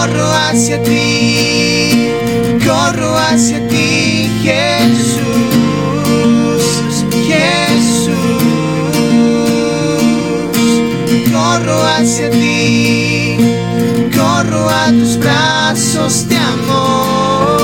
corro 0.00 0.32
hacia 0.32 0.82
ti, 0.82 2.08
corro 2.64 3.18
hacia 3.18 3.68
ti, 3.68 4.30
Jesús, 4.42 5.20
Jesús, 7.28 8.14
corro 11.30 11.82
hacia 11.82 12.30
ti, 12.30 13.36
corro 14.16 14.70
a 14.70 14.86
tus 14.88 15.18
brazos 15.18 16.26
de 16.28 16.36
amor. 16.36 17.59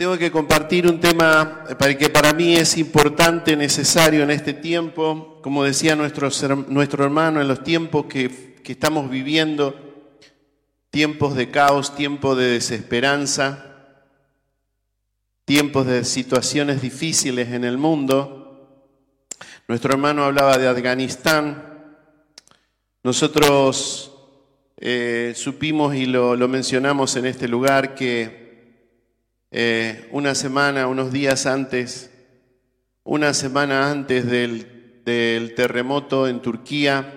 Tengo 0.00 0.16
que 0.16 0.30
compartir 0.30 0.86
un 0.86 0.98
tema 0.98 1.62
para 1.78 1.94
que 1.94 2.08
para 2.08 2.32
mí 2.32 2.54
es 2.54 2.78
importante, 2.78 3.54
necesario 3.54 4.22
en 4.22 4.30
este 4.30 4.54
tiempo. 4.54 5.38
Como 5.42 5.62
decía 5.62 5.94
nuestro, 5.94 6.30
her- 6.30 6.68
nuestro 6.68 7.04
hermano, 7.04 7.38
en 7.38 7.48
los 7.48 7.62
tiempos 7.62 8.06
que, 8.06 8.62
estamos 8.64 9.10
viviendo, 9.10 9.74
tiempos 10.88 11.34
de 11.34 11.50
caos, 11.50 11.94
tiempos 11.94 12.38
de 12.38 12.44
desesperanza, 12.44 13.76
tiempos 15.44 15.86
de 15.86 16.02
situaciones 16.06 16.80
difíciles 16.80 17.48
en 17.48 17.64
el 17.64 17.76
mundo. 17.76 18.86
Nuestro 19.68 19.92
hermano 19.92 20.24
hablaba 20.24 20.56
de 20.56 20.66
Afganistán. 20.66 21.98
Nosotros 23.02 24.16
eh, 24.78 25.34
supimos 25.36 25.94
y 25.94 26.06
lo 26.06 26.48
mencionamos 26.48 27.16
en 27.16 27.26
este 27.26 27.48
lugar 27.48 27.94
que 27.94 28.39
eh, 29.52 30.08
una 30.12 30.36
semana, 30.36 30.86
unos 30.86 31.12
días 31.12 31.46
antes, 31.46 32.10
una 33.02 33.34
semana 33.34 33.90
antes 33.90 34.26
del, 34.26 34.76
terremoto 35.04 36.28
en 36.28 36.40
Turquía, 36.40 37.14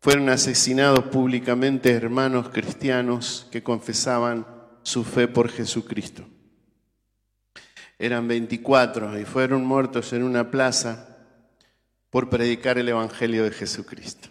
fueron 0.00 0.30
asesinados 0.30 1.06
públicamente 1.06 1.90
hermanos 1.92 2.48
cristianos 2.48 3.46
que 3.50 3.62
confesaban 3.62 4.46
su 4.82 5.04
fe 5.04 5.28
por 5.28 5.50
Jesucristo. 5.50 6.24
Eran 7.98 8.28
24 8.28 9.18
y 9.18 9.26
fueron 9.26 9.66
muertos 9.66 10.14
en 10.14 10.22
una 10.22 10.50
plaza 10.50 11.18
por 12.08 12.30
predicar 12.30 12.78
el 12.78 12.88
Evangelio 12.88 13.44
de 13.44 13.50
Jesucristo. 13.50 14.30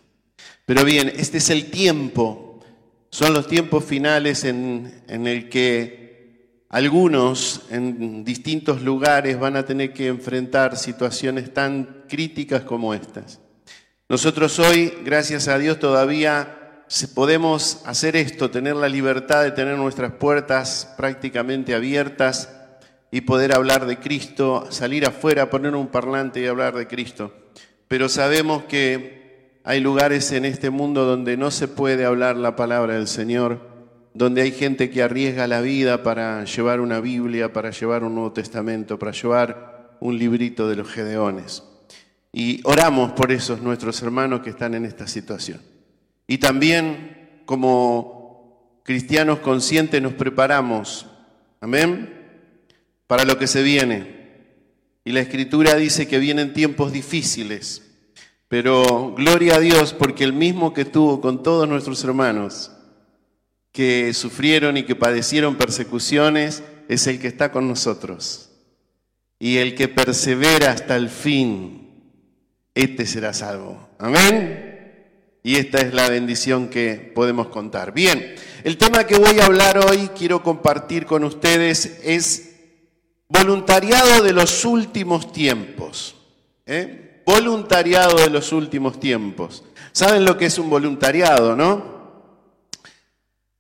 Pero 0.66 0.84
bien, 0.84 1.12
este 1.16 1.38
es 1.38 1.52
el 1.52 1.70
tiempo, 1.70 2.66
son 3.12 3.34
los 3.34 3.46
tiempos 3.48 3.84
finales 3.84 4.44
en 4.44 5.04
el 5.08 5.50
que 5.50 6.05
algunos 6.76 7.62
en 7.70 8.26
distintos 8.26 8.82
lugares 8.82 9.40
van 9.40 9.56
a 9.56 9.64
tener 9.64 9.94
que 9.94 10.08
enfrentar 10.08 10.76
situaciones 10.76 11.54
tan 11.54 12.04
críticas 12.10 12.64
como 12.64 12.94
estas. 12.94 13.40
Nosotros 14.10 14.60
hoy, 14.60 14.94
gracias 15.06 15.48
a 15.48 15.58
Dios, 15.58 15.80
todavía 15.80 16.84
podemos 17.14 17.82
hacer 17.86 18.18
esto, 18.18 18.52
tener 18.52 18.76
la 18.76 18.90
libertad 18.90 19.44
de 19.44 19.52
tener 19.52 19.78
nuestras 19.78 20.16
puertas 20.16 20.94
prácticamente 20.98 21.74
abiertas 21.74 22.54
y 23.10 23.22
poder 23.22 23.56
hablar 23.56 23.86
de 23.86 23.98
Cristo, 24.00 24.68
salir 24.70 25.06
afuera, 25.06 25.50
poner 25.50 25.76
un 25.76 25.88
parlante 25.88 26.42
y 26.42 26.48
hablar 26.48 26.76
de 26.76 26.88
Cristo. 26.88 27.34
Pero 27.88 28.10
sabemos 28.10 28.66
que 28.66 29.62
hay 29.64 29.80
lugares 29.80 30.30
en 30.34 30.44
este 30.44 30.72
mundo 30.72 31.06
donde 31.06 31.38
no 31.38 31.52
se 31.52 31.70
puede 31.70 32.04
hablar 32.04 32.36
la 32.36 32.58
palabra 32.58 32.96
del 32.96 33.08
Señor, 33.08 33.75
donde 34.16 34.42
hay 34.42 34.54
gente 34.54 34.90
que 34.90 35.04
arriesga 35.04 35.46
la 35.46 35.60
vida 35.60 36.02
para 36.02 36.46
llevar 36.46 36.80
una 36.80 37.02
Biblia, 37.02 37.52
para 37.52 37.72
llevar 37.72 38.06
un 38.06 38.16
Nuevo 38.16 38.32
Testamento, 38.32 38.98
para 38.98 39.12
llevar 39.12 39.98
un 40.00 40.18
librito 40.18 40.70
de 40.70 40.78
los 40.78 40.90
Gedeones. 40.90 41.64
Y 42.32 42.62
oramos 42.64 43.12
por 43.12 43.34
esos 43.34 43.62
nuestros 43.62 44.02
hermanos 44.02 44.40
que 44.40 44.52
están 44.52 44.74
en 44.74 44.86
esta 44.86 45.06
situación. 45.06 45.62
Y 46.28 46.38
también 46.38 47.42
como 47.46 48.80
cristianos 48.84 49.40
conscientes 49.40 50.02
nos 50.02 50.14
preparamos, 50.14 51.08
amén, 51.60 52.14
para 53.08 53.26
lo 53.26 53.38
que 53.38 53.48
se 53.48 53.64
viene. 53.64 54.16
Y 55.04 55.12
la 55.12 55.20
escritura 55.20 55.76
dice 55.76 56.08
que 56.08 56.20
vienen 56.20 56.54
tiempos 56.54 56.94
difíciles, 56.94 57.84
pero 58.48 59.14
gloria 59.14 59.58
a 59.58 59.60
Dios 59.60 59.94
porque 59.94 60.24
el 60.24 60.32
mismo 60.32 60.74
que 60.74 60.86
tuvo 60.86 61.20
con 61.20 61.44
todos 61.44 61.68
nuestros 61.68 62.02
hermanos 62.06 62.72
que 63.76 64.14
sufrieron 64.14 64.78
y 64.78 64.84
que 64.84 64.96
padecieron 64.96 65.58
persecuciones 65.58 66.64
es 66.88 67.08
el 67.08 67.20
que 67.20 67.28
está 67.28 67.52
con 67.52 67.68
nosotros. 67.68 68.52
Y 69.38 69.58
el 69.58 69.76
que 69.76 69.90
persevera 69.90 70.72
hasta 70.72 70.96
el 70.96 71.10
fin, 71.10 71.90
este 72.74 73.06
será 73.06 73.34
salvo. 73.34 73.90
Amén. 74.00 74.72
Y 75.44 75.58
esta 75.58 75.80
es 75.80 75.94
la 75.94 76.10
bendición 76.10 76.70
que 76.70 77.12
podemos 77.14 77.50
contar. 77.50 77.94
Bien, 77.94 78.36
el 78.64 78.78
tema 78.78 79.04
que 79.04 79.20
voy 79.20 79.40
a 79.40 79.46
hablar 79.46 79.78
hoy, 79.78 80.10
quiero 80.18 80.42
compartir 80.42 81.06
con 81.06 81.26
ustedes, 81.26 82.00
es 82.02 82.56
voluntariado 83.28 84.24
de 84.24 84.32
los 84.32 84.64
últimos 84.64 85.34
tiempos. 85.34 86.16
¿eh? 86.66 87.22
Voluntariado 87.26 88.16
de 88.20 88.30
los 88.30 88.54
últimos 88.54 89.02
tiempos. 89.02 89.66
¿Saben 89.92 90.24
lo 90.24 90.38
que 90.38 90.46
es 90.46 90.58
un 90.58 90.70
voluntariado, 90.70 91.58
no? 91.58 91.95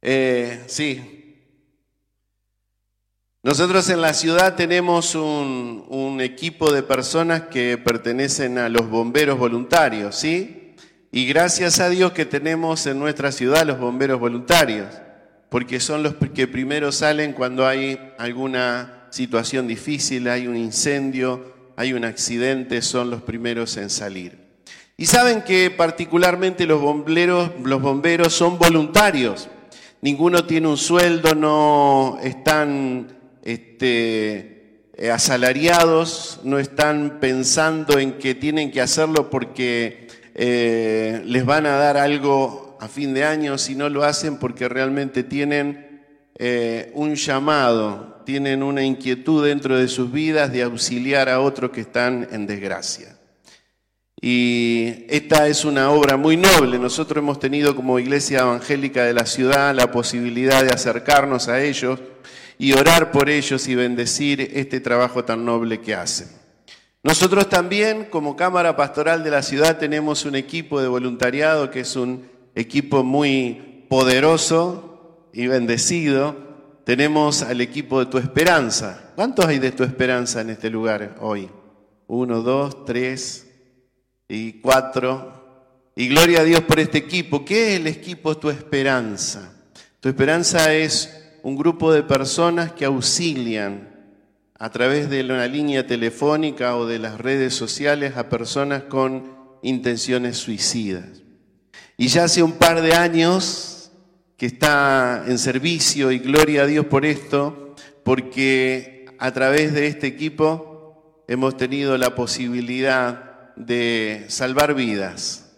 Eh, 0.08 0.62
sí. 0.68 1.42
Nosotros 3.42 3.90
en 3.90 4.02
la 4.02 4.14
ciudad 4.14 4.56
tenemos 4.56 5.16
un, 5.16 6.22
equipo 6.22 6.72
de 6.72 6.84
personas 6.84 7.44
que 7.44 7.80
pertenecen 7.80 8.60
a 8.60 8.70
los 8.70 8.88
bomberos 8.88 9.40
voluntarios, 9.40 10.16
¿sí? 10.16 10.76
Y 11.12 11.26
gracias 11.26 11.80
a 11.80 11.90
Dios 11.90 12.12
que 12.12 12.26
tenemos 12.26 12.86
en 12.86 13.00
nuestra 13.00 13.32
ciudad 13.32 13.66
los 13.66 13.80
bomberos 13.80 14.20
voluntarios, 14.20 14.94
porque 15.50 15.80
son 15.80 16.04
los 16.04 16.14
que 16.36 16.48
primero 16.48 16.92
salen 16.92 17.34
cuando 17.34 17.66
hay 17.66 18.00
alguna 18.20 19.08
situación 19.10 19.68
difícil, 19.68 20.28
hay 20.28 20.46
un 20.46 20.56
incendio, 20.56 21.72
hay 21.78 21.94
un 21.94 22.06
accidente, 22.06 22.84
son 22.84 23.10
los 23.10 23.24
primeros 23.24 23.76
en 23.78 23.90
salir. 23.90 24.38
Y 24.98 25.08
saben 25.08 25.42
que 25.42 25.72
particularmente 25.72 26.68
los 26.68 26.80
bomberos, 26.80 27.50
los 27.64 27.82
bomberos 27.82 28.34
son 28.34 28.60
voluntarios. 28.60 29.50
Ninguno 30.06 30.46
tiene 30.46 30.68
un 30.68 30.78
sueldo, 30.78 31.34
no 31.34 32.20
están 32.22 33.08
este, 33.42 34.84
eh, 34.94 35.10
asalariados, 35.10 36.42
no 36.44 36.60
están 36.60 37.18
pensando 37.20 37.98
en 37.98 38.20
que 38.20 38.36
tienen 38.36 38.70
que 38.70 38.82
hacerlo 38.82 39.32
porque 39.32 40.08
eh, 40.36 41.24
les 41.26 41.44
van 41.44 41.66
a 41.66 41.78
dar 41.78 41.98
algo 41.98 42.78
a 42.80 42.88
fin 42.88 43.16
de 43.16 43.24
año, 43.24 43.58
sino 43.58 43.90
lo 43.90 44.04
hacen 44.04 44.38
porque 44.38 44.70
realmente 44.70 45.24
tienen 45.24 46.04
eh, 46.38 46.92
un 46.94 47.16
llamado, 47.16 48.22
tienen 48.28 48.62
una 48.62 48.84
inquietud 48.84 49.44
dentro 49.44 49.76
de 49.76 49.88
sus 49.88 50.12
vidas 50.12 50.52
de 50.52 50.62
auxiliar 50.62 51.30
a 51.30 51.40
otros 51.40 51.72
que 51.72 51.82
están 51.82 52.28
en 52.32 52.46
desgracia. 52.46 53.15
Y 54.28 55.06
esta 55.08 55.47
es 55.47 55.66
una 55.66 55.91
obra 55.91 56.18
muy 56.18 56.36
noble. 56.36 56.80
Nosotros 56.80 57.22
hemos 57.22 57.38
tenido 57.38 57.75
como 57.75 58.00
iglesia 58.00 58.40
evangélica 58.40 59.03
de 59.03 59.13
la 59.13 59.28
ciudad 59.28 59.75
la 59.75 59.91
posibilidad 59.91 60.63
de 60.63 60.72
acercarnos 60.72 61.47
a 61.47 61.62
ellos 61.62 62.00
y 62.58 62.74
orar 62.74 63.12
por 63.12 63.30
ellos 63.30 63.68
y 63.68 63.75
bendecir 63.75 64.41
este 64.56 64.80
trabajo 64.80 65.24
tan 65.24 65.46
noble 65.46 65.80
que 65.80 65.94
hacen. 65.94 66.28
Nosotros 67.03 67.50
también, 67.50 68.06
como 68.06 68.35
Cámara 68.35 68.75
Pastoral 68.75 69.24
de 69.24 69.30
la 69.30 69.44
ciudad, 69.44 69.78
tenemos 69.78 70.25
un 70.25 70.34
equipo 70.34 70.81
de 70.81 70.88
voluntariado 70.88 71.69
que 71.69 71.81
es 71.81 71.96
un 71.96 72.25
equipo 72.56 73.03
muy 73.03 73.85
poderoso 73.90 75.28
y 75.34 75.46
bendecido. 75.46 76.35
Tenemos 76.84 77.44
al 77.44 77.62
equipo 77.62 78.00
de 78.00 78.08
Tu 78.08 78.18
Esperanza. 78.18 79.12
¿Cuántos 79.16 79.46
hay 79.46 79.59
de 79.59 79.72
Tu 79.72 79.84
Esperanza 79.84 80.41
en 80.41 80.50
este 80.50 80.72
lugar 80.72 81.16
hoy? 81.22 81.47
Uno, 82.08 82.41
dos, 82.41 82.85
tres 82.85 83.45
y 84.28 84.54
cuatro. 84.54 85.34
Y 85.96 86.08
gloria 86.10 86.42
a 86.42 86.44
Dios 86.44 86.62
por 86.62 86.80
este 86.80 86.98
equipo. 86.98 87.46
¿Qué 87.46 87.70
es 87.70 87.80
el 87.80 87.88
equipo 87.88 88.38
Tu 88.38 88.50
Esperanza? 88.50 89.54
Tu 90.00 90.10
Esperanza 90.10 90.74
es 90.74 91.38
un 91.44 91.56
grupo 91.56 91.94
de 91.94 92.04
personas 92.04 92.72
que 92.72 92.86
auxilian 92.86 93.96
a 94.58 94.70
través 94.70 95.10
de 95.10 95.24
una 95.24 95.48
línea 95.48 95.86
telefónica 95.86 96.76
o 96.76 96.86
de 96.86 97.00
las 97.00 97.20
redes 97.20 97.54
sociales 97.54 98.18
a 98.18 98.30
personas 98.30 98.84
con 98.84 99.36
intenciones 99.62 100.38
suicidas. 100.38 101.24
Y 101.98 102.08
ya 102.08 102.26
hace 102.26 102.44
un 102.44 102.54
par 102.54 102.82
de 102.82 102.94
años 102.94 103.92
que 104.38 104.46
está 104.46 105.24
en 105.28 105.38
servicio 105.38 106.12
y 106.12 106.20
gloria 106.20 106.64
a 106.64 106.68
Dios 106.68 106.86
por 106.86 107.06
esto, 107.06 107.76
porque 108.04 109.06
a 109.18 109.32
través 109.32 109.74
de 109.74 109.88
este 109.88 110.08
equipo 110.08 111.24
hemos 111.28 111.56
tenido 111.58 111.98
la 111.98 112.16
posibilidad 112.16 113.25
de 113.55 114.25
salvar 114.28 114.73
vidas, 114.73 115.52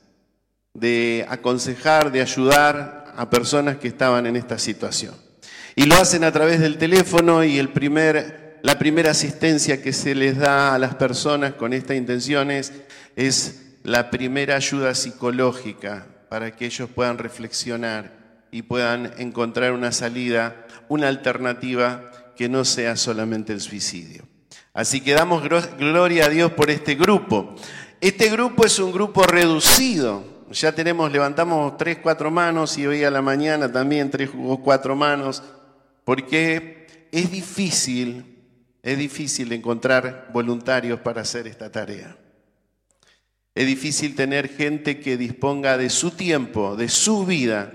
de 0.73 1.25
aconsejar, 1.29 2.11
de 2.11 2.21
ayudar 2.21 3.13
a 3.15 3.29
personas 3.29 3.77
que 3.77 3.87
estaban 3.87 4.27
en 4.27 4.35
esta 4.35 4.59
situación. 4.59 5.15
Y 5.75 5.85
lo 5.85 5.95
hacen 5.95 6.23
a 6.23 6.31
través 6.31 6.59
del 6.59 6.77
teléfono 6.77 7.43
y 7.43 7.57
el 7.57 7.69
primer, 7.69 8.59
La 8.63 8.79
primera 8.79 9.11
asistencia 9.11 9.81
que 9.81 9.93
se 9.93 10.15
les 10.15 10.37
da 10.37 10.73
a 10.73 10.79
las 10.79 10.95
personas 10.95 11.53
con 11.53 11.73
esta 11.73 11.93
intención 11.93 12.49
es, 12.51 12.73
es 13.15 13.75
la 13.83 14.09
primera 14.09 14.55
ayuda 14.55 14.95
psicológica 14.95 16.07
para 16.29 16.55
que 16.55 16.65
ellos 16.65 16.89
puedan 16.89 17.17
reflexionar 17.17 18.11
y 18.51 18.63
puedan 18.63 19.13
encontrar 19.17 19.71
una 19.73 19.91
salida, 19.91 20.65
una 20.89 21.07
alternativa 21.07 22.11
que 22.35 22.49
no 22.49 22.65
sea 22.65 22.95
solamente 22.95 23.53
el 23.53 23.61
suicidio. 23.61 24.23
Así 24.73 25.01
que 25.01 25.13
damos 25.13 25.43
gloria 25.77 26.25
a 26.25 26.29
Dios 26.29 26.51
por 26.51 26.69
este 26.69 26.95
grupo. 26.95 27.55
Este 27.99 28.29
grupo 28.29 28.63
es 28.63 28.77
un 28.77 28.91
grupo 28.91 29.23
reducido. 29.23 30.23
Ya 30.51 30.71
tenemos, 30.71 31.11
levantamos 31.11 31.77
tres, 31.77 31.97
cuatro 31.97 32.29
manos 32.29 32.77
y 32.77 32.85
hoy 32.85 33.03
a 33.03 33.09
la 33.09 33.23
mañana 33.23 33.71
también 33.71 34.11
tres 34.11 34.29
o 34.37 34.57
cuatro 34.61 34.95
manos, 34.95 35.41
porque 36.03 37.07
es 37.11 37.31
difícil, 37.31 38.37
es 38.83 38.97
difícil 38.97 39.51
encontrar 39.51 40.29
voluntarios 40.31 40.99
para 40.99 41.21
hacer 41.21 41.47
esta 41.47 41.71
tarea. 41.71 42.15
Es 43.55 43.65
difícil 43.65 44.15
tener 44.15 44.47
gente 44.49 44.99
que 44.99 45.17
disponga 45.17 45.77
de 45.77 45.89
su 45.89 46.11
tiempo, 46.11 46.75
de 46.75 46.89
su 46.89 47.25
vida, 47.25 47.73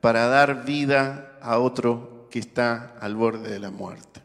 para 0.00 0.26
dar 0.28 0.64
vida 0.64 1.36
a 1.42 1.58
otro 1.58 2.28
que 2.30 2.38
está 2.38 2.96
al 3.00 3.16
borde 3.16 3.50
de 3.50 3.58
la 3.58 3.72
muerte. 3.72 4.22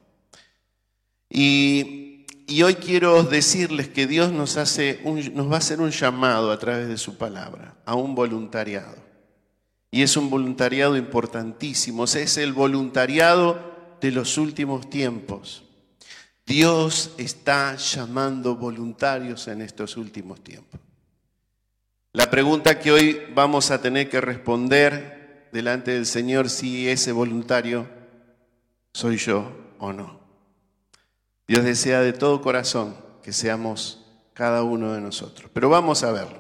Y 1.28 2.09
y 2.50 2.64
hoy 2.64 2.76
quiero 2.76 3.24
decirles 3.24 3.88
que 3.90 4.08
Dios 4.08 4.32
nos, 4.32 4.58
hace 4.58 5.00
nos 5.04 5.52
va 5.52 5.56
a 5.56 5.60
hacer 5.60 5.80
un 5.80 5.92
llamado 5.92 6.52
a 6.52 6.58
través 6.58 6.88
de 6.88 6.98
su 6.98 7.16
palabra, 7.16 7.76
a 7.86 7.94
un 7.94 8.16
voluntariado. 8.16 8.96
Y 9.92 10.02
es 10.02 10.18
un 10.18 10.32
voluntariado 10.32 10.98
importantísimo, 10.98 12.06
es 12.06 12.38
el 12.38 12.54
voluntariado 12.54 13.98
de 14.02 14.12
los 14.12 14.38
últimos 14.40 14.90
tiempos. 14.90 15.64
Dios 16.46 17.12
está 17.20 17.76
llamando 17.76 18.56
voluntarios 18.56 19.48
en 19.48 19.62
estos 19.62 19.96
últimos 19.96 20.44
tiempos. 20.44 20.80
La 22.14 22.32
pregunta 22.32 22.80
que 22.80 22.92
hoy 22.92 23.22
vamos 23.36 23.70
a 23.70 23.80
tener 23.80 24.10
que 24.10 24.20
responder 24.20 25.50
delante 25.52 25.92
del 25.92 26.08
Señor 26.08 26.50
si 26.50 26.90
ese 26.90 27.12
voluntario 27.12 27.88
soy 28.92 29.18
yo 29.18 29.52
o 29.78 29.94
no. 29.94 30.19
Dios 31.50 31.66
desea 31.66 32.02
de 32.02 32.14
todo 32.14 32.44
corazón 32.44 32.96
que 33.24 33.34
seamos 33.34 34.06
cada 34.36 34.62
uno 34.62 34.94
de 34.94 35.02
nosotros. 35.02 35.50
Pero 35.52 35.68
vamos 35.68 36.04
a 36.04 36.12
verlo. 36.12 36.38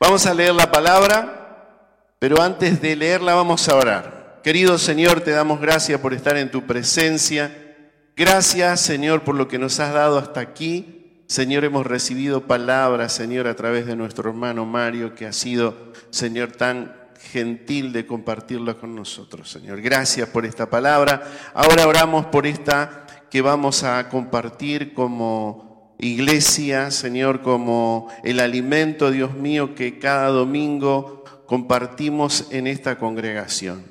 Vamos 0.00 0.24
a 0.24 0.32
leer 0.32 0.54
la 0.54 0.70
palabra, 0.70 1.84
pero 2.18 2.40
antes 2.40 2.80
de 2.80 2.96
leerla 2.96 3.34
vamos 3.34 3.68
a 3.68 3.76
orar. 3.76 4.40
Querido 4.42 4.78
Señor, 4.78 5.20
te 5.20 5.32
damos 5.32 5.60
gracias 5.60 6.00
por 6.00 6.14
estar 6.14 6.38
en 6.38 6.50
tu 6.50 6.66
presencia. 6.66 7.76
Gracias, 8.16 8.80
Señor, 8.80 9.22
por 9.22 9.34
lo 9.34 9.48
que 9.48 9.58
nos 9.58 9.80
has 9.80 9.92
dado 9.92 10.16
hasta 10.16 10.40
aquí. 10.40 11.22
Señor, 11.26 11.66
hemos 11.66 11.86
recibido 11.86 12.46
palabras, 12.46 13.12
Señor, 13.12 13.48
a 13.48 13.54
través 13.54 13.84
de 13.84 13.96
nuestro 13.96 14.30
hermano 14.30 14.64
Mario, 14.64 15.14
que 15.14 15.26
ha 15.26 15.32
sido, 15.34 15.92
Señor, 16.08 16.52
tan 16.52 16.96
gentil 17.32 17.92
de 17.92 18.06
compartirla 18.06 18.72
con 18.72 18.94
nosotros, 18.94 19.50
Señor. 19.50 19.82
Gracias 19.82 20.26
por 20.30 20.46
esta 20.46 20.70
palabra. 20.70 21.22
Ahora 21.52 21.86
oramos 21.86 22.24
por 22.24 22.46
esta 22.46 23.04
que 23.30 23.42
vamos 23.42 23.84
a 23.84 24.08
compartir 24.08 24.94
como 24.94 25.94
iglesia, 25.98 26.90
Señor, 26.90 27.42
como 27.42 28.08
el 28.24 28.40
alimento, 28.40 29.10
Dios 29.10 29.34
mío, 29.34 29.74
que 29.74 29.98
cada 29.98 30.28
domingo 30.28 31.24
compartimos 31.46 32.48
en 32.50 32.66
esta 32.66 32.98
congregación. 32.98 33.82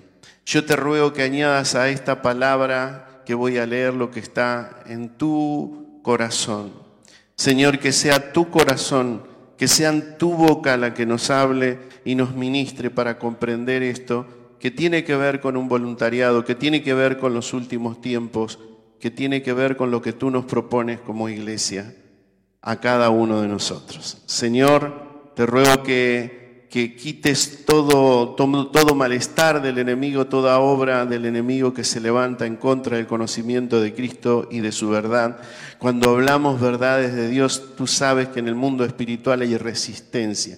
Yo 0.45 0.65
te 0.65 0.75
ruego 0.75 1.13
que 1.13 1.23
añadas 1.23 1.75
a 1.75 1.89
esta 1.89 2.21
palabra 2.21 3.23
que 3.25 3.33
voy 3.33 3.57
a 3.57 3.65
leer 3.65 3.93
lo 3.93 4.11
que 4.11 4.21
está 4.21 4.83
en 4.85 5.09
tu 5.09 5.99
corazón. 6.01 6.71
Señor, 7.35 7.79
que 7.79 7.91
sea 7.91 8.31
tu 8.31 8.49
corazón, 8.49 9.23
que 9.57 9.67
sea 9.67 10.17
tu 10.17 10.33
boca 10.33 10.77
la 10.77 10.93
que 10.93 11.05
nos 11.05 11.29
hable 11.29 11.79
y 12.05 12.15
nos 12.15 12.33
ministre 12.35 12.89
para 12.89 13.19
comprender 13.19 13.83
esto 13.83 14.25
que 14.59 14.71
tiene 14.71 15.03
que 15.03 15.15
ver 15.15 15.39
con 15.39 15.57
un 15.57 15.67
voluntariado, 15.67 16.45
que 16.45 16.55
tiene 16.55 16.81
que 16.81 16.93
ver 16.93 17.17
con 17.19 17.33
los 17.33 17.53
últimos 17.53 18.01
tiempos, 18.01 18.59
que 18.99 19.11
tiene 19.11 19.41
que 19.41 19.53
ver 19.53 19.77
con 19.77 19.91
lo 19.91 20.01
que 20.01 20.13
tú 20.13 20.29
nos 20.29 20.45
propones 20.45 20.99
como 20.99 21.29
iglesia 21.29 21.93
a 22.61 22.79
cada 22.79 23.09
uno 23.09 23.41
de 23.41 23.47
nosotros. 23.47 24.21
Señor, 24.25 25.31
te 25.35 25.45
ruego 25.45 25.83
que, 25.83 26.67
que 26.69 26.95
quites 26.95 27.65
todo, 27.65 28.35
todo, 28.35 28.67
todo 28.67 28.95
malestar 28.95 29.61
del 29.61 29.77
enemigo, 29.77 30.27
toda 30.27 30.59
obra 30.59 31.05
del 31.05 31.25
enemigo 31.25 31.73
que 31.73 31.83
se 31.83 32.01
levanta 32.01 32.45
en 32.45 32.55
contra 32.55 32.97
del 32.97 33.07
conocimiento 33.07 33.79
de 33.79 33.93
Cristo 33.93 34.47
y 34.51 34.59
de 34.59 34.71
su 34.71 34.89
verdad. 34.89 35.39
Cuando 35.79 36.09
hablamos 36.09 36.59
verdades 36.59 37.13
de 37.13 37.29
Dios, 37.29 37.75
tú 37.75 37.87
sabes 37.87 38.29
que 38.29 38.39
en 38.39 38.47
el 38.47 38.55
mundo 38.55 38.83
espiritual 38.83 39.41
hay 39.41 39.57
resistencia 39.57 40.57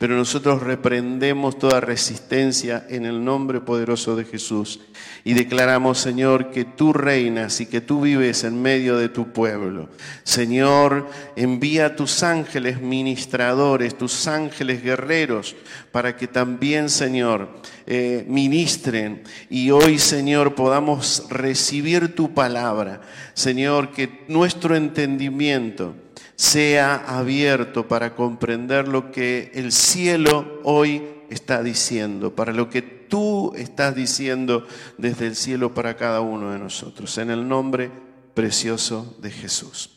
pero 0.00 0.16
nosotros 0.16 0.62
reprendemos 0.62 1.58
toda 1.58 1.78
resistencia 1.78 2.86
en 2.88 3.04
el 3.04 3.22
nombre 3.22 3.60
poderoso 3.60 4.16
de 4.16 4.24
Jesús 4.24 4.80
y 5.24 5.34
declaramos, 5.34 5.98
Señor, 5.98 6.50
que 6.52 6.64
tú 6.64 6.94
reinas 6.94 7.60
y 7.60 7.66
que 7.66 7.82
tú 7.82 8.00
vives 8.00 8.44
en 8.44 8.62
medio 8.62 8.96
de 8.96 9.10
tu 9.10 9.30
pueblo. 9.34 9.90
Señor, 10.22 11.10
envía 11.36 11.96
tus 11.96 12.22
ángeles 12.22 12.80
ministradores, 12.80 13.98
tus 13.98 14.26
ángeles 14.26 14.82
guerreros, 14.82 15.54
para 15.92 16.16
que 16.16 16.26
también, 16.26 16.88
Señor, 16.88 17.50
eh, 17.92 18.24
ministren 18.28 19.24
y 19.48 19.72
hoy, 19.72 19.98
Señor, 19.98 20.54
podamos 20.54 21.24
recibir 21.28 22.14
tu 22.14 22.32
palabra. 22.32 23.00
Señor, 23.34 23.90
que 23.90 24.24
nuestro 24.28 24.76
entendimiento, 24.76 25.96
sea 26.36 26.94
abierto 26.94 27.88
para 27.88 28.14
comprender 28.14 28.86
lo 28.86 29.10
que 29.10 29.50
el 29.54 29.72
cielo 29.72 30.60
hoy 30.62 31.02
está 31.30 31.64
diciendo, 31.64 32.34
para 32.34 32.52
lo 32.52 32.70
que 32.70 32.80
tú 32.80 33.52
estás 33.56 33.96
diciendo 33.96 34.66
desde 34.96 35.26
el 35.26 35.34
cielo 35.34 35.74
para 35.74 35.96
cada 35.96 36.20
uno 36.20 36.52
de 36.52 36.60
nosotros, 36.60 37.18
en 37.18 37.30
el 37.30 37.48
nombre 37.48 37.90
precioso 38.34 39.16
de 39.20 39.32
Jesús. 39.32 39.90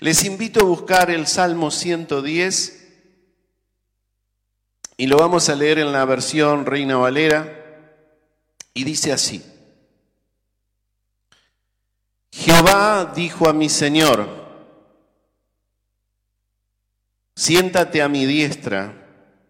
Les 0.00 0.24
invito 0.24 0.60
a 0.60 0.64
buscar 0.64 1.10
el 1.10 1.26
Salmo 1.26 1.70
110 1.70 2.83
y 4.96 5.06
lo 5.06 5.16
vamos 5.16 5.48
a 5.48 5.54
leer 5.54 5.78
en 5.78 5.92
la 5.92 6.04
versión 6.04 6.66
Reina 6.66 6.96
Valera 6.96 7.60
y 8.72 8.84
dice 8.84 9.12
así. 9.12 9.44
Jehová 12.32 13.12
dijo 13.14 13.48
a 13.48 13.52
mi 13.52 13.68
Señor, 13.68 14.28
siéntate 17.34 18.02
a 18.02 18.08
mi 18.08 18.26
diestra 18.26 18.92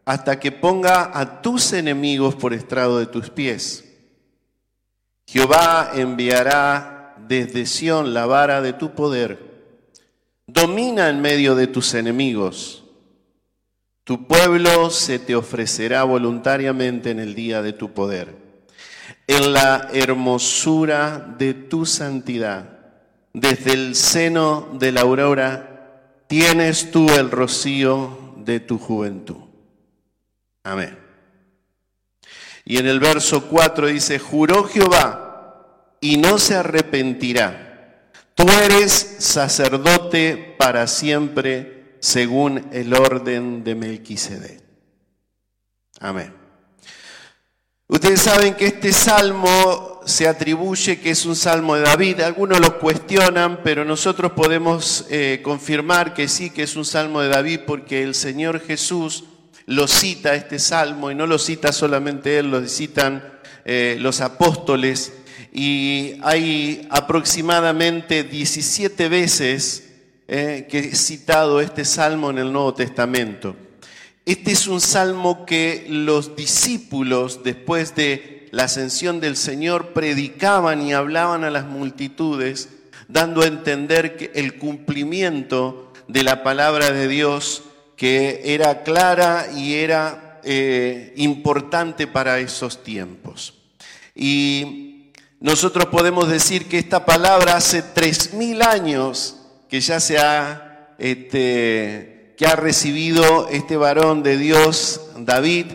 hasta 0.05 0.39
que 0.39 0.53
ponga 0.53 1.19
a 1.19 1.41
tus 1.41 1.73
enemigos 1.73 2.35
por 2.35 2.53
estrado 2.53 2.99
de 2.99 3.07
tus 3.07 3.31
pies. 3.31 3.85
Jehová 5.27 5.93
enviará 5.95 7.17
desde 7.27 7.67
Sión 7.67 8.13
la 8.13 8.27
vara 8.27 8.61
de 8.61 8.75
tu 8.75 8.95
poder. 8.95 9.55
Domina 10.47 11.09
en 11.09 11.23
medio 11.23 11.55
de 11.55 11.67
tus 11.67 11.95
enemigos. 11.95 12.84
Tu 14.05 14.27
pueblo 14.27 14.91
se 14.91 15.19
te 15.19 15.35
ofrecerá 15.35 16.05
voluntariamente 16.05 17.11
en 17.11 17.21
el 17.21 17.35
día 17.35 17.63
de 17.63 17.73
tu 17.73 17.95
poder. 17.95 18.37
En 19.27 19.55
la 19.55 19.89
hermosura 19.95 21.35
de 21.39 21.55
tu 21.55 21.87
santidad, 21.87 22.69
desde 23.33 23.73
el 23.73 23.95
seno 23.95 24.69
de 24.75 24.93
la 24.93 25.01
aurora, 25.01 26.23
tienes 26.27 26.91
tú 26.91 27.09
el 27.09 27.31
rocío 27.31 28.35
de 28.37 28.61
tu 28.61 28.79
juventud. 28.79 29.39
Amén. 30.65 30.99
Y 32.67 32.77
en 32.77 32.87
el 32.87 33.01
verso 33.01 33.47
4 33.47 33.87
dice, 33.87 34.19
juró 34.19 34.65
Jehová 34.65 35.97
y 36.01 36.19
no 36.19 36.39
se 36.39 36.57
arrepentirá. 36.57 38.11
Tú 38.35 38.47
eres 38.51 39.17
sacerdote 39.19 40.57
para 40.59 40.87
siempre 40.87 41.74
según 42.05 42.69
el 42.71 42.93
orden 42.93 43.65
de 43.65 43.75
Melquisedec. 43.75 44.61
Amén. 46.01 46.35
Ustedes 47.89 48.21
saben 48.21 48.53
que 48.53 48.67
este 48.67 48.93
salmo 48.93 50.03
se 50.05 50.29
atribuye 50.29 51.01
que 51.01 51.09
es 51.09 51.25
un 51.25 51.35
salmo 51.35 51.77
de 51.77 51.81
David. 51.81 52.21
Algunos 52.21 52.61
lo 52.61 52.79
cuestionan, 52.79 53.61
pero 53.65 53.87
nosotros 53.87 54.33
podemos 54.33 55.07
eh, 55.09 55.41
confirmar 55.43 56.13
que 56.13 56.29
sí, 56.29 56.51
que 56.51 56.65
es 56.65 56.77
un 56.77 56.85
salmo 56.85 57.23
de 57.23 57.29
David, 57.29 57.61
porque 57.67 58.03
el 58.03 58.15
Señor 58.15 58.61
Jesús 58.61 59.25
lo 59.65 59.89
cita 59.89 60.35
este 60.35 60.59
salmo 60.59 61.11
y 61.11 61.15
no 61.15 61.27
lo 61.27 61.39
cita 61.39 61.73
solamente 61.73 62.37
él, 62.37 62.51
lo 62.51 62.69
citan 62.69 63.41
eh, 63.65 63.97
los 63.99 64.21
apóstoles. 64.21 65.15
Y 65.55 66.21
hay 66.23 66.87
aproximadamente 66.91 68.25
17 68.25 69.09
veces 69.09 69.94
eh, 70.27 70.67
que 70.71 70.79
he 70.79 70.95
citado 70.95 71.61
este 71.61 71.85
salmo 71.85 72.31
en 72.31 72.39
el 72.39 72.53
Nuevo 72.53 72.75
Testamento. 72.75 73.57
Este 74.27 74.53
es 74.53 74.67
un 74.67 74.81
salmo 74.81 75.45
que 75.45 75.87
los 75.89 76.35
discípulos, 76.35 77.43
después 77.45 77.95
de 77.95 78.49
la 78.53 78.65
ascensión 78.65 79.21
del 79.21 79.37
Señor, 79.37 79.93
predicaban 79.93 80.81
y 80.81 80.95
hablaban 80.95 81.45
a 81.45 81.51
las 81.51 81.67
multitudes 81.67 82.71
dando 83.09 83.43
a 83.43 83.47
entender 83.47 84.17
que 84.17 84.31
el 84.35 84.59
cumplimiento 84.59 85.93
de 86.09 86.23
la 86.23 86.43
palabra 86.43 86.91
de 86.91 87.07
Dios 87.09 87.63
que 87.97 88.41
era 88.55 88.83
clara 88.83 89.49
y 89.55 89.75
era 89.75 90.41
eh, 90.43 91.13
importante 91.17 92.07
para 92.07 92.39
esos 92.39 92.83
tiempos. 92.83 93.55
Y 94.15 95.11
nosotros 95.41 95.87
podemos 95.87 96.29
decir 96.29 96.67
que 96.67 96.79
esta 96.79 97.05
palabra 97.05 97.57
hace 97.57 97.83
tres 97.83 98.33
mil 98.33 98.63
años 98.63 99.44
que 99.75 99.81
ya 99.81 99.99
se 99.99 100.19
ha, 100.19 100.95
este, 100.99 102.33
que 102.37 102.47
ha 102.47 102.55
recibido 102.55 103.49
este 103.49 103.77
varón 103.77 104.23
de 104.23 104.39
Dios, 104.39 105.01
David, 105.19 105.67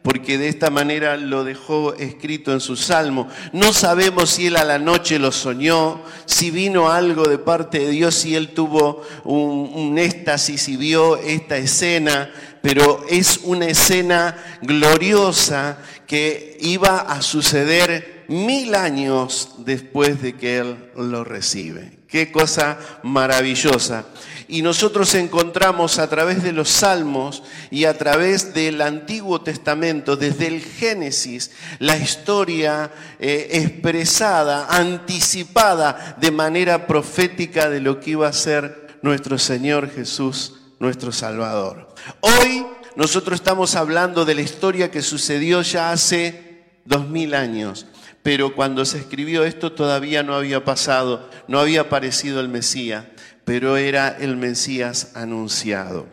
porque 0.00 0.38
de 0.38 0.46
esta 0.46 0.70
manera 0.70 1.16
lo 1.16 1.42
dejó 1.42 1.92
escrito 1.94 2.52
en 2.52 2.60
su 2.60 2.76
salmo. 2.76 3.26
No 3.52 3.72
sabemos 3.72 4.30
si 4.30 4.46
él 4.46 4.56
a 4.58 4.62
la 4.62 4.78
noche 4.78 5.18
lo 5.18 5.32
soñó, 5.32 6.04
si 6.24 6.52
vino 6.52 6.92
algo 6.92 7.24
de 7.24 7.38
parte 7.38 7.80
de 7.80 7.90
Dios, 7.90 8.14
si 8.14 8.36
él 8.36 8.50
tuvo 8.50 9.02
un, 9.24 9.72
un 9.74 9.98
éxtasis 9.98 10.68
y 10.68 10.76
vio 10.76 11.16
esta 11.16 11.56
escena, 11.56 12.30
pero 12.62 13.04
es 13.10 13.40
una 13.42 13.66
escena 13.66 14.36
gloriosa 14.62 15.78
que 16.06 16.56
iba 16.60 17.00
a 17.00 17.22
suceder 17.22 18.24
mil 18.28 18.76
años 18.76 19.56
después 19.58 20.22
de 20.22 20.36
que 20.36 20.58
él 20.58 20.76
lo 20.94 21.24
recibe. 21.24 21.97
Qué 22.08 22.32
cosa 22.32 22.78
maravillosa. 23.02 24.06
Y 24.50 24.62
nosotros 24.62 25.14
encontramos 25.14 25.98
a 25.98 26.08
través 26.08 26.42
de 26.42 26.52
los 26.52 26.70
salmos 26.70 27.42
y 27.70 27.84
a 27.84 27.98
través 27.98 28.54
del 28.54 28.80
Antiguo 28.80 29.42
Testamento, 29.42 30.16
desde 30.16 30.46
el 30.46 30.62
Génesis, 30.62 31.50
la 31.78 31.98
historia 31.98 32.90
eh, 33.20 33.48
expresada, 33.52 34.68
anticipada 34.70 36.16
de 36.18 36.30
manera 36.30 36.86
profética 36.86 37.68
de 37.68 37.80
lo 37.80 38.00
que 38.00 38.12
iba 38.12 38.26
a 38.26 38.32
ser 38.32 38.98
nuestro 39.02 39.36
Señor 39.36 39.90
Jesús, 39.90 40.54
nuestro 40.78 41.12
Salvador. 41.12 41.94
Hoy 42.20 42.64
nosotros 42.96 43.38
estamos 43.38 43.74
hablando 43.76 44.24
de 44.24 44.34
la 44.34 44.40
historia 44.40 44.90
que 44.90 45.02
sucedió 45.02 45.60
ya 45.60 45.92
hace 45.92 46.64
dos 46.86 47.06
mil 47.06 47.34
años 47.34 47.84
pero 48.22 48.54
cuando 48.54 48.84
se 48.84 48.98
escribió 48.98 49.44
esto 49.44 49.72
todavía 49.72 50.22
no 50.22 50.34
había 50.34 50.64
pasado, 50.64 51.28
no 51.46 51.60
había 51.60 51.82
aparecido 51.82 52.40
el 52.40 52.48
Mesías, 52.48 53.04
pero 53.44 53.76
era 53.76 54.08
el 54.08 54.36
Mesías 54.36 55.12
anunciado. 55.14 56.06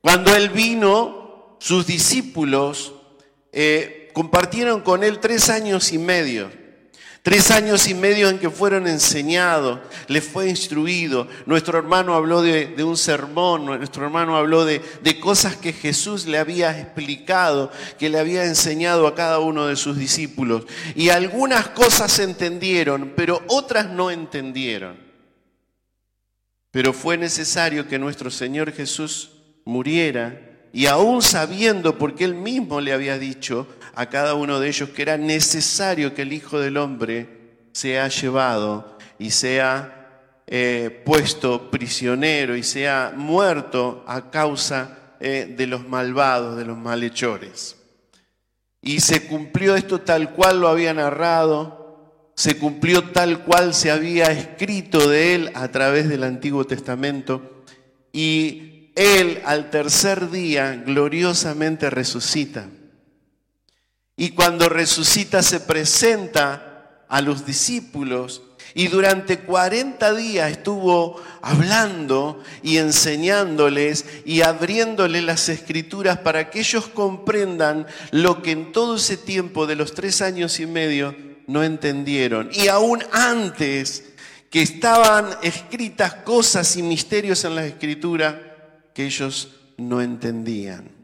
Cuando 0.00 0.34
él 0.34 0.50
vino, 0.50 1.56
sus 1.58 1.86
discípulos 1.86 2.94
eh, 3.52 4.10
compartieron 4.14 4.80
con 4.80 5.04
él 5.04 5.20
tres 5.20 5.50
años 5.50 5.92
y 5.92 5.98
medio. 5.98 6.61
Tres 7.22 7.52
años 7.52 7.86
y 7.86 7.94
medio 7.94 8.28
en 8.28 8.40
que 8.40 8.50
fueron 8.50 8.88
enseñados, 8.88 9.78
les 10.08 10.24
fue 10.24 10.48
instruido. 10.48 11.28
Nuestro 11.46 11.78
hermano 11.78 12.16
habló 12.16 12.42
de, 12.42 12.74
un 12.82 12.96
sermón, 12.96 13.64
nuestro 13.64 14.04
hermano 14.04 14.36
habló 14.36 14.64
de, 14.64 14.82
cosas 15.20 15.56
que 15.56 15.72
Jesús 15.72 16.26
le 16.26 16.38
había 16.38 16.76
explicado, 16.76 17.70
que 17.96 18.08
le 18.08 18.18
había 18.18 18.44
enseñado 18.44 19.06
a 19.06 19.14
cada 19.14 19.38
uno 19.38 19.68
de 19.68 19.76
sus 19.76 19.96
discípulos. 19.96 20.64
Y 20.96 21.10
algunas 21.10 21.68
cosas 21.68 22.18
entendieron, 22.18 23.12
pero 23.14 23.40
otras 23.46 23.88
no 23.88 24.10
entendieron. 24.10 24.96
Pero 26.72 26.92
fue 26.92 27.16
necesario 27.16 27.86
que 27.86 28.00
nuestro 28.00 28.32
Señor 28.32 28.72
Jesús 28.72 29.30
muriera 29.64 30.51
y 30.72 30.86
aún 30.86 31.22
sabiendo, 31.22 31.98
porque 31.98 32.24
él 32.24 32.34
mismo 32.34 32.80
le 32.80 32.92
había 32.92 33.18
dicho 33.18 33.66
a 33.94 34.06
cada 34.06 34.34
uno 34.34 34.58
de 34.58 34.68
ellos 34.68 34.90
que 34.90 35.02
era 35.02 35.18
necesario 35.18 36.14
que 36.14 36.22
el 36.22 36.32
Hijo 36.32 36.58
del 36.58 36.76
Hombre 36.76 37.68
sea 37.72 38.08
llevado 38.08 38.98
y 39.18 39.30
sea 39.30 40.40
eh, 40.46 41.02
puesto 41.04 41.70
prisionero 41.70 42.56
y 42.56 42.62
sea 42.62 43.12
muerto 43.16 44.04
a 44.06 44.30
causa 44.30 45.16
eh, 45.20 45.54
de 45.56 45.66
los 45.66 45.86
malvados, 45.86 46.56
de 46.56 46.64
los 46.64 46.78
malhechores. 46.78 47.76
Y 48.80 49.00
se 49.00 49.26
cumplió 49.26 49.76
esto 49.76 50.00
tal 50.00 50.32
cual 50.32 50.60
lo 50.60 50.68
había 50.68 50.92
narrado 50.94 51.82
se 52.34 52.58
cumplió 52.58 53.10
tal 53.10 53.44
cual 53.44 53.74
se 53.74 53.90
había 53.90 54.26
escrito 54.26 55.08
de 55.08 55.34
él 55.34 55.50
a 55.54 55.68
través 55.68 56.08
del 56.08 56.24
Antiguo 56.24 56.64
Testamento 56.64 57.62
y 58.12 58.71
él 58.94 59.40
al 59.44 59.70
tercer 59.70 60.30
día 60.30 60.82
gloriosamente 60.84 61.90
resucita. 61.90 62.66
Y 64.16 64.30
cuando 64.30 64.68
resucita 64.68 65.42
se 65.42 65.60
presenta 65.60 67.04
a 67.08 67.20
los 67.20 67.46
discípulos 67.46 68.42
y 68.74 68.88
durante 68.88 69.40
40 69.40 70.14
días 70.14 70.50
estuvo 70.50 71.20
hablando 71.42 72.42
y 72.62 72.78
enseñándoles 72.78 74.06
y 74.24 74.42
abriéndoles 74.42 75.22
las 75.24 75.48
escrituras 75.48 76.18
para 76.18 76.50
que 76.50 76.60
ellos 76.60 76.86
comprendan 76.88 77.86
lo 78.12 78.42
que 78.42 78.52
en 78.52 78.72
todo 78.72 78.96
ese 78.96 79.16
tiempo 79.16 79.66
de 79.66 79.76
los 79.76 79.92
tres 79.94 80.22
años 80.22 80.58
y 80.60 80.66
medio 80.66 81.14
no 81.46 81.62
entendieron. 81.62 82.50
Y 82.52 82.68
aún 82.68 83.04
antes 83.12 84.04
que 84.50 84.62
estaban 84.62 85.28
escritas 85.42 86.14
cosas 86.14 86.76
y 86.76 86.82
misterios 86.82 87.44
en 87.44 87.56
la 87.56 87.66
escritura 87.66 88.51
que 88.94 89.04
ellos 89.06 89.56
no 89.76 90.00
entendían. 90.00 91.01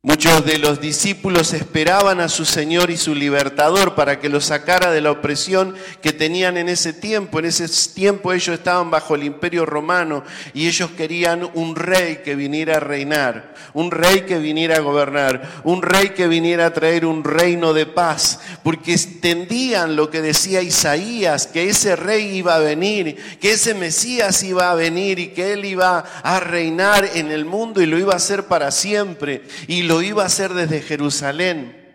Muchos 0.00 0.46
de 0.46 0.58
los 0.58 0.80
discípulos 0.80 1.52
esperaban 1.52 2.20
a 2.20 2.28
su 2.28 2.44
Señor 2.44 2.88
y 2.88 2.96
su 2.96 3.16
libertador 3.16 3.96
para 3.96 4.20
que 4.20 4.28
los 4.28 4.44
sacara 4.44 4.92
de 4.92 5.00
la 5.00 5.10
opresión 5.10 5.74
que 6.00 6.12
tenían 6.12 6.56
en 6.56 6.68
ese 6.68 6.92
tiempo. 6.92 7.40
En 7.40 7.46
ese 7.46 7.68
tiempo 7.92 8.32
ellos 8.32 8.56
estaban 8.56 8.92
bajo 8.92 9.16
el 9.16 9.24
imperio 9.24 9.66
romano 9.66 10.22
y 10.54 10.68
ellos 10.68 10.92
querían 10.96 11.50
un 11.54 11.74
rey 11.74 12.20
que 12.24 12.36
viniera 12.36 12.76
a 12.76 12.80
reinar, 12.80 13.56
un 13.74 13.90
rey 13.90 14.20
que 14.20 14.38
viniera 14.38 14.76
a 14.76 14.82
gobernar, 14.82 15.62
un 15.64 15.82
rey 15.82 16.10
que 16.10 16.28
viniera 16.28 16.66
a 16.66 16.72
traer 16.72 17.04
un 17.04 17.24
reino 17.24 17.72
de 17.72 17.86
paz, 17.86 18.38
porque 18.62 18.92
entendían 18.92 19.96
lo 19.96 20.10
que 20.10 20.22
decía 20.22 20.62
Isaías, 20.62 21.48
que 21.48 21.68
ese 21.68 21.96
rey 21.96 22.36
iba 22.36 22.54
a 22.54 22.60
venir, 22.60 23.16
que 23.40 23.50
ese 23.50 23.74
Mesías 23.74 24.44
iba 24.44 24.70
a 24.70 24.76
venir 24.76 25.18
y 25.18 25.28
que 25.30 25.54
él 25.54 25.64
iba 25.64 25.98
a 25.98 26.38
reinar 26.38 27.04
en 27.14 27.32
el 27.32 27.44
mundo 27.44 27.82
y 27.82 27.86
lo 27.86 27.98
iba 27.98 28.12
a 28.12 28.18
hacer 28.18 28.44
para 28.44 28.70
siempre. 28.70 29.42
Y 29.66 29.88
iba 30.02 30.22
a 30.22 30.26
hacer 30.26 30.54
desde 30.54 30.82
Jerusalén, 30.82 31.88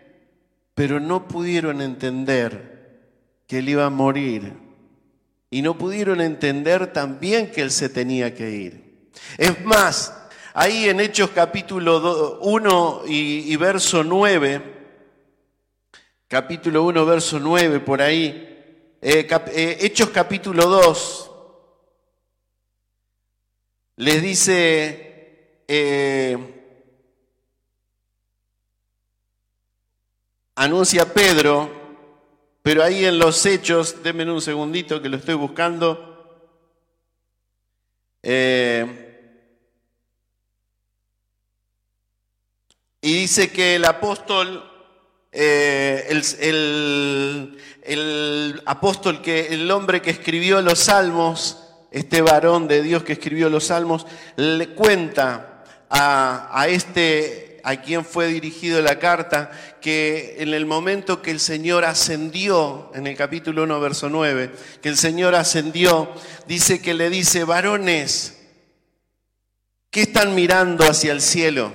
pero 0.74 1.00
no 1.00 1.28
pudieron 1.28 1.80
entender 1.80 2.74
que 3.46 3.58
él 3.58 3.68
iba 3.68 3.86
a 3.86 3.90
morir 3.90 4.52
y 5.50 5.62
no 5.62 5.78
pudieron 5.78 6.20
entender 6.20 6.92
también 6.92 7.50
que 7.52 7.62
él 7.62 7.70
se 7.70 7.88
tenía 7.88 8.34
que 8.34 8.50
ir. 8.50 9.10
Es 9.38 9.64
más, 9.64 10.12
ahí 10.52 10.88
en 10.88 11.00
Hechos 11.00 11.30
capítulo 11.30 12.40
1 12.40 13.02
y, 13.06 13.54
verso 13.56 14.02
9, 14.02 14.62
capítulo 16.26 16.84
1, 16.84 17.06
verso 17.06 17.38
9, 17.38 17.80
por 17.80 18.02
ahí, 18.02 18.96
eh, 19.00 19.28
eh, 19.30 19.78
Hechos 19.80 20.10
capítulo 20.10 20.66
2, 20.68 21.30
les 23.96 24.22
dice, 24.22 25.62
eh, 25.68 26.53
anuncia 30.54 31.12
Pedro, 31.12 31.70
pero 32.62 32.82
ahí 32.82 33.04
en 33.04 33.18
los 33.18 33.44
hechos, 33.46 34.02
denme 34.02 34.30
un 34.30 34.40
segundito 34.40 35.02
que 35.02 35.08
lo 35.08 35.16
estoy 35.16 35.34
buscando. 35.34 36.10
Eh, 38.22 39.10
y 43.02 43.14
dice 43.14 43.50
que 43.52 43.76
el 43.76 43.84
apóstol, 43.84 44.70
eh, 45.30 46.06
el, 46.08 47.58
el, 47.82 48.62
apóstol, 48.64 49.20
que 49.20 49.48
el 49.48 49.70
hombre 49.70 50.00
que 50.00 50.10
escribió 50.10 50.62
los 50.62 50.78
salmos, 50.78 51.60
este 51.90 52.22
varón 52.22 52.66
de 52.66 52.82
Dios 52.82 53.04
que 53.04 53.12
escribió 53.12 53.50
los 53.50 53.64
salmos, 53.64 54.06
le 54.36 54.70
cuenta 54.70 55.64
a, 55.90 56.48
a 56.50 56.68
este 56.68 57.43
a 57.64 57.76
quien 57.76 58.04
fue 58.04 58.28
dirigido 58.28 58.82
la 58.82 58.98
carta, 58.98 59.50
que 59.80 60.36
en 60.38 60.52
el 60.52 60.66
momento 60.66 61.22
que 61.22 61.30
el 61.30 61.40
Señor 61.40 61.84
ascendió, 61.84 62.92
en 62.94 63.06
el 63.06 63.16
capítulo 63.16 63.64
1, 63.64 63.80
verso 63.80 64.10
9, 64.10 64.52
que 64.82 64.90
el 64.90 64.98
Señor 64.98 65.34
ascendió, 65.34 66.12
dice 66.46 66.82
que 66.82 66.92
le 66.92 67.08
dice, 67.08 67.44
varones, 67.44 68.38
¿qué 69.90 70.02
están 70.02 70.34
mirando 70.34 70.84
hacia 70.84 71.12
el 71.12 71.22
cielo? 71.22 71.72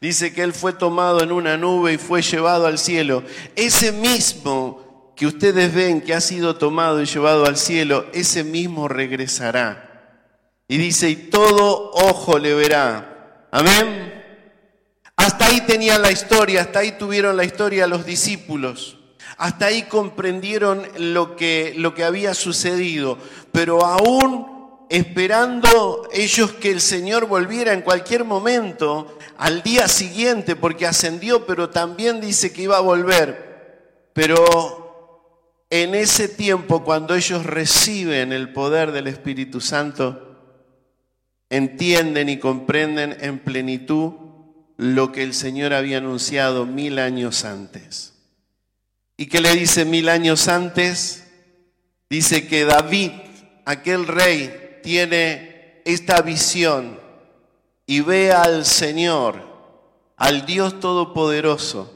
Dice 0.00 0.34
que 0.34 0.42
Él 0.42 0.52
fue 0.52 0.72
tomado 0.72 1.22
en 1.22 1.30
una 1.30 1.56
nube 1.56 1.92
y 1.92 1.98
fue 1.98 2.20
llevado 2.20 2.66
al 2.66 2.78
cielo. 2.78 3.22
Ese 3.54 3.92
mismo 3.92 5.12
que 5.16 5.26
ustedes 5.26 5.72
ven 5.72 6.00
que 6.00 6.14
ha 6.14 6.20
sido 6.20 6.56
tomado 6.56 7.00
y 7.00 7.06
llevado 7.06 7.46
al 7.46 7.56
cielo, 7.56 8.06
ese 8.12 8.42
mismo 8.42 8.88
regresará. 8.88 10.24
Y 10.66 10.78
dice, 10.78 11.10
y 11.10 11.16
todo 11.16 11.92
ojo 11.92 12.38
le 12.38 12.54
verá. 12.54 13.48
Amén. 13.52 14.23
Hasta 15.24 15.46
ahí 15.46 15.62
tenían 15.62 16.02
la 16.02 16.12
historia, 16.12 16.60
hasta 16.60 16.80
ahí 16.80 16.92
tuvieron 16.98 17.34
la 17.34 17.44
historia 17.44 17.86
los 17.86 18.04
discípulos. 18.04 18.98
Hasta 19.38 19.64
ahí 19.64 19.84
comprendieron 19.84 20.86
lo 20.98 21.34
que, 21.34 21.72
lo 21.78 21.94
que 21.94 22.04
había 22.04 22.34
sucedido, 22.34 23.16
pero 23.50 23.86
aún 23.86 24.84
esperando 24.90 26.06
ellos 26.12 26.52
que 26.52 26.70
el 26.70 26.82
Señor 26.82 27.26
volviera 27.26 27.72
en 27.72 27.80
cualquier 27.80 28.24
momento, 28.24 29.16
al 29.38 29.62
día 29.62 29.88
siguiente, 29.88 30.56
porque 30.56 30.86
ascendió, 30.86 31.46
pero 31.46 31.70
también 31.70 32.20
dice 32.20 32.52
que 32.52 32.60
iba 32.60 32.76
a 32.76 32.80
volver. 32.80 34.10
Pero 34.12 35.64
en 35.70 35.94
ese 35.94 36.28
tiempo, 36.28 36.84
cuando 36.84 37.14
ellos 37.14 37.46
reciben 37.46 38.30
el 38.30 38.52
poder 38.52 38.92
del 38.92 39.06
Espíritu 39.06 39.62
Santo, 39.62 40.36
entienden 41.48 42.28
y 42.28 42.38
comprenden 42.38 43.16
en 43.22 43.38
plenitud 43.38 44.23
lo 44.76 45.12
que 45.12 45.22
el 45.22 45.34
Señor 45.34 45.72
había 45.72 45.98
anunciado 45.98 46.66
mil 46.66 46.98
años 46.98 47.44
antes. 47.44 48.14
¿Y 49.16 49.26
qué 49.26 49.40
le 49.40 49.54
dice 49.54 49.84
mil 49.84 50.08
años 50.08 50.48
antes? 50.48 51.24
Dice 52.10 52.48
que 52.48 52.64
David, 52.64 53.12
aquel 53.64 54.06
rey, 54.06 54.80
tiene 54.82 55.80
esta 55.84 56.20
visión 56.22 56.98
y 57.86 58.00
ve 58.00 58.32
al 58.32 58.64
Señor, 58.64 59.42
al 60.16 60.44
Dios 60.46 60.80
Todopoderoso, 60.80 61.92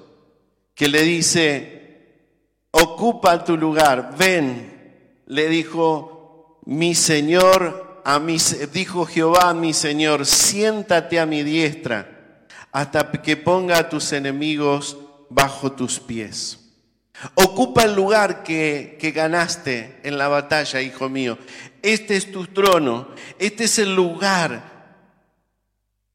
que 0.75 0.89
le 0.89 1.03
dice, 1.03 2.23
ocupa 2.71 3.45
tu 3.45 3.57
lugar, 3.57 4.15
ven, 4.17 5.23
le 5.27 5.49
dijo 5.49 6.61
mi 6.67 6.95
Señor, 6.95 8.03
a 8.05 8.21
mi, 8.21 8.39
dijo 8.73 9.05
Jehová 9.05 9.51
a 9.51 9.55
mi 9.55 9.75
Señor, 9.75 10.25
siéntate 10.25 11.19
a 11.19 11.27
mi 11.27 11.43
diestra 11.43 12.18
hasta 12.73 13.11
que 13.13 13.37
ponga 13.37 13.79
a 13.79 13.89
tus 13.89 14.13
enemigos 14.13 14.99
bajo 15.29 15.73
tus 15.73 16.01
pies. 16.01 16.61
Ocupa 17.35 17.83
el 17.83 17.95
lugar 17.95 18.45
que, 18.45 18.97
que, 19.01 19.11
ganaste 19.11 20.01
en 20.05 20.19
la 20.19 20.29
batalla, 20.29 20.81
hijo 20.81 21.09
mío. 21.09 21.37
Este 21.83 22.17
es 22.17 22.31
tu 22.31 22.47
trono, 22.47 23.09
este 23.39 23.65
es 23.65 23.79
el 23.79 23.95
lugar. 23.95 24.79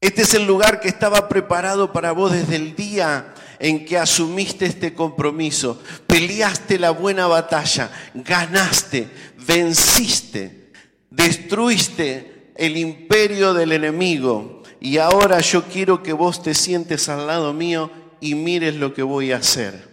Este 0.00 0.22
es 0.22 0.34
el 0.34 0.46
lugar 0.46 0.80
que 0.80 0.88
estaba 0.88 1.28
preparado 1.28 1.92
para 1.92 2.12
vos 2.12 2.32
desde 2.32 2.56
el 2.56 2.76
día 2.76 3.34
en 3.58 3.86
que 3.86 3.96
asumiste 3.96 4.66
este 4.66 4.92
compromiso. 4.94 5.82
Peleaste 6.06 6.78
la 6.78 6.90
buena 6.90 7.26
batalla, 7.26 7.90
ganaste, 8.12 9.08
venciste, 9.46 10.72
destruiste 11.10 12.52
el 12.54 12.76
imperio 12.76 13.54
del 13.54 13.72
enemigo. 13.72 14.62
Y 14.84 14.98
ahora 14.98 15.40
yo 15.40 15.64
quiero 15.64 16.02
que 16.02 16.12
vos 16.12 16.42
te 16.42 16.52
sientes 16.52 17.08
al 17.08 17.26
lado 17.26 17.54
mío 17.54 17.90
y 18.20 18.34
mires 18.34 18.74
lo 18.74 18.92
que 18.92 19.02
voy 19.02 19.32
a 19.32 19.38
hacer. 19.38 19.88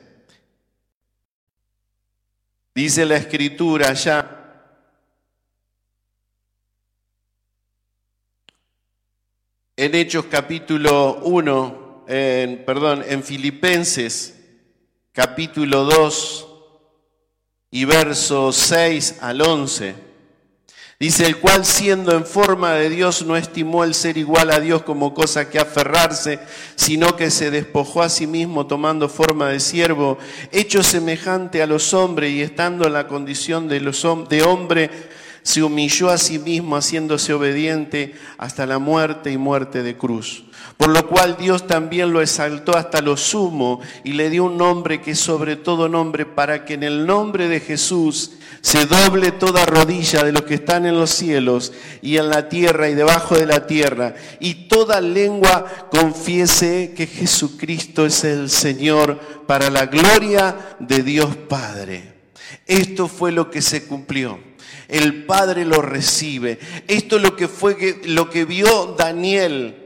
Dice 2.75 3.05
la 3.05 3.15
escritura 3.15 3.93
ya. 3.93 4.67
En 9.77 9.95
Hechos 9.95 10.25
capítulo 10.25 11.21
1, 11.23 12.03
en, 12.09 12.65
perdón, 12.65 13.05
en 13.07 13.23
Filipenses 13.23 14.37
capítulo 15.13 15.85
2 15.85 16.47
y 17.71 17.85
versos 17.85 18.57
6 18.57 19.19
al 19.21 19.41
11. 19.41 20.10
Dice, 21.01 21.25
el 21.25 21.37
cual 21.37 21.65
siendo 21.65 22.15
en 22.15 22.27
forma 22.27 22.75
de 22.75 22.87
Dios 22.87 23.25
no 23.25 23.35
estimó 23.35 23.83
el 23.83 23.95
ser 23.95 24.19
igual 24.19 24.51
a 24.51 24.59
Dios 24.59 24.83
como 24.83 25.15
cosa 25.15 25.49
que 25.49 25.57
aferrarse, 25.57 26.37
sino 26.75 27.15
que 27.15 27.31
se 27.31 27.49
despojó 27.49 28.03
a 28.03 28.09
sí 28.09 28.27
mismo 28.27 28.67
tomando 28.67 29.09
forma 29.09 29.49
de 29.49 29.59
siervo, 29.59 30.19
hecho 30.51 30.83
semejante 30.83 31.63
a 31.63 31.65
los 31.65 31.95
hombres 31.95 32.31
y 32.31 32.43
estando 32.43 32.85
en 32.85 32.93
la 32.93 33.07
condición 33.07 33.67
de, 33.67 33.79
los, 33.79 34.05
de 34.29 34.43
hombre, 34.43 34.91
se 35.43 35.63
humilló 35.63 36.09
a 36.09 36.17
sí 36.17 36.39
mismo 36.39 36.75
haciéndose 36.75 37.33
obediente 37.33 38.15
hasta 38.37 38.65
la 38.65 38.79
muerte 38.79 39.31
y 39.31 39.37
muerte 39.37 39.83
de 39.83 39.97
cruz. 39.97 40.43
Por 40.77 40.89
lo 40.89 41.07
cual 41.07 41.37
Dios 41.37 41.67
también 41.67 42.11
lo 42.11 42.21
exaltó 42.21 42.75
hasta 42.75 43.01
lo 43.01 43.17
sumo 43.17 43.81
y 44.03 44.13
le 44.13 44.29
dio 44.29 44.45
un 44.45 44.57
nombre 44.57 45.01
que 45.01 45.11
es 45.11 45.19
sobre 45.19 45.55
todo 45.55 45.89
nombre 45.89 46.25
para 46.25 46.65
que 46.65 46.73
en 46.73 46.83
el 46.83 47.05
nombre 47.05 47.47
de 47.47 47.59
Jesús 47.59 48.31
se 48.61 48.85
doble 48.85 49.31
toda 49.31 49.65
rodilla 49.65 50.23
de 50.23 50.31
los 50.31 50.43
que 50.43 50.55
están 50.55 50.85
en 50.85 50.97
los 50.97 51.09
cielos 51.09 51.73
y 52.01 52.17
en 52.17 52.29
la 52.29 52.47
tierra 52.47 52.89
y 52.89 52.95
debajo 52.95 53.35
de 53.35 53.47
la 53.47 53.65
tierra, 53.65 54.15
y 54.39 54.67
toda 54.67 55.01
lengua 55.01 55.65
confiese 55.89 56.93
que 56.95 57.07
Jesucristo 57.07 58.05
es 58.05 58.23
el 58.23 58.49
Señor 58.49 59.19
para 59.47 59.69
la 59.69 59.87
gloria 59.87 60.75
de 60.79 61.01
Dios 61.01 61.35
Padre. 61.35 62.13
Esto 62.67 63.07
fue 63.07 63.31
lo 63.31 63.49
que 63.49 63.61
se 63.61 63.85
cumplió. 63.85 64.50
El 64.87 65.25
Padre 65.25 65.65
lo 65.65 65.81
recibe. 65.81 66.59
Esto 66.87 67.17
es 67.17 67.21
lo 67.21 67.35
que 67.35 67.47
fue 67.47 68.01
lo 68.05 68.29
que 68.29 68.45
vio 68.45 68.95
Daniel 68.97 69.77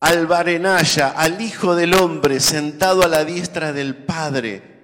al 0.00 0.26
Barenaya, 0.26 1.08
al 1.08 1.40
Hijo 1.40 1.74
del 1.74 1.94
Hombre, 1.94 2.40
sentado 2.40 3.02
a 3.02 3.08
la 3.08 3.24
diestra 3.24 3.72
del 3.72 3.94
Padre 3.96 4.76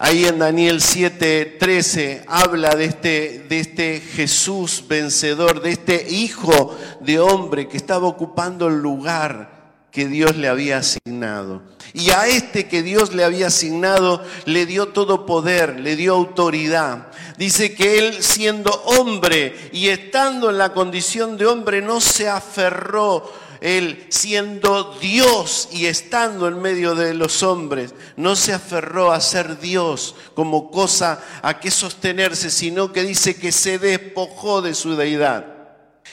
Ahí 0.00 0.26
en 0.26 0.38
Daniel 0.38 0.80
7:13 0.80 2.22
habla 2.28 2.76
de 2.76 2.84
este, 2.84 3.46
de 3.48 3.58
este 3.58 3.98
Jesús 3.98 4.84
vencedor, 4.86 5.60
de 5.60 5.72
este 5.72 6.06
hijo 6.08 6.78
de 7.00 7.18
hombre 7.18 7.66
que 7.66 7.76
estaba 7.76 8.06
ocupando 8.06 8.68
el 8.68 8.78
lugar 8.78 9.57
que 9.90 10.06
Dios 10.06 10.36
le 10.36 10.48
había 10.48 10.78
asignado. 10.78 11.62
Y 11.94 12.10
a 12.10 12.26
este 12.26 12.68
que 12.68 12.82
Dios 12.82 13.14
le 13.14 13.24
había 13.24 13.46
asignado 13.46 14.22
le 14.44 14.66
dio 14.66 14.88
todo 14.88 15.26
poder, 15.26 15.80
le 15.80 15.96
dio 15.96 16.14
autoridad. 16.14 17.08
Dice 17.38 17.74
que 17.74 17.98
él 17.98 18.22
siendo 18.22 18.70
hombre 18.84 19.70
y 19.72 19.88
estando 19.88 20.50
en 20.50 20.58
la 20.58 20.72
condición 20.72 21.38
de 21.38 21.46
hombre 21.46 21.80
no 21.80 22.00
se 22.00 22.28
aferró 22.28 23.30
él 23.60 24.06
siendo 24.08 24.94
Dios 25.00 25.68
y 25.72 25.86
estando 25.86 26.46
en 26.46 26.60
medio 26.60 26.94
de 26.94 27.14
los 27.14 27.42
hombres, 27.42 27.94
no 28.16 28.36
se 28.36 28.52
aferró 28.52 29.10
a 29.10 29.20
ser 29.20 29.58
Dios 29.58 30.14
como 30.34 30.70
cosa 30.70 31.20
a 31.42 31.58
que 31.58 31.70
sostenerse, 31.70 32.50
sino 32.50 32.92
que 32.92 33.02
dice 33.02 33.36
que 33.36 33.50
se 33.52 33.78
despojó 33.78 34.62
de 34.62 34.74
su 34.74 34.96
deidad. 34.96 35.46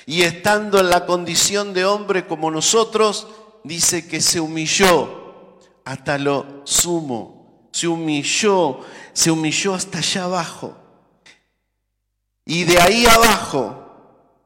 Y 0.07 0.23
estando 0.23 0.79
en 0.79 0.89
la 0.89 1.05
condición 1.05 1.73
de 1.73 1.85
hombre 1.85 2.25
como 2.27 2.51
nosotros, 2.51 3.27
dice 3.65 4.07
que 4.07 4.21
se 4.21 4.39
humilló 4.39 5.59
hasta 5.83 6.17
lo 6.17 6.61
sumo, 6.63 7.69
se 7.71 7.87
humilló, 7.87 8.79
se 9.13 9.31
humilló 9.31 9.73
hasta 9.73 9.99
allá 9.99 10.23
abajo. 10.23 10.77
Y 12.45 12.63
de 12.63 12.79
ahí 12.79 13.05
abajo, 13.05 13.85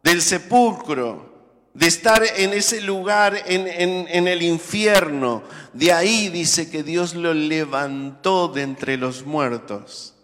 del 0.04 0.22
sepulcro, 0.22 1.30
de 1.74 1.88
estar 1.88 2.24
en 2.38 2.54
ese 2.54 2.82
lugar, 2.82 3.42
en, 3.46 4.28
el 4.28 4.42
infierno. 4.42 5.44
De 5.74 5.94
ahí 5.94 6.30
dice 6.30 6.70
que 6.70 6.84
Dios 6.84 7.16
lo 7.16 7.34
levantó 7.34 8.48
de 8.48 8.64
entre 8.64 8.98
los 8.98 9.26
muertos 9.26 10.16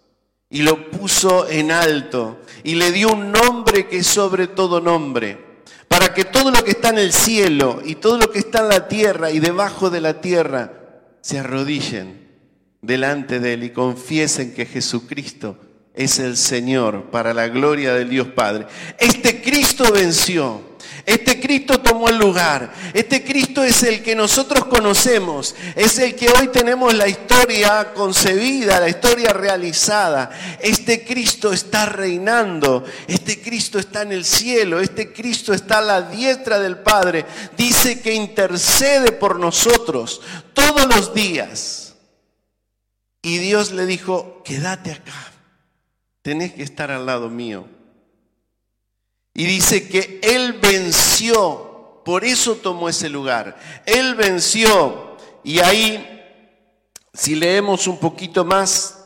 y 0.50 0.62
lo 0.62 0.90
puso 0.90 1.48
en 1.48 1.72
alto 1.72 2.38
y 2.62 2.74
le 2.74 2.92
dio 2.92 3.12
un 3.12 3.32
nombre 3.32 3.88
que 3.88 3.98
es 3.98 4.06
sobre 4.06 4.48
todo 4.48 4.80
nombre, 4.80 5.45
para 5.88 6.12
que 6.12 6.24
todo 6.24 6.50
lo 6.50 6.64
que 6.64 6.72
está 6.72 6.90
en 6.90 6.98
el 6.98 7.12
cielo 7.12 7.80
y 7.84 7.96
todo 7.96 8.18
lo 8.18 8.30
que 8.30 8.38
está 8.38 8.60
en 8.60 8.68
la 8.68 8.88
tierra 8.88 9.30
y 9.30 9.38
debajo 9.38 9.90
de 9.90 10.00
la 10.00 10.20
tierra 10.20 10.72
se 11.20 11.38
arrodillen 11.38 12.28
delante 12.82 13.40
de 13.40 13.54
Él 13.54 13.64
y 13.64 13.70
confiesen 13.70 14.54
que 14.54 14.66
Jesucristo 14.66 15.58
es 15.94 16.18
el 16.18 16.36
Señor 16.36 17.10
para 17.10 17.34
la 17.34 17.48
gloria 17.48 17.94
del 17.94 18.10
Dios 18.10 18.28
Padre. 18.28 18.66
Este 18.98 19.42
Cristo 19.42 19.92
venció. 19.92 20.75
Este 21.06 21.38
Cristo 21.38 21.78
tomó 21.78 22.08
el 22.08 22.18
lugar. 22.18 22.74
Este 22.92 23.22
Cristo 23.22 23.62
es 23.62 23.84
el 23.84 24.02
que 24.02 24.16
nosotros 24.16 24.64
conocemos. 24.64 25.54
Es 25.76 26.00
el 26.00 26.16
que 26.16 26.28
hoy 26.28 26.48
tenemos 26.48 26.92
la 26.94 27.06
historia 27.06 27.92
concebida, 27.94 28.80
la 28.80 28.88
historia 28.88 29.32
realizada. 29.32 30.30
Este 30.60 31.04
Cristo 31.04 31.52
está 31.52 31.86
reinando. 31.86 32.84
Este 33.06 33.40
Cristo 33.40 33.78
está 33.78 34.02
en 34.02 34.10
el 34.10 34.24
cielo. 34.24 34.80
Este 34.80 35.12
Cristo 35.12 35.54
está 35.54 35.78
a 35.78 35.82
la 35.82 36.02
diestra 36.02 36.58
del 36.58 36.78
Padre. 36.78 37.24
Dice 37.56 38.00
que 38.00 38.12
intercede 38.12 39.12
por 39.12 39.38
nosotros 39.38 40.20
todos 40.54 40.86
los 40.88 41.14
días. 41.14 41.94
Y 43.22 43.38
Dios 43.38 43.70
le 43.70 43.86
dijo, 43.86 44.42
quédate 44.44 44.90
acá. 44.90 45.32
Tenés 46.22 46.52
que 46.54 46.64
estar 46.64 46.90
al 46.90 47.06
lado 47.06 47.30
mío. 47.30 47.75
Y 49.38 49.44
dice 49.44 49.86
que 49.86 50.18
Él 50.22 50.54
venció, 50.54 52.00
por 52.06 52.24
eso 52.24 52.54
tomó 52.54 52.88
ese 52.88 53.10
lugar. 53.10 53.54
Él 53.84 54.14
venció. 54.14 55.18
Y 55.44 55.58
ahí, 55.58 56.24
si 57.12 57.34
leemos 57.34 57.86
un 57.86 57.98
poquito 57.98 58.46
más, 58.46 59.04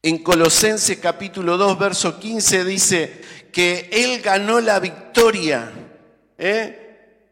en 0.00 0.22
Colosenses 0.22 0.96
capítulo 0.96 1.58
2, 1.58 1.78
verso 1.78 2.18
15 2.18 2.64
dice 2.64 3.20
que 3.52 3.90
Él 3.92 4.22
ganó 4.22 4.62
la 4.62 4.80
victoria. 4.80 5.70
¿eh? 6.38 7.26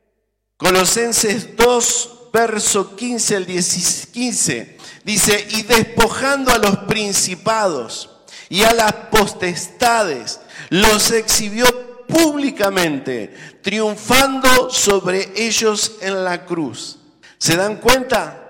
Colosenses 0.59 1.57
2, 1.57 2.29
verso 2.31 2.95
15 2.95 3.37
al 3.37 3.47
15. 3.47 4.77
Dice, 5.03 5.47
y 5.53 5.63
despojando 5.63 6.53
a 6.53 6.59
los 6.59 6.77
principados 6.81 8.11
y 8.51 8.65
a 8.65 8.75
las 8.75 8.93
potestades, 8.93 10.41
los 10.71 11.11
exhibió 11.11 11.67
públicamente, 12.07 13.35
triunfando 13.63 14.71
sobre 14.71 15.33
ellos 15.37 15.97
en 16.01 16.25
la 16.25 16.45
cruz. 16.45 16.99
¿Se 17.39 17.57
dan 17.57 17.77
cuenta? 17.77 18.45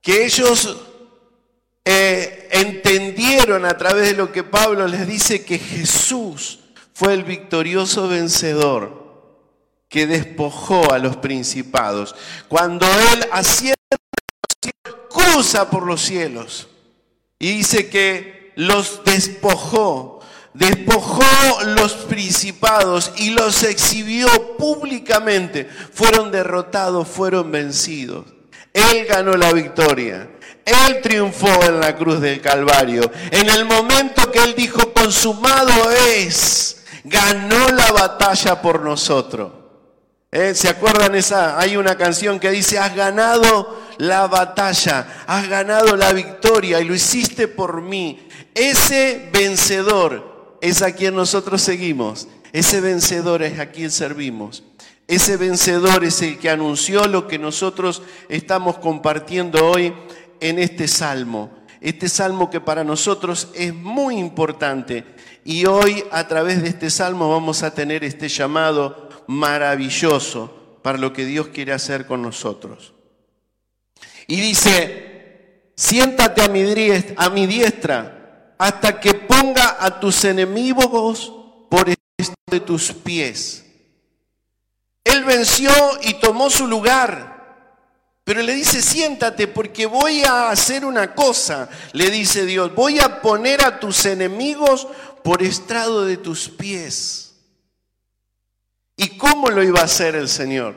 Que 0.00 0.24
ellos 0.24 0.76
eh, 1.84 2.48
entendieron 2.50 3.64
a 3.64 3.76
través 3.76 4.08
de 4.08 4.16
lo 4.16 4.32
que 4.32 4.42
Pablo 4.42 4.86
les 4.86 5.06
dice 5.06 5.44
que 5.44 5.58
Jesús 5.58 6.60
fue 6.92 7.14
el 7.14 7.24
victorioso 7.24 8.08
vencedor 8.08 9.04
que 9.88 10.06
despojó 10.06 10.92
a 10.92 10.98
los 10.98 11.16
principados. 11.16 12.14
Cuando 12.48 12.86
él 13.12 13.28
asciende 13.30 13.74
cruza 15.08 15.70
por 15.70 15.86
los 15.86 16.00
cielos 16.00 16.68
y 17.38 17.58
dice 17.58 17.88
que 17.88 18.52
los 18.56 19.02
despojó, 19.04 20.13
despojó 20.54 21.62
los 21.76 21.92
principados 21.92 23.12
y 23.16 23.30
los 23.30 23.62
exhibió 23.64 24.56
públicamente. 24.56 25.68
Fueron 25.92 26.30
derrotados, 26.30 27.06
fueron 27.08 27.50
vencidos. 27.52 28.24
Él 28.72 29.04
ganó 29.06 29.36
la 29.36 29.52
victoria. 29.52 30.30
Él 30.64 31.00
triunfó 31.02 31.62
en 31.64 31.80
la 31.80 31.94
cruz 31.94 32.20
del 32.20 32.40
Calvario. 32.40 33.10
En 33.30 33.50
el 33.50 33.66
momento 33.66 34.30
que 34.30 34.38
Él 34.38 34.54
dijo, 34.56 34.92
consumado 34.94 35.90
es, 35.90 36.84
ganó 37.04 37.68
la 37.68 37.92
batalla 37.92 38.62
por 38.62 38.80
nosotros. 38.80 39.52
¿Eh? 40.32 40.54
¿Se 40.54 40.68
acuerdan 40.68 41.14
esa? 41.14 41.60
Hay 41.60 41.76
una 41.76 41.96
canción 41.96 42.40
que 42.40 42.50
dice, 42.50 42.78
has 42.78 42.96
ganado 42.96 43.82
la 43.98 44.26
batalla, 44.26 45.24
has 45.26 45.48
ganado 45.48 45.96
la 45.96 46.12
victoria 46.12 46.80
y 46.80 46.84
lo 46.84 46.94
hiciste 46.94 47.46
por 47.46 47.82
mí. 47.82 48.26
Ese 48.54 49.28
vencedor 49.32 50.33
es 50.64 50.80
a 50.80 50.92
quien 50.92 51.14
nosotros 51.14 51.60
seguimos. 51.60 52.26
Ese 52.50 52.80
vencedor 52.80 53.42
es 53.42 53.58
a 53.58 53.66
quien 53.66 53.90
servimos. 53.90 54.64
Ese 55.06 55.36
vencedor 55.36 56.04
es 56.04 56.22
el 56.22 56.38
que 56.38 56.48
anunció 56.48 57.06
lo 57.06 57.28
que 57.28 57.38
nosotros 57.38 58.00
estamos 58.30 58.78
compartiendo 58.78 59.62
hoy 59.62 59.92
en 60.40 60.58
este 60.58 60.88
salmo. 60.88 61.50
Este 61.82 62.08
salmo 62.08 62.48
que 62.48 62.62
para 62.62 62.82
nosotros 62.82 63.48
es 63.54 63.74
muy 63.74 64.16
importante. 64.16 65.04
Y 65.44 65.66
hoy 65.66 66.02
a 66.10 66.26
través 66.28 66.62
de 66.62 66.70
este 66.70 66.88
salmo 66.88 67.28
vamos 67.28 67.62
a 67.62 67.74
tener 67.74 68.02
este 68.02 68.30
llamado 68.30 69.10
maravilloso 69.26 70.78
para 70.82 70.96
lo 70.96 71.12
que 71.12 71.26
Dios 71.26 71.48
quiere 71.48 71.74
hacer 71.74 72.06
con 72.06 72.22
nosotros. 72.22 72.94
Y 74.26 74.40
dice, 74.40 75.72
siéntate 75.76 76.40
a 76.40 76.48
mi, 76.48 76.62
diestra, 76.62 77.22
a 77.22 77.28
mi 77.28 77.46
diestra 77.46 78.23
hasta 78.64 78.98
que 78.98 79.12
ponga 79.12 79.76
a 79.78 80.00
tus 80.00 80.24
enemigos 80.24 81.30
por 81.68 81.86
de 81.86 82.60
tus 82.60 82.92
pies. 82.92 83.62
Él 85.04 85.22
venció 85.24 85.70
y 86.00 86.14
tomó 86.14 86.48
su 86.48 86.66
lugar. 86.66 87.34
Pero 88.24 88.40
le 88.40 88.54
dice, 88.54 88.80
siéntate 88.80 89.48
porque 89.48 89.84
voy 89.84 90.22
a 90.22 90.48
hacer 90.48 90.86
una 90.86 91.14
cosa, 91.14 91.68
le 91.92 92.10
dice 92.10 92.46
Dios, 92.46 92.74
voy 92.74 93.00
a 93.00 93.20
poner 93.20 93.62
a 93.62 93.78
tus 93.78 94.06
enemigos 94.06 94.88
por 95.22 95.42
estrado 95.42 96.06
de 96.06 96.16
tus 96.16 96.48
pies. 96.48 97.34
¿Y 98.96 99.18
cómo 99.18 99.50
lo 99.50 99.62
iba 99.62 99.80
a 99.80 99.84
hacer 99.84 100.14
el 100.14 100.30
Señor? 100.30 100.74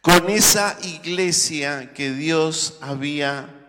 Con 0.00 0.30
esa 0.30 0.78
iglesia 0.82 1.92
que 1.92 2.12
Dios 2.12 2.78
había 2.80 3.61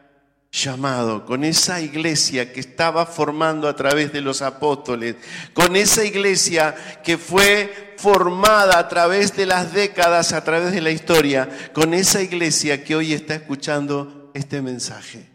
llamado, 0.53 1.25
con 1.25 1.43
esa 1.43 1.81
iglesia 1.81 2.53
que 2.53 2.59
estaba 2.59 3.07
formando 3.07 3.67
a 3.67 3.75
través 3.75 4.13
de 4.13 4.21
los 4.21 4.43
apóstoles, 4.43 5.15
con 5.53 5.75
esa 5.75 6.05
iglesia 6.05 6.75
que 7.03 7.17
fue 7.17 7.95
formada 7.97 8.77
a 8.77 8.87
través 8.87 9.35
de 9.35 9.47
las 9.47 9.73
décadas, 9.73 10.31
a 10.31 10.43
través 10.43 10.71
de 10.71 10.81
la 10.81 10.91
historia, 10.91 11.49
con 11.73 11.95
esa 11.95 12.21
iglesia 12.21 12.83
que 12.83 12.95
hoy 12.95 13.13
está 13.13 13.33
escuchando 13.33 14.29
este 14.35 14.61
mensaje. 14.61 15.27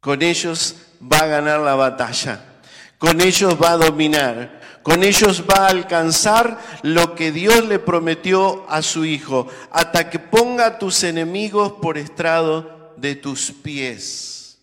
Con 0.00 0.22
ellos 0.22 0.76
va 1.00 1.18
a 1.18 1.26
ganar 1.26 1.60
la 1.60 1.74
batalla, 1.74 2.42
con 2.96 3.20
ellos 3.20 3.56
va 3.62 3.72
a 3.72 3.76
dominar, 3.76 4.58
con 4.82 5.04
ellos 5.04 5.44
va 5.48 5.66
a 5.66 5.70
alcanzar 5.70 6.58
lo 6.80 7.14
que 7.14 7.30
Dios 7.30 7.66
le 7.66 7.78
prometió 7.78 8.64
a 8.70 8.80
su 8.80 9.04
Hijo, 9.04 9.48
hasta 9.70 10.08
que 10.08 10.18
ponga 10.18 10.64
a 10.64 10.78
tus 10.78 11.04
enemigos 11.04 11.74
por 11.82 11.98
estrado 11.98 12.77
de 13.00 13.14
tus 13.16 13.52
pies. 13.52 14.58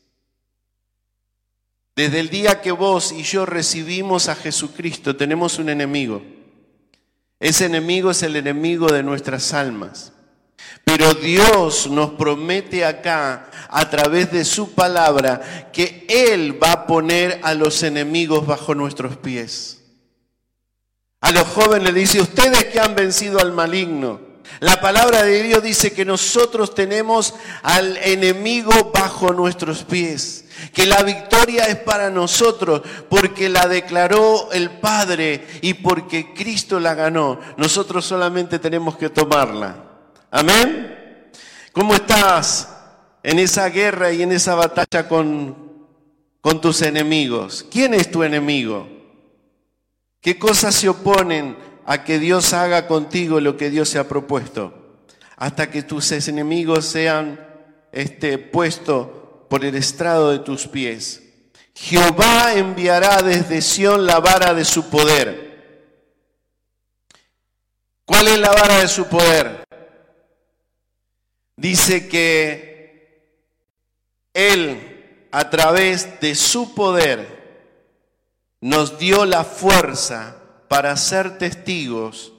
Desde 1.95 2.19
el 2.19 2.29
día 2.29 2.61
que 2.61 2.71
vos 2.71 3.11
y 3.11 3.23
yo 3.23 3.45
recibimos 3.45 4.27
a 4.27 4.35
Jesucristo, 4.35 5.15
tenemos 5.15 5.59
un 5.59 5.69
enemigo. 5.69 6.21
Ese 7.39 7.65
enemigo 7.65 8.11
es 8.11 8.23
el 8.23 8.35
enemigo 8.35 8.87
de 8.87 9.03
nuestras 9.03 9.53
almas. 9.53 10.11
Pero 10.83 11.13
Dios 11.13 11.89
nos 11.89 12.11
promete 12.11 12.85
acá, 12.85 13.49
a 13.69 13.89
través 13.89 14.31
de 14.31 14.45
su 14.45 14.73
palabra, 14.73 15.69
que 15.71 16.05
Él 16.07 16.61
va 16.61 16.71
a 16.71 16.87
poner 16.87 17.39
a 17.43 17.53
los 17.53 17.81
enemigos 17.83 18.45
bajo 18.45 18.75
nuestros 18.75 19.17
pies. 19.17 19.83
A 21.21 21.31
los 21.31 21.47
jóvenes 21.47 21.93
le 21.93 21.99
dice, 21.99 22.21
ustedes 22.21 22.65
que 22.65 22.79
han 22.79 22.93
vencido 22.93 23.39
al 23.39 23.51
maligno, 23.51 24.19
la 24.59 24.79
palabra 24.79 25.23
de 25.23 25.43
Dios 25.43 25.61
dice 25.61 25.91
que 25.93 26.05
nosotros 26.05 26.73
tenemos 26.73 27.35
al 27.61 27.97
enemigo 27.97 28.91
bajo 28.93 29.33
nuestros 29.33 29.83
pies, 29.83 30.45
que 30.73 30.85
la 30.85 31.03
victoria 31.03 31.65
es 31.65 31.75
para 31.77 32.09
nosotros 32.09 32.81
porque 33.09 33.49
la 33.49 33.67
declaró 33.67 34.51
el 34.53 34.71
Padre 34.71 35.45
y 35.61 35.73
porque 35.75 36.33
Cristo 36.33 36.79
la 36.79 36.93
ganó. 36.93 37.39
Nosotros 37.57 38.05
solamente 38.05 38.59
tenemos 38.59 38.97
que 38.97 39.09
tomarla. 39.09 39.75
Amén. 40.31 41.31
¿Cómo 41.73 41.93
estás 41.93 42.69
en 43.21 43.39
esa 43.39 43.67
guerra 43.67 44.11
y 44.11 44.21
en 44.21 44.31
esa 44.31 44.55
batalla 44.55 45.07
con, 45.09 45.87
con 46.39 46.61
tus 46.61 46.81
enemigos? 46.81 47.65
¿Quién 47.69 47.93
es 47.93 48.09
tu 48.09 48.23
enemigo? 48.23 48.87
¿Qué 50.21 50.39
cosas 50.39 50.73
se 50.73 50.87
oponen? 50.87 51.74
A 51.85 52.03
que 52.03 52.19
Dios 52.19 52.53
haga 52.53 52.87
contigo 52.87 53.39
lo 53.39 53.57
que 53.57 53.69
Dios 53.69 53.89
se 53.89 53.99
ha 53.99 54.07
propuesto, 54.07 54.73
hasta 55.37 55.69
que 55.69 55.83
tus 55.83 56.11
enemigos 56.11 56.85
sean 56.85 57.39
este, 57.91 58.37
puestos 58.37 59.07
por 59.49 59.63
el 59.63 59.75
estrado 59.75 60.31
de 60.31 60.39
tus 60.39 60.67
pies. 60.67 61.21
Jehová 61.75 62.53
enviará 62.55 63.21
desde 63.21 63.61
Sión 63.61 64.05
la 64.05 64.19
vara 64.19 64.53
de 64.53 64.65
su 64.65 64.89
poder. 64.89 65.45
¿Cuál 68.05 68.27
es 68.29 68.39
la 68.39 68.51
vara 68.51 68.79
de 68.79 68.87
su 68.87 69.05
poder? 69.07 69.65
Dice 71.57 72.07
que 72.07 73.29
Él, 74.33 75.27
a 75.31 75.49
través 75.49 76.19
de 76.19 76.33
su 76.35 76.73
poder, 76.73 77.35
nos 78.61 78.97
dio 78.97 79.25
la 79.25 79.43
fuerza 79.43 80.37
para 80.67 80.95
ser 80.97 81.37
testigos 81.37 82.33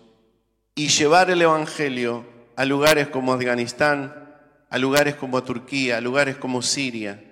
y 0.75 0.89
llevar 0.89 1.31
el 1.31 1.43
Evangelio 1.43 2.27
a 2.57 2.65
lugares 2.65 3.09
como 3.09 3.33
Afganistán, 3.33 4.15
a 4.69 4.79
lugares 4.79 5.15
como 5.15 5.43
Turquía, 5.43 5.99
a 5.99 6.01
lugares 6.01 6.37
como 6.37 6.63
Siria, 6.63 7.23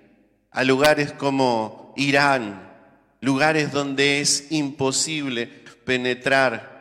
a 0.51 0.65
lugares 0.65 1.13
como 1.13 1.93
Irán, 1.97 2.71
lugares 3.21 3.73
donde 3.73 4.21
es 4.21 4.51
imposible 4.51 5.47
penetrar 5.85 6.75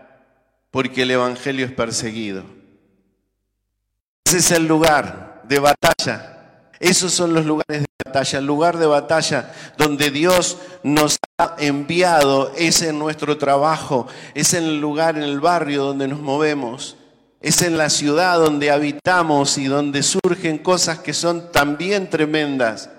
porque 0.71 1.03
el 1.03 1.11
Evangelio 1.11 1.65
es 1.65 1.71
perseguido. 1.71 2.43
Ese 4.25 4.37
es 4.37 4.51
el 4.51 4.67
lugar 4.67 5.43
de 5.43 5.59
batalla 5.59 6.32
esos 6.83 7.13
son 7.13 7.33
los 7.33 7.45
lugares 7.45 7.83
de 7.83 7.87
batalla. 8.05 8.39
El 8.39 8.45
lugar 8.45 8.77
de 8.77 8.85
batalla 8.85 9.53
donde 9.77 10.11
Dios 10.11 10.57
nos 10.83 11.17
ha 11.37 11.55
enviado 11.59 12.51
es 12.57 12.81
en 12.81 12.99
nuestro 12.99 13.37
trabajo, 13.37 14.07
es 14.33 14.53
en 14.53 14.65
el 14.65 14.81
lugar, 14.81 15.15
en 15.15 15.23
el 15.23 15.39
barrio 15.39 15.85
donde 15.85 16.09
nos 16.09 16.19
movemos, 16.19 16.97
es 17.39 17.61
en 17.61 17.77
la 17.77 17.89
ciudad 17.89 18.37
donde 18.37 18.69
habitamos 18.69 19.57
y 19.57 19.65
donde 19.65 20.03
surgen 20.03 20.57
cosas 20.57 20.99
que 20.99 21.13
son 21.13 21.53
también 21.53 22.09
tremendas 22.09 22.89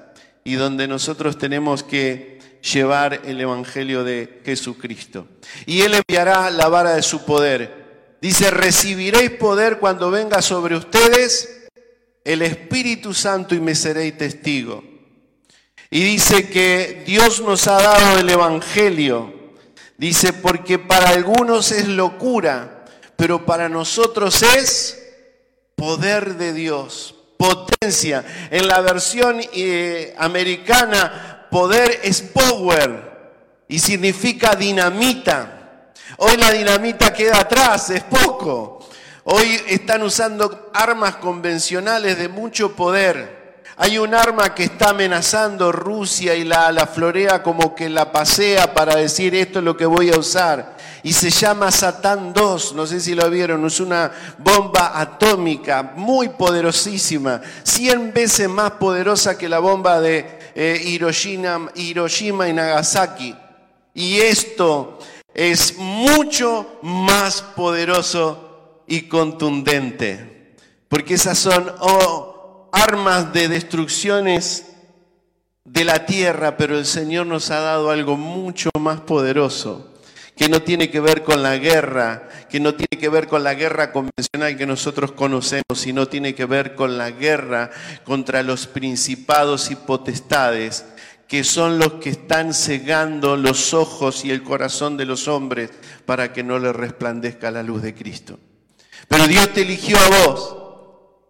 y 0.45 0.55
donde 0.55 0.89
nosotros 0.89 1.37
tenemos 1.37 1.83
que 1.83 2.41
llevar 2.73 3.21
el 3.27 3.39
Evangelio 3.39 4.03
de 4.03 4.41
Jesucristo. 4.47 5.27
Y 5.67 5.83
Él 5.83 5.95
enviará 5.95 6.51
la 6.51 6.69
vara 6.69 6.95
de 6.95 7.03
su 7.03 7.27
poder. 7.27 8.17
Dice, 8.23 8.51
recibiréis 8.51 9.31
poder 9.33 9.79
cuando 9.79 10.11
venga 10.11 10.41
sobre 10.41 10.75
ustedes 10.75 11.64
el 12.25 12.43
Espíritu 12.43 13.13
Santo 13.13 13.55
y 13.55 13.61
me 13.61 13.75
seréis 13.75 14.17
testigo. 14.17 14.83
Y 15.91 16.03
dice 16.03 16.49
que 16.49 17.05
Dios 17.07 17.41
nos 17.43 17.69
ha 17.69 17.81
dado 17.81 18.19
el 18.19 18.29
Evangelio. 18.29 19.33
Dice, 19.97 20.33
porque 20.33 20.79
para 20.79 21.11
algunos 21.11 21.71
es 21.71 21.87
locura, 21.87 22.85
pero 23.17 23.47
para 23.47 23.69
nosotros 23.69 24.43
es 24.43 25.01
poder 25.77 26.35
de 26.35 26.53
Dios. 26.53 27.15
potencia. 27.37 28.25
En 28.51 28.67
la 28.69 28.81
versión 28.81 29.41
eh, 29.53 30.15
americana, 30.17 31.47
poder 31.51 32.01
es 32.03 32.23
power 32.23 33.33
y 33.69 33.79
significa 33.79 34.55
dinamita. 34.55 35.93
Hoy 36.19 36.37
la 36.37 36.51
dinamita 36.53 37.13
queda 37.13 37.41
atrás, 37.41 37.91
es 37.91 38.03
poco. 38.05 38.84
Hoy 39.27 39.59
están 39.69 40.03
usando 40.03 40.71
armas 40.75 41.17
convencionales 41.17 42.19
de 42.19 42.29
mucho 42.29 42.77
poder. 42.77 43.63
Hay 43.79 43.97
un 43.97 44.15
arma 44.15 44.55
que 44.55 44.65
está 44.65 44.91
amenazando 44.91 45.73
Rusia 45.73 46.35
y 46.35 46.45
la, 46.45 46.71
la 46.73 46.87
florea 46.87 47.43
como 47.43 47.75
que 47.75 47.89
la 47.89 48.13
pasea 48.13 48.75
para 48.75 48.97
decir 48.97 49.35
esto 49.35 49.61
es 49.61 49.65
lo 49.65 49.79
que 49.79 49.87
voy 49.87 50.11
a 50.11 50.19
usar. 50.19 50.77
Y 51.03 51.15
se 51.15 51.31
llama 51.31 51.71
Satán 51.71 52.35
2, 52.35 52.75
no 52.75 52.87
sé 52.87 53.01
si 53.01 53.15
lo 53.15 53.31
vieron, 53.31 53.65
es 53.65 53.81
una 53.81 54.13
bomba 54.37 54.93
atómica 55.01 55.95
muy 55.97 56.29
poderosísima, 56.29 57.41
100 57.63 58.13
veces 58.13 58.49
más 58.49 58.73
poderosa 58.73 59.39
que 59.39 59.49
la 59.49 59.59
bomba 59.59 60.03
de 60.03 60.39
eh, 60.55 60.83
Hiroshima, 60.85 61.71
Hiroshima 61.75 62.47
y 62.47 62.53
Nagasaki. 62.53 63.35
Y 63.95 64.19
esto 64.21 64.99
es 65.33 65.79
mucho 65.79 66.79
más 66.83 67.41
poderoso 67.41 68.44
y 68.87 69.03
contundente, 69.03 70.55
porque 70.89 71.15
esas 71.15 71.39
son... 71.39 71.73
Oh, 71.81 72.35
armas 72.75 73.33
de 73.33 73.49
destrucciones 73.49 74.67
de 75.65 75.85
la 75.85 76.07
tierra, 76.07 76.57
pero 76.57 76.77
el 76.77 76.87
Señor 76.87 77.27
nos 77.27 77.51
ha 77.51 77.61
dado 77.61 77.91
algo 77.91 78.17
mucho 78.17 78.69
más 78.81 79.01
poderoso, 79.01 79.95
que 80.37 80.49
no 80.49 80.63
tiene 80.63 80.91
que 80.91 80.99
ver 80.99 81.23
con 81.23 81.43
la 81.45 81.57
guerra, 81.57 82.29
que 82.51 82.59
no 82.59 82.75
tiene 82.75 83.01
que 83.01 83.09
ver 83.09 83.29
con 83.29 83.45
la 83.45 83.55
guerra 83.55 83.93
convencional 83.93 84.57
que 84.59 84.67
nosotros 84.67 85.13
conocemos, 85.13 85.63
sino 85.77 86.09
tiene 86.09 86.35
que 86.35 86.47
ver 86.47 86.75
con 86.75 86.99
la 86.99 87.13
guerra 87.13 87.71
contra 88.03 88.43
los 88.43 88.67
principados 88.67 89.71
y 89.71 89.77
potestades, 89.77 90.85
que 91.29 91.45
son 91.45 91.79
los 91.79 91.95
que 91.95 92.11
están 92.11 92.53
cegando 92.53 93.37
los 93.37 93.73
ojos 93.73 94.25
y 94.25 94.33
el 94.33 94.43
corazón 94.43 94.97
de 94.97 95.05
los 95.05 95.29
hombres 95.29 95.71
para 96.07 96.33
que 96.33 96.43
no 96.43 96.59
les 96.59 96.75
resplandezca 96.75 97.53
la 97.53 97.63
luz 97.63 97.83
de 97.83 97.95
Cristo. 97.95 98.39
Pero 99.09 99.27
Dios 99.27 99.53
te 99.53 99.63
eligió 99.63 99.99
a 99.99 100.27
vos 100.27 100.57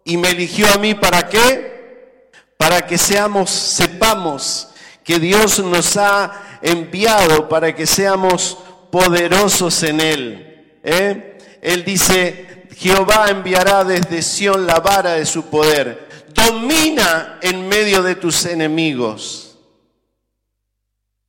y 0.03 0.17
me 0.17 0.29
eligió 0.29 0.67
a 0.73 0.77
mí 0.77 0.93
para 0.93 1.27
qué? 1.27 2.31
Para 2.57 2.85
que 2.85 2.97
seamos, 2.97 3.49
sepamos 3.49 4.69
que 5.03 5.19
Dios 5.19 5.59
nos 5.59 5.97
ha 5.97 6.59
enviado 6.61 7.47
para 7.47 7.75
que 7.75 7.85
seamos 7.85 8.57
poderosos 8.91 9.83
en 9.83 9.99
Él. 9.99 10.79
¿eh? 10.83 11.37
Él 11.61 11.83
dice, 11.83 12.67
Jehová 12.75 13.27
enviará 13.29 13.83
desde 13.83 14.21
Sión 14.21 14.65
la 14.65 14.79
vara 14.79 15.13
de 15.13 15.25
su 15.25 15.45
poder. 15.45 16.07
Domina 16.33 17.39
en 17.41 17.67
medio 17.67 18.03
de 18.03 18.15
tus 18.15 18.45
enemigos. 18.45 19.57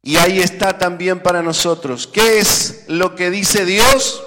Y 0.03 0.17
ahí 0.17 0.41
está 0.41 0.79
también 0.79 1.21
para 1.21 1.43
nosotros. 1.43 2.07
¿Qué 2.07 2.39
es 2.39 2.85
lo 2.89 3.15
que 3.15 3.31
dice 3.31 3.65
Dios? 3.65 4.23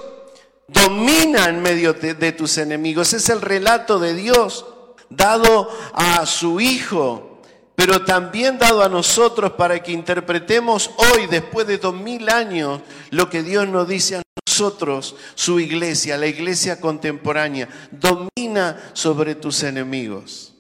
Domina 0.72 1.50
en 1.50 1.62
medio 1.62 1.94
de, 1.94 2.32
tus 2.32 2.58
enemigos. 2.58 3.14
Es 3.14 3.30
el 3.30 3.42
relato 3.42 4.00
de 4.00 4.14
Dios 4.14 4.66
dado 5.10 5.70
a 5.94 6.26
su 6.26 6.60
Hijo, 6.60 7.42
pero 7.76 8.04
también 8.04 8.58
dado 8.58 8.84
a 8.84 8.90
nosotros 8.90 9.54
para 9.54 9.82
que 9.82 9.92
interpretemos 9.92 10.92
hoy, 10.98 11.28
después 11.28 11.68
de 11.68 11.78
dos 11.78 11.96
mil 11.96 12.30
años, 12.30 12.82
lo 13.10 13.30
que 13.30 13.44
Dios 13.44 13.68
nos 13.68 13.88
dice 13.88 14.18
a 14.18 14.22
nosotros, 14.48 15.16
su 15.36 15.60
iglesia, 15.60 16.18
la 16.18 16.28
iglesia 16.28 16.80
contemporánea. 16.80 17.70
Domina 17.92 18.92
sobre 18.94 19.36
tus 19.36 19.64
enemigos. 19.64 20.54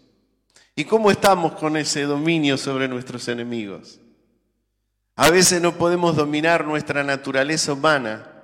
¿Y 0.76 0.86
cómo 0.86 1.12
estamos 1.12 1.54
con 1.54 1.76
ese 1.76 2.04
dominio 2.04 2.58
sobre 2.58 2.88
nuestros 2.88 3.28
enemigos? 3.28 4.00
A 5.18 5.30
veces 5.30 5.62
no 5.62 5.76
podemos 5.76 6.16
dominar 6.16 6.66
nuestra 6.66 7.04
naturaleza 7.04 7.74
humana 7.74 8.39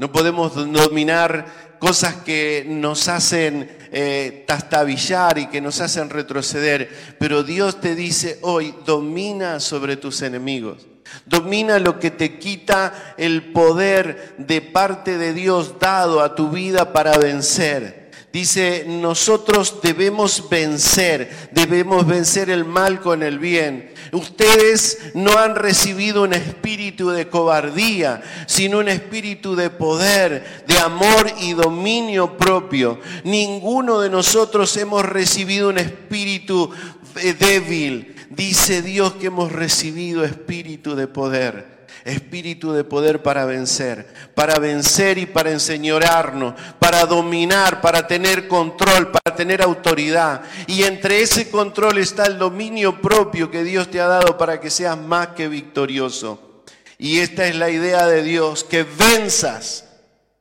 no 0.00 0.10
podemos 0.10 0.54
dominar 0.54 1.76
cosas 1.78 2.14
que 2.14 2.64
nos 2.66 3.06
hacen 3.08 3.70
eh, 3.92 4.44
tastabillar 4.46 5.36
y 5.36 5.48
que 5.48 5.60
nos 5.60 5.82
hacen 5.82 6.08
retroceder. 6.08 6.88
Pero 7.18 7.42
Dios 7.42 7.82
te 7.82 7.94
dice 7.94 8.38
hoy, 8.40 8.74
domina 8.86 9.60
sobre 9.60 9.98
tus 9.98 10.22
enemigos. 10.22 10.86
Domina 11.26 11.78
lo 11.78 11.98
que 11.98 12.10
te 12.10 12.38
quita 12.38 13.14
el 13.18 13.52
poder 13.52 14.36
de 14.38 14.62
parte 14.62 15.18
de 15.18 15.34
Dios 15.34 15.78
dado 15.78 16.22
a 16.22 16.34
tu 16.34 16.48
vida 16.48 16.94
para 16.94 17.18
vencer. 17.18 17.99
Dice, 18.32 18.84
nosotros 18.86 19.80
debemos 19.82 20.48
vencer, 20.48 21.48
debemos 21.50 22.06
vencer 22.06 22.48
el 22.48 22.64
mal 22.64 23.00
con 23.00 23.24
el 23.24 23.40
bien. 23.40 23.92
Ustedes 24.12 24.98
no 25.14 25.36
han 25.36 25.56
recibido 25.56 26.22
un 26.22 26.32
espíritu 26.32 27.10
de 27.10 27.28
cobardía, 27.28 28.22
sino 28.46 28.78
un 28.78 28.88
espíritu 28.88 29.56
de 29.56 29.70
poder, 29.70 30.64
de 30.68 30.78
amor 30.78 31.28
y 31.40 31.54
dominio 31.54 32.36
propio. 32.36 33.00
Ninguno 33.24 34.00
de 34.00 34.10
nosotros 34.10 34.76
hemos 34.76 35.04
recibido 35.04 35.68
un 35.68 35.78
espíritu 35.78 36.70
eh, 37.16 37.34
débil. 37.34 38.14
Dice 38.30 38.80
Dios 38.80 39.14
que 39.14 39.26
hemos 39.26 39.50
recibido 39.50 40.24
espíritu 40.24 40.94
de 40.94 41.08
poder 41.08 41.69
espíritu 42.04 42.72
de 42.72 42.84
poder 42.84 43.22
para 43.22 43.44
vencer, 43.44 44.06
para 44.34 44.58
vencer 44.58 45.18
y 45.18 45.26
para 45.26 45.50
enseñorarnos, 45.50 46.54
para 46.78 47.04
dominar, 47.06 47.80
para 47.80 48.06
tener 48.06 48.48
control, 48.48 49.10
para 49.10 49.36
tener 49.36 49.62
autoridad. 49.62 50.42
Y 50.66 50.84
entre 50.84 51.22
ese 51.22 51.50
control 51.50 51.98
está 51.98 52.26
el 52.26 52.38
dominio 52.38 53.00
propio 53.00 53.50
que 53.50 53.64
Dios 53.64 53.90
te 53.90 54.00
ha 54.00 54.06
dado 54.06 54.38
para 54.38 54.60
que 54.60 54.70
seas 54.70 54.96
más 54.96 55.28
que 55.28 55.48
victorioso. 55.48 56.64
Y 56.98 57.18
esta 57.20 57.46
es 57.46 57.56
la 57.56 57.70
idea 57.70 58.06
de 58.06 58.22
Dios, 58.22 58.64
que 58.64 58.82
venzas, 58.82 59.86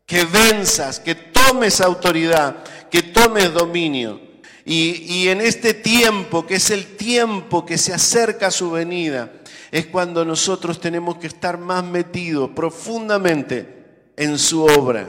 que 0.05 0.25
venzas, 0.25 0.99
que 0.99 1.15
tomes 1.15 1.79
autoridad, 1.79 2.57
que 2.91 3.01
tomes 3.01 3.53
dominio. 3.53 4.19
Y, 4.65 5.05
y 5.07 5.29
en 5.29 5.39
este 5.41 5.73
tiempo, 5.73 6.45
que 6.45 6.55
es 6.55 6.69
el 6.69 6.97
tiempo 6.97 7.65
que 7.65 7.77
se 7.77 7.93
acerca 7.93 8.47
a 8.47 8.51
su 8.51 8.71
venida, 8.71 9.31
es 9.71 9.85
cuando 9.87 10.25
nosotros 10.25 10.79
tenemos 10.79 11.17
que 11.17 11.27
estar 11.27 11.57
más 11.57 11.83
metidos 11.83 12.51
profundamente 12.51 14.11
en 14.17 14.37
su 14.37 14.63
obra. 14.63 15.07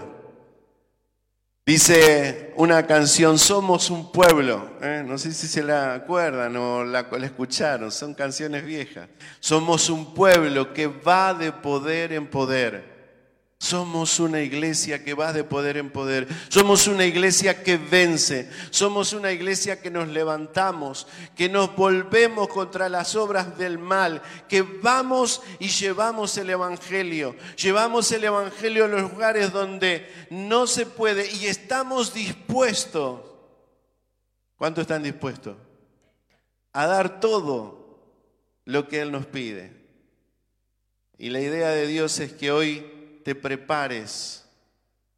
Dice 1.64 2.52
una 2.56 2.86
canción, 2.86 3.38
somos 3.38 3.90
un 3.90 4.10
pueblo, 4.10 4.70
¿eh? 4.82 5.04
no 5.06 5.16
sé 5.18 5.32
si 5.32 5.46
se 5.46 5.62
la 5.62 5.94
acuerdan 5.94 6.56
o 6.56 6.84
la, 6.84 7.06
la 7.10 7.26
escucharon, 7.26 7.92
son 7.92 8.14
canciones 8.14 8.64
viejas. 8.64 9.08
Somos 9.38 9.88
un 9.88 10.12
pueblo 10.12 10.72
que 10.72 10.88
va 10.88 11.32
de 11.32 11.52
poder 11.52 12.12
en 12.12 12.26
poder 12.26 12.89
somos 13.60 14.18
una 14.18 14.40
iglesia 14.40 15.04
que 15.04 15.12
va 15.12 15.34
de 15.34 15.44
poder 15.44 15.76
en 15.76 15.90
poder. 15.90 16.26
Somos 16.48 16.86
una 16.86 17.04
iglesia 17.04 17.62
que 17.62 17.76
vence. 17.76 18.50
Somos 18.70 19.12
una 19.12 19.32
iglesia 19.32 19.82
que 19.82 19.90
nos 19.90 20.08
levantamos, 20.08 21.06
que 21.36 21.50
nos 21.50 21.76
volvemos 21.76 22.48
contra 22.48 22.88
las 22.88 23.14
obras 23.16 23.58
del 23.58 23.78
mal, 23.78 24.22
que 24.48 24.62
vamos 24.62 25.42
y 25.58 25.68
llevamos 25.68 26.38
el 26.38 26.48
Evangelio. 26.48 27.36
Llevamos 27.62 28.10
el 28.12 28.24
Evangelio 28.24 28.86
a 28.86 28.88
los 28.88 29.02
lugares 29.12 29.52
donde 29.52 30.10
no 30.30 30.66
se 30.66 30.86
puede 30.86 31.30
y 31.30 31.44
estamos 31.44 32.14
dispuestos. 32.14 33.20
¿Cuánto 34.56 34.80
están 34.80 35.02
dispuestos? 35.02 35.58
A 36.72 36.86
dar 36.86 37.20
todo 37.20 38.00
lo 38.64 38.88
que 38.88 39.02
Él 39.02 39.12
nos 39.12 39.26
pide. 39.26 39.70
Y 41.18 41.28
la 41.28 41.40
idea 41.42 41.68
de 41.68 41.86
Dios 41.86 42.18
es 42.20 42.32
que 42.32 42.50
hoy 42.50 42.99
te 43.22 43.34
prepares 43.34 44.44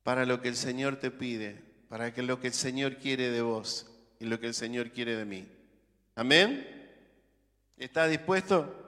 para 0.03 0.27
lo 0.27 0.41
que 0.41 0.49
el 0.49 0.57
Señor 0.57 0.97
te 0.97 1.11
pide, 1.11 1.63
para 1.89 2.13
que 2.13 2.23
lo 2.23 2.41
que 2.41 2.49
el 2.49 2.53
Señor 2.53 2.97
quiere 2.97 3.31
de 3.31 3.43
vos 3.43 3.87
y 4.19 4.25
lo 4.25 4.41
que 4.41 4.49
el 4.49 4.55
Señor 4.55 4.91
quiere 4.91 5.17
de 5.17 5.25
mí. 5.25 5.49
Amén. 6.15 6.67
¿Estás 7.77 8.11
dispuesto? 8.11 8.79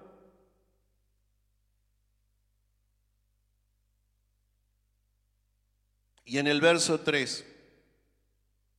Y 6.25 6.39
en 6.39 6.47
el 6.47 6.61
verso 6.61 7.01
3 7.01 7.45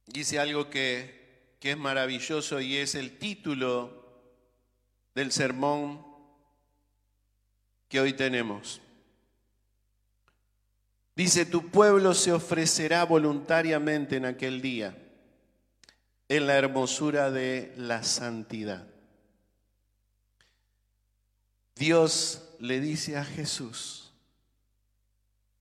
dice 0.07 0.39
algo 0.39 0.69
que, 0.69 1.55
que 1.59 1.71
es 1.71 1.77
maravilloso 1.77 2.59
y 2.59 2.77
es 2.77 2.95
el 2.95 3.17
título 3.17 4.05
del 5.13 5.31
sermón 5.31 6.05
que 7.87 7.99
hoy 7.99 8.13
tenemos. 8.13 8.81
Dice, 11.15 11.45
tu 11.45 11.69
pueblo 11.69 12.13
se 12.13 12.33
ofrecerá 12.33 13.05
voluntariamente 13.05 14.17
en 14.17 14.25
aquel 14.25 14.61
día, 14.61 14.97
en 16.27 16.47
la 16.47 16.55
hermosura 16.55 17.31
de 17.31 17.73
la 17.77 18.03
santidad. 18.03 18.85
Dios 21.75 22.41
le 22.59 22.79
dice 22.79 23.17
a 23.17 23.23
Jesús, 23.23 24.11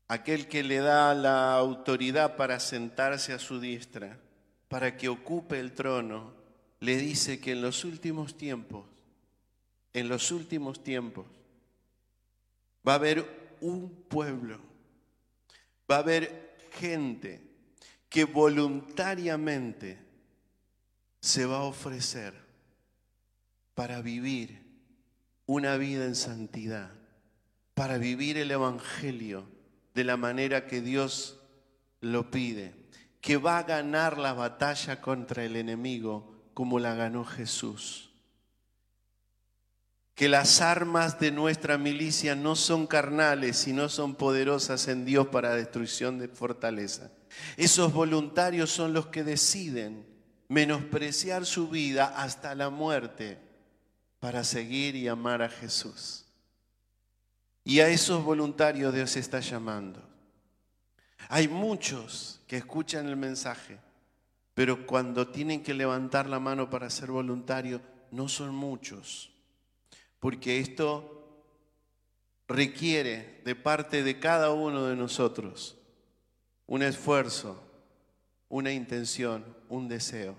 aquel 0.08 0.48
que 0.48 0.62
le 0.62 0.78
da 0.78 1.14
la 1.14 1.54
autoridad 1.54 2.36
para 2.36 2.60
sentarse 2.60 3.32
a 3.32 3.38
su 3.38 3.60
diestra, 3.60 4.18
para 4.68 4.96
que 4.96 5.08
ocupe 5.08 5.60
el 5.60 5.72
trono 5.72 6.32
le 6.80 6.96
dice 6.96 7.40
que 7.40 7.52
en 7.52 7.62
los 7.62 7.84
últimos 7.84 8.36
tiempos, 8.36 8.84
en 9.92 10.08
los 10.08 10.30
últimos 10.32 10.82
tiempos, 10.82 11.26
va 12.86 12.92
a 12.92 12.96
haber 12.96 13.56
un 13.60 13.88
pueblo, 14.08 14.58
va 15.90 15.96
a 15.96 16.00
haber 16.00 16.56
gente 16.72 17.40
que 18.08 18.24
voluntariamente 18.24 19.98
se 21.20 21.46
va 21.46 21.58
a 21.58 21.64
ofrecer 21.64 22.34
para 23.74 24.02
vivir 24.02 24.62
una 25.46 25.76
vida 25.76 26.04
en 26.04 26.14
santidad, 26.14 26.92
para 27.74 27.98
vivir 27.98 28.38
el 28.38 28.50
Evangelio 28.50 29.46
de 29.94 30.04
la 30.04 30.16
manera 30.16 30.66
que 30.66 30.80
Dios 30.80 31.40
lo 32.00 32.30
pide, 32.30 32.74
que 33.20 33.36
va 33.36 33.58
a 33.58 33.62
ganar 33.64 34.18
la 34.18 34.32
batalla 34.32 35.00
contra 35.00 35.44
el 35.44 35.56
enemigo 35.56 36.50
como 36.54 36.78
la 36.78 36.94
ganó 36.94 37.24
Jesús. 37.24 38.13
Que 40.14 40.28
las 40.28 40.60
armas 40.60 41.18
de 41.18 41.32
nuestra 41.32 41.76
milicia 41.76 42.36
no 42.36 42.54
son 42.54 42.86
carnales, 42.86 43.56
sino 43.56 43.88
son 43.88 44.14
poderosas 44.14 44.86
en 44.88 45.04
Dios 45.04 45.26
para 45.28 45.54
destrucción 45.54 46.18
de 46.18 46.28
fortaleza. 46.28 47.10
Esos 47.56 47.92
voluntarios 47.92 48.70
son 48.70 48.92
los 48.92 49.06
que 49.06 49.24
deciden 49.24 50.06
menospreciar 50.48 51.46
su 51.46 51.68
vida 51.68 52.14
hasta 52.16 52.54
la 52.54 52.70
muerte 52.70 53.38
para 54.20 54.44
seguir 54.44 54.94
y 54.94 55.08
amar 55.08 55.42
a 55.42 55.48
Jesús. 55.48 56.24
Y 57.64 57.80
a 57.80 57.88
esos 57.88 58.22
voluntarios 58.22 58.94
Dios 58.94 59.16
está 59.16 59.40
llamando. 59.40 60.02
Hay 61.28 61.48
muchos 61.48 62.40
que 62.46 62.58
escuchan 62.58 63.08
el 63.08 63.16
mensaje, 63.16 63.78
pero 64.54 64.86
cuando 64.86 65.28
tienen 65.28 65.62
que 65.62 65.74
levantar 65.74 66.28
la 66.28 66.38
mano 66.38 66.70
para 66.70 66.90
ser 66.90 67.10
voluntario, 67.10 67.80
no 68.10 68.28
son 68.28 68.54
muchos, 68.54 69.33
porque 70.24 70.58
esto 70.58 71.36
requiere 72.48 73.42
de 73.44 73.54
parte 73.54 74.02
de 74.02 74.18
cada 74.18 74.52
uno 74.52 74.86
de 74.86 74.96
nosotros 74.96 75.76
un 76.66 76.82
esfuerzo, 76.82 77.62
una 78.48 78.72
intención, 78.72 79.44
un 79.68 79.86
deseo. 79.86 80.34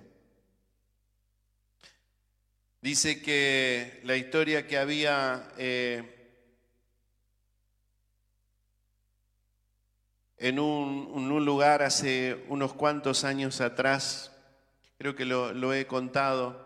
Dice 2.82 3.22
que 3.22 4.02
la 4.06 4.18
historia 4.18 4.66
que 4.66 4.80
había 4.80 5.52
eh, 5.56 6.34
en, 10.40 10.58
un, 10.58 11.46
lugar 11.46 11.84
hace 11.84 12.44
unos 12.48 12.74
cuantos 12.74 13.24
años 13.24 13.62
atrás, 13.62 14.36
creo 14.98 15.16
que 15.16 15.26
lo, 15.26 15.76
he 15.76 15.86
contado, 15.86 16.65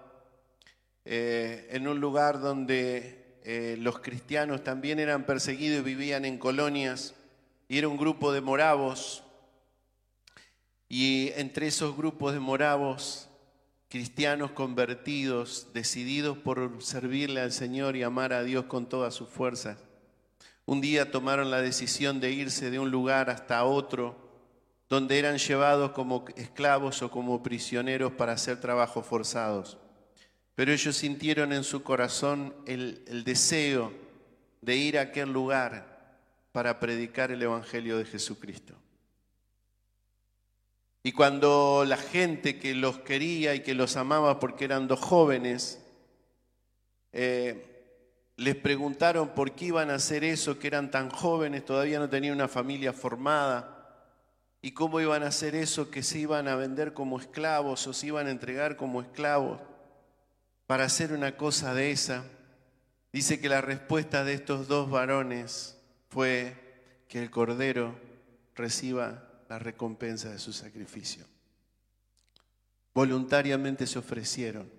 eh, 1.05 1.67
en 1.71 1.87
un 1.87 1.99
lugar 1.99 2.39
donde 2.39 3.37
eh, 3.43 3.77
los 3.79 3.99
cristianos 3.99 4.63
también 4.63 4.99
eran 4.99 5.25
perseguidos 5.25 5.81
y 5.81 5.83
vivían 5.83 6.25
en 6.25 6.37
colonias, 6.37 7.15
y 7.67 7.77
era 7.77 7.87
un 7.87 7.97
grupo 7.97 8.31
de 8.31 8.41
moravos, 8.41 9.23
y 10.87 11.31
entre 11.35 11.67
esos 11.67 11.95
grupos 11.95 12.33
de 12.33 12.39
moravos 12.39 13.29
cristianos 13.89 14.51
convertidos, 14.51 15.67
decididos 15.73 16.37
por 16.37 16.81
servirle 16.81 17.41
al 17.41 17.51
Señor 17.51 17.95
y 17.95 18.03
amar 18.03 18.33
a 18.33 18.43
Dios 18.43 18.65
con 18.65 18.87
todas 18.87 19.15
sus 19.15 19.29
fuerzas. 19.29 19.77
Un 20.65 20.81
día 20.81 21.09
tomaron 21.09 21.49
la 21.49 21.61
decisión 21.61 22.19
de 22.19 22.31
irse 22.31 22.69
de 22.69 22.77
un 22.77 22.91
lugar 22.91 23.31
hasta 23.31 23.63
otro, 23.63 24.15
donde 24.87 25.17
eran 25.17 25.39
llevados 25.39 25.91
como 25.91 26.25
esclavos 26.35 27.01
o 27.01 27.09
como 27.09 27.41
prisioneros 27.41 28.11
para 28.13 28.33
hacer 28.33 28.59
trabajos 28.59 29.05
forzados. 29.05 29.79
Pero 30.59 30.73
ellos 30.73 30.97
sintieron 30.97 31.53
en 31.53 31.63
su 31.63 31.83
corazón 31.83 32.53
el, 32.65 33.23
deseo 33.23 33.93
de 34.59 34.75
ir 34.75 34.97
a 34.97 35.03
aquel 35.03 35.31
lugar 35.31 36.17
para 36.51 36.81
predicar 36.81 37.31
el 37.31 37.41
Evangelio 37.41 37.97
de 37.97 38.03
Jesucristo. 38.03 38.73
Y 41.01 41.13
cuando 41.13 41.85
la 41.87 41.95
gente 41.95 42.59
que 42.59 42.75
los 42.75 42.99
quería 42.99 43.55
y 43.55 43.61
que 43.61 43.73
los 43.73 43.95
amaba 43.95 44.37
porque 44.41 44.65
eran 44.65 44.89
dos 44.89 44.99
jóvenes, 44.99 45.81
eh, 47.13 47.95
les 48.35 48.57
preguntaron 48.57 49.29
por 49.29 49.53
qué 49.53 49.67
iban 49.67 49.89
a 49.89 49.95
hacer 49.95 50.25
eso, 50.25 50.59
que 50.59 50.67
eran 50.67 50.91
tan 50.91 51.09
jóvenes, 51.09 51.63
todavía 51.63 51.99
no 51.99 52.09
tenían 52.09 52.33
una 52.33 52.49
familia 52.49 52.91
formada, 52.91 54.03
y 54.61 54.71
cómo 54.71 54.99
iban 54.99 55.23
a 55.23 55.27
hacer 55.27 55.55
eso, 55.55 55.89
que 55.89 56.03
se 56.03 56.19
iban 56.19 56.49
a 56.49 56.57
vender 56.57 56.91
como 56.91 57.17
esclavos 57.17 57.87
o 57.87 57.93
se 57.93 58.07
iban 58.07 58.27
a 58.27 58.31
entregar 58.31 58.75
como 58.75 58.99
esclavos 58.99 59.61
para 60.69 60.83
hacer 60.83 61.13
una 61.13 61.35
cosa 61.35 61.73
de 61.73 61.89
esa. 61.89 62.23
Dice 63.11 63.39
que 63.39 63.49
la 63.49 63.59
respuesta 63.59 64.23
de 64.23 64.35
estos 64.35 64.67
dos 64.67 64.87
varones 64.87 65.75
fue 66.09 66.55
que 67.07 67.19
el 67.19 67.31
Cordero 67.31 67.99
reciba 68.53 69.31
la 69.49 69.57
recompensa 69.57 70.29
de 70.29 70.37
su 70.37 70.53
sacrificio. 70.53 71.25
Voluntariamente 72.93 73.87
se 73.87 73.97
ofrecieron 73.97 74.69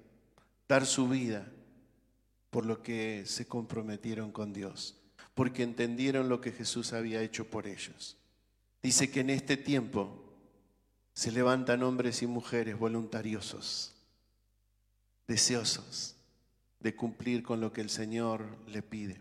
dar 0.69 0.87
su 0.87 1.09
vida 1.09 1.45
por 2.51 2.67
lo 2.67 2.85
que 2.85 3.25
se 3.27 3.49
comprometieron 3.49 4.31
con 4.31 4.53
Dios, 4.53 4.97
porque 5.35 5.65
entendieron 5.65 6.29
lo 6.29 6.41
que 6.41 6.53
Jesús 6.53 6.93
había 6.93 7.21
hecho 7.21 7.51
por 7.51 7.67
ellos. 7.67 8.17
Dice 8.81 9.11
que 9.11 9.23
en 9.23 9.31
este 9.31 9.57
tiempo 9.57 10.23
se 11.15 11.33
levantan 11.33 11.83
hombres 11.83 12.23
y 12.23 12.29
mujeres 12.29 12.79
voluntariosos, 12.79 13.97
deseosos 15.31 16.17
de 16.81 16.97
cumplir 16.97 17.45
con 17.45 17.61
lo 17.61 17.73
que 17.73 17.81
el 17.81 17.89
Señor 17.89 18.45
le 18.67 18.83
pide. 18.83 19.21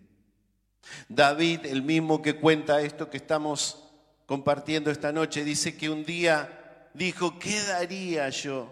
David, 1.07 1.67
el 1.67 1.83
mismo 1.83 2.23
que 2.23 2.35
cuenta 2.35 2.81
esto 2.81 3.11
que 3.11 3.17
estamos 3.17 3.83
compartiendo 4.25 4.89
esta 4.89 5.11
noche, 5.11 5.43
dice 5.43 5.77
que 5.77 5.87
un 5.87 6.03
día 6.03 6.89
dijo, 6.95 7.37
¿qué 7.37 7.61
daría 7.61 8.27
yo? 8.29 8.71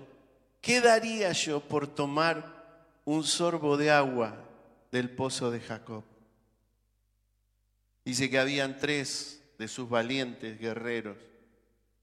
¿Qué 0.62 0.82
daría 0.82 1.32
yo 1.32 1.60
por 1.60 1.86
tomar 1.86 3.00
un 3.06 3.24
sorbo 3.24 3.78
de 3.78 3.92
agua 3.92 4.36
del 4.92 5.12
pozo 5.12 5.52
de 5.52 5.60
Jacob? 5.60 6.04
Dice 8.04 8.32
que 8.32 8.40
habían 8.40 8.80
tres 8.80 9.44
de 9.60 9.68
sus 9.68 9.88
valientes 9.88 10.60
guerreros 10.60 11.18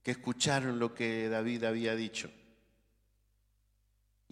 que 0.05 0.12
escucharon 0.12 0.79
lo 0.79 0.94
que 0.94 1.29
David 1.29 1.64
había 1.64 1.97
dicho. 1.97 2.31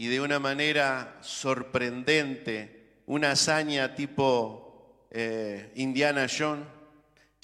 Y 0.02 0.08
de 0.08 0.20
una 0.20 0.40
manera 0.40 1.16
sorprendente, 1.20 3.02
una 3.06 3.30
hazaña 3.30 3.94
tipo 3.94 5.06
eh, 5.12 5.70
Indiana 5.76 6.26
Jones, 6.26 6.66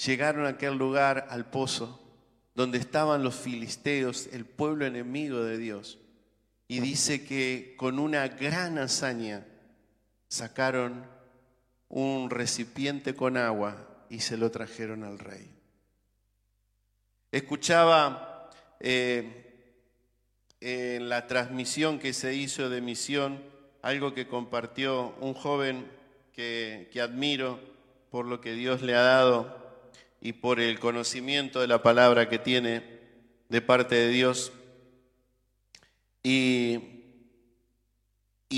llegaron 0.04 0.44
a 0.44 0.48
aquel 0.48 0.76
lugar, 0.76 1.28
al 1.30 1.48
pozo, 1.48 2.04
donde 2.56 2.78
estaban 2.78 3.22
los 3.22 3.36
filisteos, 3.36 4.28
el 4.32 4.44
pueblo 4.44 4.86
enemigo 4.86 5.44
de 5.44 5.56
Dios. 5.56 6.00
Y 6.66 6.80
dice 6.80 7.24
que 7.24 7.76
con 7.76 8.00
una 8.00 8.26
gran 8.26 8.78
hazaña 8.78 9.46
sacaron 10.26 11.06
un 11.88 12.28
recipiente 12.28 13.14
con 13.14 13.36
agua 13.36 13.86
y 14.10 14.18
se 14.18 14.36
lo 14.36 14.50
trajeron 14.50 15.04
al 15.04 15.20
rey. 15.20 15.48
Escuchaba 17.30 18.50
eh, 18.80 19.47
en 20.60 21.08
la 21.08 21.26
transmisión 21.26 21.98
que 21.98 22.12
se 22.12 22.34
hizo 22.34 22.68
de 22.68 22.80
misión 22.80 23.42
algo 23.82 24.14
que 24.14 24.26
compartió 24.26 25.14
un 25.20 25.34
joven 25.34 25.86
que, 26.32 26.88
que 26.92 27.00
admiro 27.00 27.60
por 28.10 28.26
lo 28.26 28.40
que 28.40 28.54
Dios 28.54 28.82
le 28.82 28.94
ha 28.94 29.02
dado 29.02 29.58
y 30.20 30.32
por 30.32 30.60
el 30.60 30.78
conocimiento 30.78 31.60
de 31.60 31.68
la 31.68 31.82
palabra 31.82 32.28
que 32.28 32.38
tiene 32.38 32.82
de 33.48 33.60
parte 33.60 33.94
de 33.94 34.08
Dios. 34.08 34.52
Y, 36.22 36.80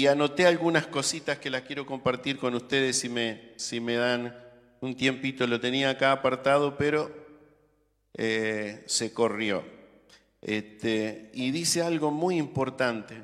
anoté 0.08 0.46
algunas 0.46 0.86
cositas 0.86 1.38
que 1.38 1.50
las 1.50 1.62
quiero 1.62 1.86
compartir 1.86 2.38
con 2.38 2.54
ustedes 2.54 2.98
si 2.98 3.08
me, 3.08 3.52
si 3.56 3.80
me 3.80 3.94
dan 3.94 4.36
un 4.80 4.96
tiempito. 4.96 5.46
Lo 5.46 5.60
tenía 5.60 5.90
acá 5.90 6.10
apartado, 6.10 6.76
pero 6.76 7.14
eh, 8.14 8.82
se 8.86 9.12
corrió. 9.12 9.62
Este, 10.42 11.30
y 11.34 11.50
dice 11.50 11.82
algo 11.82 12.10
muy 12.10 12.38
importante. 12.38 13.22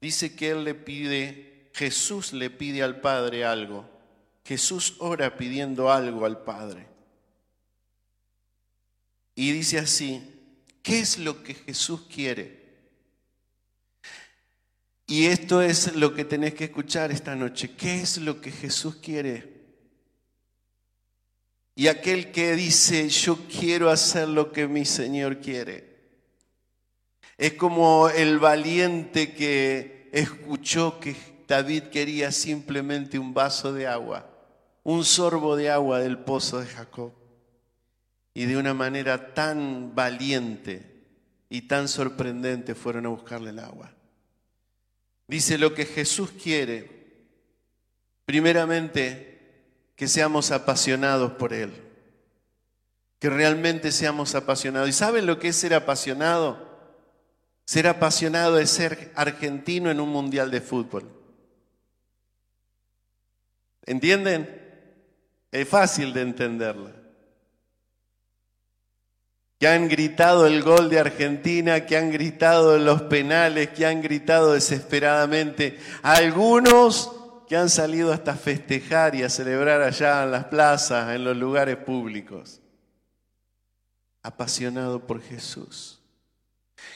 Dice 0.00 0.34
que 0.34 0.50
él 0.50 0.64
le 0.64 0.74
pide, 0.74 1.70
Jesús 1.74 2.32
le 2.32 2.50
pide 2.50 2.82
al 2.82 3.00
Padre 3.00 3.44
algo. 3.44 3.88
Jesús 4.44 4.96
ora 5.00 5.36
pidiendo 5.36 5.90
algo 5.90 6.24
al 6.24 6.42
Padre. 6.42 6.86
Y 9.34 9.52
dice 9.52 9.78
así, 9.78 10.22
¿qué 10.82 11.00
es 11.00 11.18
lo 11.18 11.42
que 11.42 11.54
Jesús 11.54 12.02
quiere? 12.12 12.58
Y 15.06 15.26
esto 15.26 15.62
es 15.62 15.94
lo 15.96 16.14
que 16.14 16.24
tenés 16.24 16.54
que 16.54 16.64
escuchar 16.64 17.10
esta 17.10 17.34
noche. 17.34 17.74
¿Qué 17.76 18.00
es 18.00 18.18
lo 18.18 18.40
que 18.40 18.50
Jesús 18.50 18.96
quiere? 18.96 19.58
Y 21.74 21.86
aquel 21.86 22.30
que 22.30 22.54
dice, 22.56 23.08
yo 23.08 23.38
quiero 23.46 23.88
hacer 23.88 24.28
lo 24.28 24.52
que 24.52 24.68
mi 24.68 24.84
Señor 24.84 25.40
quiere. 25.40 25.87
Es 27.38 27.52
como 27.52 28.08
el 28.08 28.40
valiente 28.40 29.32
que 29.32 30.10
escuchó 30.12 30.98
que 30.98 31.14
David 31.46 31.84
quería 31.84 32.32
simplemente 32.32 33.16
un 33.16 33.32
vaso 33.32 33.72
de 33.72 33.86
agua, 33.86 34.28
un 34.82 35.04
sorbo 35.04 35.54
de 35.54 35.70
agua 35.70 36.00
del 36.00 36.18
pozo 36.18 36.58
de 36.58 36.66
Jacob. 36.66 37.12
Y 38.34 38.44
de 38.46 38.56
una 38.56 38.74
manera 38.74 39.34
tan 39.34 39.94
valiente 39.94 41.04
y 41.48 41.62
tan 41.62 41.88
sorprendente 41.88 42.74
fueron 42.74 43.06
a 43.06 43.10
buscarle 43.10 43.50
el 43.50 43.60
agua. 43.60 43.92
Dice 45.28 45.58
lo 45.58 45.74
que 45.74 45.86
Jesús 45.86 46.30
quiere, 46.42 46.90
primeramente, 48.24 49.38
que 49.94 50.08
seamos 50.08 50.50
apasionados 50.50 51.32
por 51.32 51.52
Él, 51.52 51.72
que 53.18 53.30
realmente 53.30 53.92
seamos 53.92 54.34
apasionados. 54.34 54.88
¿Y 54.88 54.92
saben 54.92 55.26
lo 55.26 55.38
que 55.38 55.48
es 55.48 55.56
ser 55.56 55.74
apasionado? 55.74 56.67
Ser 57.68 57.86
apasionado 57.86 58.58
es 58.58 58.70
ser 58.70 59.12
argentino 59.14 59.90
en 59.90 60.00
un 60.00 60.08
mundial 60.08 60.50
de 60.50 60.62
fútbol. 60.62 61.04
¿Entienden? 63.84 64.48
Es 65.52 65.68
fácil 65.68 66.14
de 66.14 66.22
entenderlo. 66.22 66.90
Que 69.58 69.68
han 69.68 69.86
gritado 69.86 70.46
el 70.46 70.62
gol 70.62 70.88
de 70.88 70.98
Argentina, 70.98 71.84
que 71.84 71.98
han 71.98 72.10
gritado 72.10 72.78
los 72.78 73.02
penales, 73.02 73.68
que 73.68 73.84
han 73.84 74.00
gritado 74.00 74.54
desesperadamente. 74.54 75.78
Algunos 76.00 77.12
que 77.50 77.56
han 77.58 77.68
salido 77.68 78.14
hasta 78.14 78.34
festejar 78.34 79.14
y 79.14 79.24
a 79.24 79.28
celebrar 79.28 79.82
allá 79.82 80.22
en 80.22 80.30
las 80.30 80.44
plazas, 80.44 81.14
en 81.14 81.22
los 81.22 81.36
lugares 81.36 81.76
públicos. 81.76 82.62
Apasionado 84.22 85.06
por 85.06 85.20
Jesús 85.20 85.97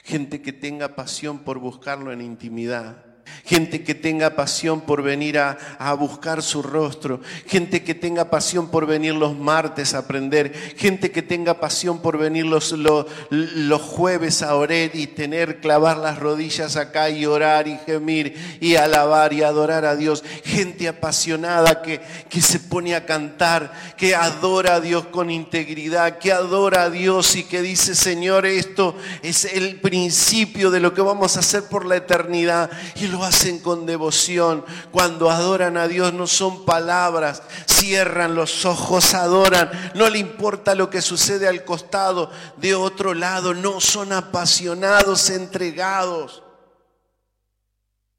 gente 0.05 0.43
que 0.43 0.53
tenga 0.53 0.95
pasión 0.95 1.41
por 1.41 1.59
buscarlo 1.59 2.13
en 2.13 2.21
intimidad. 2.21 3.12
Gente 3.45 3.83
que 3.83 3.95
tenga 3.95 4.37
pasión 4.37 4.83
por 4.83 5.03
venir 5.03 5.39
a, 5.39 5.59
buscar 5.99 6.43
su 6.43 6.63
rostro. 6.63 7.21
Gente 7.47 7.83
que 7.83 7.95
tenga 7.95 8.31
pasión 8.31 8.71
por 8.71 8.87
venir 8.87 9.15
los 9.15 9.37
martes 9.37 9.95
a 9.95 9.99
aprender. 9.99 10.53
Gente 10.77 11.11
que 11.11 11.23
tenga 11.23 11.61
pasión 11.61 12.01
por 12.01 12.19
venir 12.19 12.47
los, 12.47 12.73
los, 12.73 13.83
jueves 13.83 14.43
a 14.43 14.55
orar 14.55 14.91
y 14.95 15.07
tener, 15.09 15.61
clavar 15.61 15.99
las 15.99 16.19
rodillas 16.19 16.77
acá 16.77 17.11
y 17.11 17.27
orar 17.27 17.69
y 17.69 17.79
gemir 17.85 18.59
y 18.61 18.77
alabar 18.77 19.33
y 19.33 19.43
adorar 19.43 19.85
a 19.85 19.97
Dios. 19.97 20.25
Gente 20.45 20.89
apasionada 20.89 21.83
que, 21.83 22.01
que 22.29 22.41
se 22.41 22.61
pone 22.61 22.95
a 22.95 23.05
cantar, 23.05 23.73
que 23.97 24.15
adora 24.15 24.77
a 24.77 24.81
Dios 24.81 25.07
con 25.07 25.31
integridad, 25.31 26.19
que 26.19 26.33
adora 26.33 26.85
a 26.85 26.91
Dios 26.91 27.35
y 27.37 27.43
que 27.43 27.61
dice, 27.61 27.95
Señor, 27.95 28.47
esto 28.47 28.97
es 29.23 29.45
el 29.45 29.81
principio 29.81 30.71
de 30.71 30.81
lo 30.81 30.95
que 30.95 31.03
vamos 31.03 31.37
a 31.37 31.41
hacer 31.41 31.65
por 31.65 31.85
la 31.85 31.97
eternidad. 31.97 32.71
Y 32.97 33.12
lo 33.13 33.23
hacen 33.25 33.61
con 33.61 33.87
devoción. 33.87 34.65
Cuando 34.91 35.31
adoran 35.31 35.77
a 35.77 35.87
Dios 35.87 36.13
no 36.13 36.27
son 36.27 36.65
palabras, 36.65 37.43
cierran 37.67 38.35
los 38.35 38.65
ojos, 38.65 39.15
adoran. 39.15 39.71
No 39.95 40.09
le 40.11 40.19
importa 40.19 40.75
lo 40.75 40.91
que 40.91 41.03
sucede 41.03 41.47
al 41.47 41.65
costado, 41.65 42.31
de 42.57 42.75
otro 42.75 43.15
lado. 43.15 43.55
No 43.55 43.81
son 43.81 44.13
apasionados, 44.13 45.31
entregados. 45.31 46.43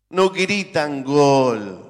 No 0.10 0.30
gritan 0.30 1.04
gol. 1.04 1.89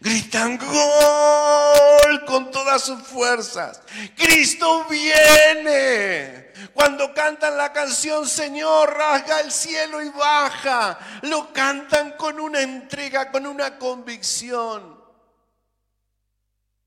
Gritan 0.00 0.58
gol 0.58 2.24
con 2.26 2.50
todas 2.50 2.82
sus 2.82 3.00
fuerzas. 3.02 3.80
Cristo 4.16 4.84
viene. 4.90 6.41
Cuando 6.74 7.12
cantan 7.14 7.56
la 7.56 7.72
canción 7.72 8.26
Señor, 8.26 8.94
rasga 8.94 9.40
el 9.40 9.50
cielo 9.50 10.02
y 10.02 10.08
baja, 10.10 10.98
lo 11.22 11.52
cantan 11.52 12.12
con 12.12 12.38
una 12.40 12.60
entrega, 12.60 13.30
con 13.30 13.46
una 13.46 13.78
convicción, 13.78 15.00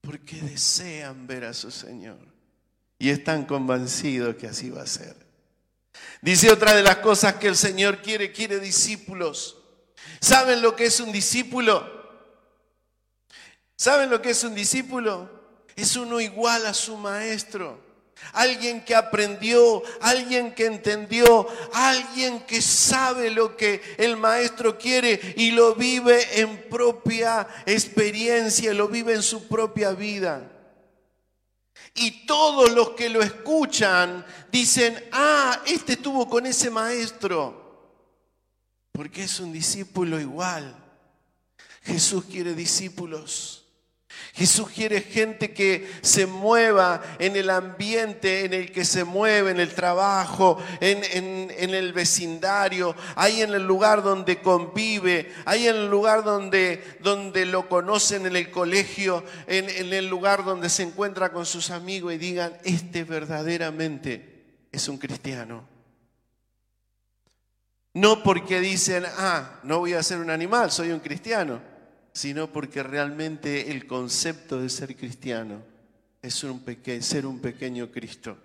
porque 0.01 0.41
desean 0.41 1.27
ver 1.27 1.45
a 1.45 1.53
su 1.53 1.71
Señor 1.71 2.19
y 2.97 3.09
están 3.09 3.45
convencidos 3.45 4.35
que 4.35 4.47
así 4.47 4.69
va 4.69 4.83
a 4.83 4.87
ser. 4.87 5.15
Dice 6.21 6.51
otra 6.51 6.73
de 6.73 6.83
las 6.83 6.97
cosas 6.97 7.35
que 7.35 7.47
el 7.47 7.55
Señor 7.55 8.01
quiere, 8.01 8.31
quiere 8.31 8.59
discípulos. 8.59 9.57
¿Saben 10.19 10.61
lo 10.61 10.75
que 10.75 10.85
es 10.85 10.99
un 10.99 11.11
discípulo? 11.11 11.95
¿Saben 13.75 14.09
lo 14.09 14.21
que 14.21 14.31
es 14.31 14.43
un 14.43 14.55
discípulo? 14.55 15.29
Es 15.75 15.95
uno 15.95 16.21
igual 16.21 16.65
a 16.65 16.73
su 16.73 16.97
maestro. 16.97 17.79
Alguien 18.33 18.83
que 18.83 18.95
aprendió, 18.95 19.83
alguien 20.01 20.53
que 20.55 20.65
entendió, 20.65 21.47
alguien 21.73 22.41
que 22.41 22.61
sabe 22.61 23.29
lo 23.29 23.55
que 23.57 23.81
el 23.97 24.17
maestro 24.17 24.77
quiere 24.77 25.33
y 25.37 25.51
lo 25.51 25.75
vive 25.75 26.39
en 26.39 26.69
propia 26.69 27.47
experiencia, 27.65 28.73
lo 28.73 28.87
vive 28.87 29.13
en 29.13 29.23
su 29.23 29.47
propia 29.47 29.91
vida. 29.91 30.51
Y 31.93 32.25
todos 32.25 32.71
los 32.71 32.91
que 32.91 33.09
lo 33.09 33.21
escuchan 33.21 34.25
dicen, 34.51 35.01
ah, 35.11 35.61
este 35.65 35.93
estuvo 35.93 36.27
con 36.27 36.45
ese 36.45 36.69
maestro, 36.69 37.93
porque 38.91 39.23
es 39.23 39.39
un 39.39 39.51
discípulo 39.53 40.19
igual. 40.19 40.75
Jesús 41.83 42.25
quiere 42.25 42.53
discípulos 42.53 43.64
Jesús 44.35 44.69
quiere 44.69 44.99
gente 44.99 45.53
que 45.53 45.89
se 46.01 46.25
mueva 46.25 47.01
en 47.19 47.37
el 47.37 47.49
ambiente 47.49 48.43
en 48.43 48.53
el 48.53 48.71
que 48.71 48.83
se 48.83 49.05
mueve, 49.05 49.51
en 49.51 49.61
el 49.61 49.73
trabajo, 49.73 50.61
en, 50.81 51.49
el 51.57 51.93
vecindario, 51.93 52.95
ahí 53.15 53.41
en 53.41 53.53
el 53.53 53.65
lugar 53.65 54.03
donde 54.03 54.41
convive, 54.41 55.33
ahí 55.45 55.67
en 55.67 55.75
el 55.75 55.89
lugar 55.89 56.25
donde, 56.25 56.97
donde 56.99 57.45
lo 57.45 57.69
conocen 57.69 58.25
en 58.25 58.35
el 58.35 58.51
colegio, 58.51 59.23
en, 59.47 59.69
en 59.69 59.93
el 59.93 60.09
lugar 60.09 60.43
donde 60.43 60.69
se 60.69 60.83
encuentra 60.83 61.31
con 61.31 61.45
sus 61.45 61.69
amigos 61.69 62.13
y 62.13 62.17
digan, 62.17 62.57
este 62.65 63.05
verdaderamente 63.05 64.43
es 64.69 64.89
un 64.89 64.97
cristiano. 64.97 65.65
No 67.93 68.21
porque 68.21 68.59
dicen, 68.59 69.05
ah, 69.17 69.61
no 69.63 69.79
voy 69.79 69.93
a 69.93 70.03
ser 70.03 70.17
un 70.17 70.29
animal, 70.29 70.71
soy 70.71 70.91
un 70.91 70.99
cristiano 70.99 71.74
sino 72.15 72.49
porque 72.49 72.81
realmente 72.81 73.71
el 73.71 73.87
concepto 73.87 74.61
de 74.61 74.69
ser 74.69 74.95
cristiano 74.95 75.61
es 76.21 76.33
ser 76.33 77.25
un 77.25 77.39
pequeño 77.41 77.91
Cristo. 77.91 78.37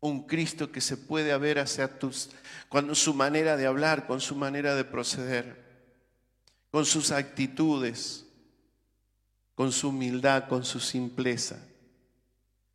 Un 0.00 0.26
Cristo 0.26 0.72
que 0.72 0.80
se 0.80 0.96
puede 0.96 1.30
haber 1.30 1.60
hacia 1.60 2.00
tus, 2.00 2.30
con 2.68 2.92
su 2.96 3.14
manera 3.14 3.56
de 3.56 3.66
hablar, 3.66 4.08
con 4.08 4.20
su 4.20 4.34
manera 4.34 4.74
de 4.74 4.82
proceder, 4.82 5.62
con 6.72 6.84
sus 6.84 7.12
actitudes, 7.12 8.26
con 9.54 9.70
su 9.70 9.90
humildad, 9.90 10.48
con 10.48 10.64
su 10.64 10.80
simpleza. 10.80 11.64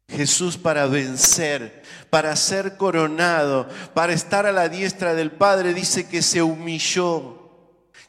Jesús 0.07 0.55
para 0.55 0.87
vencer, 0.87 1.83
para 2.09 2.33
ser 2.37 2.77
coronado, 2.77 3.67
para 3.93 4.13
estar 4.13 4.45
a 4.45 4.53
la 4.53 4.69
diestra 4.69 5.13
del 5.15 5.31
Padre, 5.31 5.73
dice 5.73 6.07
que 6.07 6.21
se 6.21 6.41
humilló, 6.41 7.51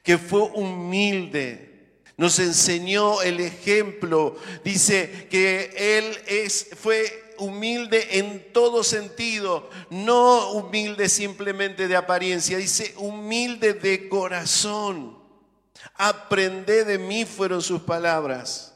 que 0.04 0.16
fue 0.16 0.42
humilde, 0.42 1.67
nos 2.18 2.38
enseñó 2.40 3.22
el 3.22 3.40
ejemplo. 3.40 4.36
Dice 4.62 5.28
que 5.30 5.98
Él 5.98 6.18
es, 6.26 6.68
fue 6.78 7.34
humilde 7.38 8.18
en 8.18 8.52
todo 8.52 8.82
sentido, 8.82 9.70
no 9.88 10.50
humilde 10.50 11.08
simplemente 11.08 11.86
de 11.86 11.96
apariencia, 11.96 12.58
dice 12.58 12.92
humilde 12.98 13.72
de 13.72 14.08
corazón. 14.08 15.16
Aprende 15.94 16.84
de 16.84 16.98
mí 16.98 17.24
fueron 17.24 17.62
sus 17.62 17.82
palabras, 17.82 18.74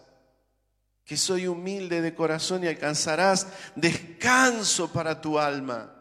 que 1.05 1.17
soy 1.17 1.49
humilde 1.49 2.01
de 2.01 2.15
corazón 2.15 2.63
y 2.63 2.69
alcanzarás 2.69 3.49
descanso 3.75 4.93
para 4.93 5.21
tu 5.21 5.39
alma. 5.39 5.92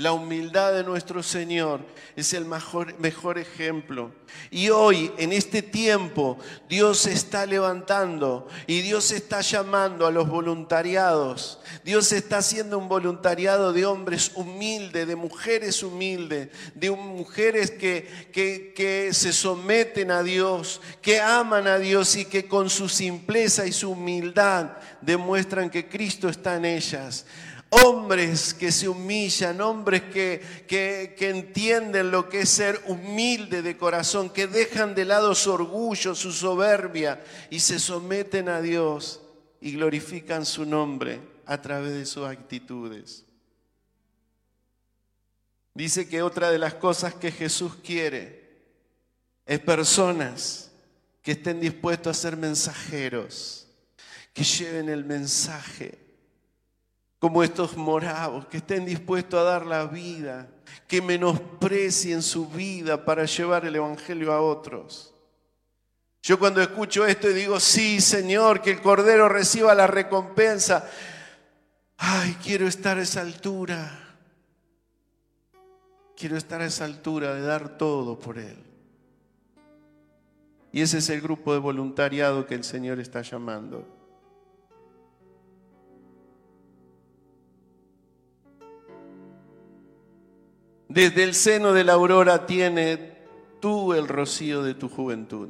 La 0.00 0.14
humildad 0.14 0.72
de 0.72 0.82
nuestro 0.82 1.22
Señor 1.22 1.82
es 2.16 2.32
el 2.32 2.46
mejor, 2.46 3.38
ejemplo. 3.38 4.10
Y 4.50 4.70
hoy, 4.70 5.12
en 5.18 5.30
este 5.30 5.60
tiempo, 5.60 6.38
Dios 6.70 7.04
está 7.04 7.44
levantando 7.44 8.48
y 8.66 8.80
Dios 8.80 9.10
está 9.10 9.42
llamando 9.42 10.06
a 10.06 10.10
los 10.10 10.26
voluntariados. 10.26 11.60
Dios 11.84 12.12
está 12.12 12.38
haciendo 12.38 12.78
un 12.78 12.88
voluntariado 12.88 13.74
de 13.74 13.84
hombres 13.84 14.32
humildes, 14.36 15.06
de 15.06 15.16
mujeres 15.16 15.82
humildes, 15.82 16.48
de 16.74 16.90
mujeres 16.92 17.70
que, 17.70 18.08
que, 18.32 18.72
que 18.74 19.12
se 19.12 19.34
someten 19.34 20.10
a 20.12 20.22
Dios, 20.22 20.80
que 21.02 21.20
aman 21.20 21.66
a 21.66 21.78
Dios 21.78 22.16
y 22.16 22.24
que 22.24 22.48
con 22.48 22.70
su 22.70 22.88
simpleza 22.88 23.66
y 23.66 23.72
su 23.72 23.90
humildad 23.90 24.78
demuestran 25.02 25.68
que 25.68 25.90
Cristo 25.90 26.30
está 26.30 26.56
en 26.56 26.64
ellas. 26.64 27.26
Hombres 27.70 28.52
que 28.52 28.72
se 28.72 28.88
humillan, 28.88 29.60
hombres 29.60 30.02
que, 30.12 30.42
que, 30.66 31.30
entienden 31.30 32.10
lo 32.10 32.28
que 32.28 32.40
es 32.40 32.48
ser 32.48 32.80
humilde 32.86 33.62
de 33.62 33.76
corazón, 33.76 34.30
que 34.30 34.48
dejan 34.48 34.94
de 34.96 35.04
lado 35.04 35.36
su 35.36 35.52
orgullo, 35.52 36.16
su 36.16 36.32
soberbia 36.32 37.22
y 37.48 37.60
se 37.60 37.78
someten 37.78 38.48
a 38.48 38.60
Dios 38.60 39.20
y 39.60 39.72
glorifican 39.72 40.44
su 40.44 40.64
nombre 40.66 41.20
a 41.46 41.62
través 41.62 41.92
de 41.92 42.06
sus 42.06 42.26
actitudes. 42.26 43.24
Dice 45.74 46.08
que 46.08 46.22
otra 46.22 46.50
de 46.50 46.58
las 46.58 46.74
cosas 46.74 47.14
que 47.14 47.30
Jesús 47.30 47.76
quiere 47.84 48.40
es 49.46 49.60
personas 49.60 50.70
que 51.22 51.32
estén 51.32 51.60
dispuestos 51.60 52.16
a 52.16 52.20
ser 52.20 52.36
mensajeros, 52.36 53.68
que 54.32 54.44
lleven 54.44 54.88
el 54.88 55.04
mensaje, 55.04 56.09
como 57.20 57.44
estos 57.44 57.76
moravos, 57.76 58.46
que 58.46 58.56
estén 58.56 58.86
dispuestos 58.86 59.38
a 59.38 59.44
dar 59.44 59.66
la 59.66 59.84
vida, 59.84 60.48
que 60.88 61.02
menosprecien 61.02 62.22
su 62.22 62.48
vida 62.48 63.04
para 63.04 63.26
llevar 63.26 63.66
el 63.66 63.76
Evangelio 63.76 64.32
a 64.32 64.40
otros. 64.40 65.14
Yo 66.22 66.38
cuando 66.38 66.62
escucho 66.62 67.04
esto 67.06 67.28
y 67.28 67.34
digo, 67.34 67.60
sí, 67.60 68.00
Señor, 68.00 68.62
que 68.62 68.70
el 68.70 68.80
Cordero 68.80 69.28
reciba 69.28 69.74
la 69.74 69.86
recompensa, 69.86 70.88
ay, 71.98 72.38
quiero 72.42 72.66
estar 72.66 72.96
a 72.96 73.02
esa 73.02 73.20
altura. 73.20 74.16
Quiero 76.16 76.38
estar 76.38 76.62
a 76.62 76.66
esa 76.66 76.86
altura 76.86 77.34
de 77.34 77.42
dar 77.42 77.76
todo 77.76 78.18
por 78.18 78.38
Él. 78.38 78.56
Y 80.72 80.80
ese 80.80 80.98
es 80.98 81.10
el 81.10 81.20
grupo 81.20 81.52
de 81.52 81.58
voluntariado 81.58 82.46
que 82.46 82.54
el 82.54 82.64
Señor 82.64 82.98
está 82.98 83.20
llamando. 83.20 83.99
Desde 90.90 91.22
el 91.22 91.34
seno 91.36 91.72
de 91.72 91.84
la 91.84 91.92
aurora 91.92 92.46
tiene 92.46 93.12
tú 93.60 93.94
el 93.94 94.08
rocío 94.08 94.64
de 94.64 94.74
tu 94.74 94.88
juventud. 94.88 95.48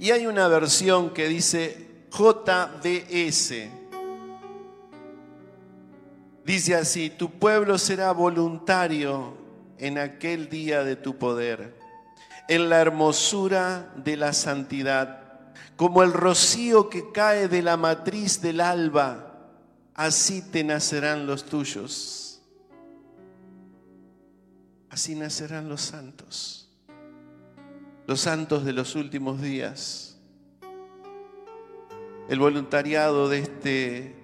Y 0.00 0.10
hay 0.10 0.26
una 0.26 0.48
versión 0.48 1.10
que 1.10 1.28
dice 1.28 1.86
JDS. 2.10 3.54
Dice 6.44 6.74
así, 6.74 7.10
tu 7.10 7.30
pueblo 7.38 7.78
será 7.78 8.10
voluntario 8.10 9.34
en 9.78 9.98
aquel 9.98 10.48
día 10.48 10.82
de 10.82 10.96
tu 10.96 11.16
poder, 11.16 11.78
en 12.48 12.68
la 12.68 12.80
hermosura 12.80 13.92
de 13.94 14.16
la 14.16 14.32
santidad, 14.32 15.22
como 15.76 16.02
el 16.02 16.12
rocío 16.12 16.88
que 16.88 17.12
cae 17.12 17.46
de 17.46 17.62
la 17.62 17.76
matriz 17.76 18.42
del 18.42 18.60
alba, 18.60 19.52
así 19.94 20.42
te 20.42 20.64
nacerán 20.64 21.28
los 21.28 21.44
tuyos, 21.44 22.25
así 24.96 25.14
nacerán 25.14 25.68
los 25.68 25.82
santos, 25.82 26.70
los 28.06 28.18
santos 28.18 28.64
de 28.64 28.72
los 28.72 28.94
últimos 28.94 29.42
días. 29.42 30.16
El 32.30 32.38
voluntariado 32.38 33.28
de 33.28 33.40
este 33.40 34.16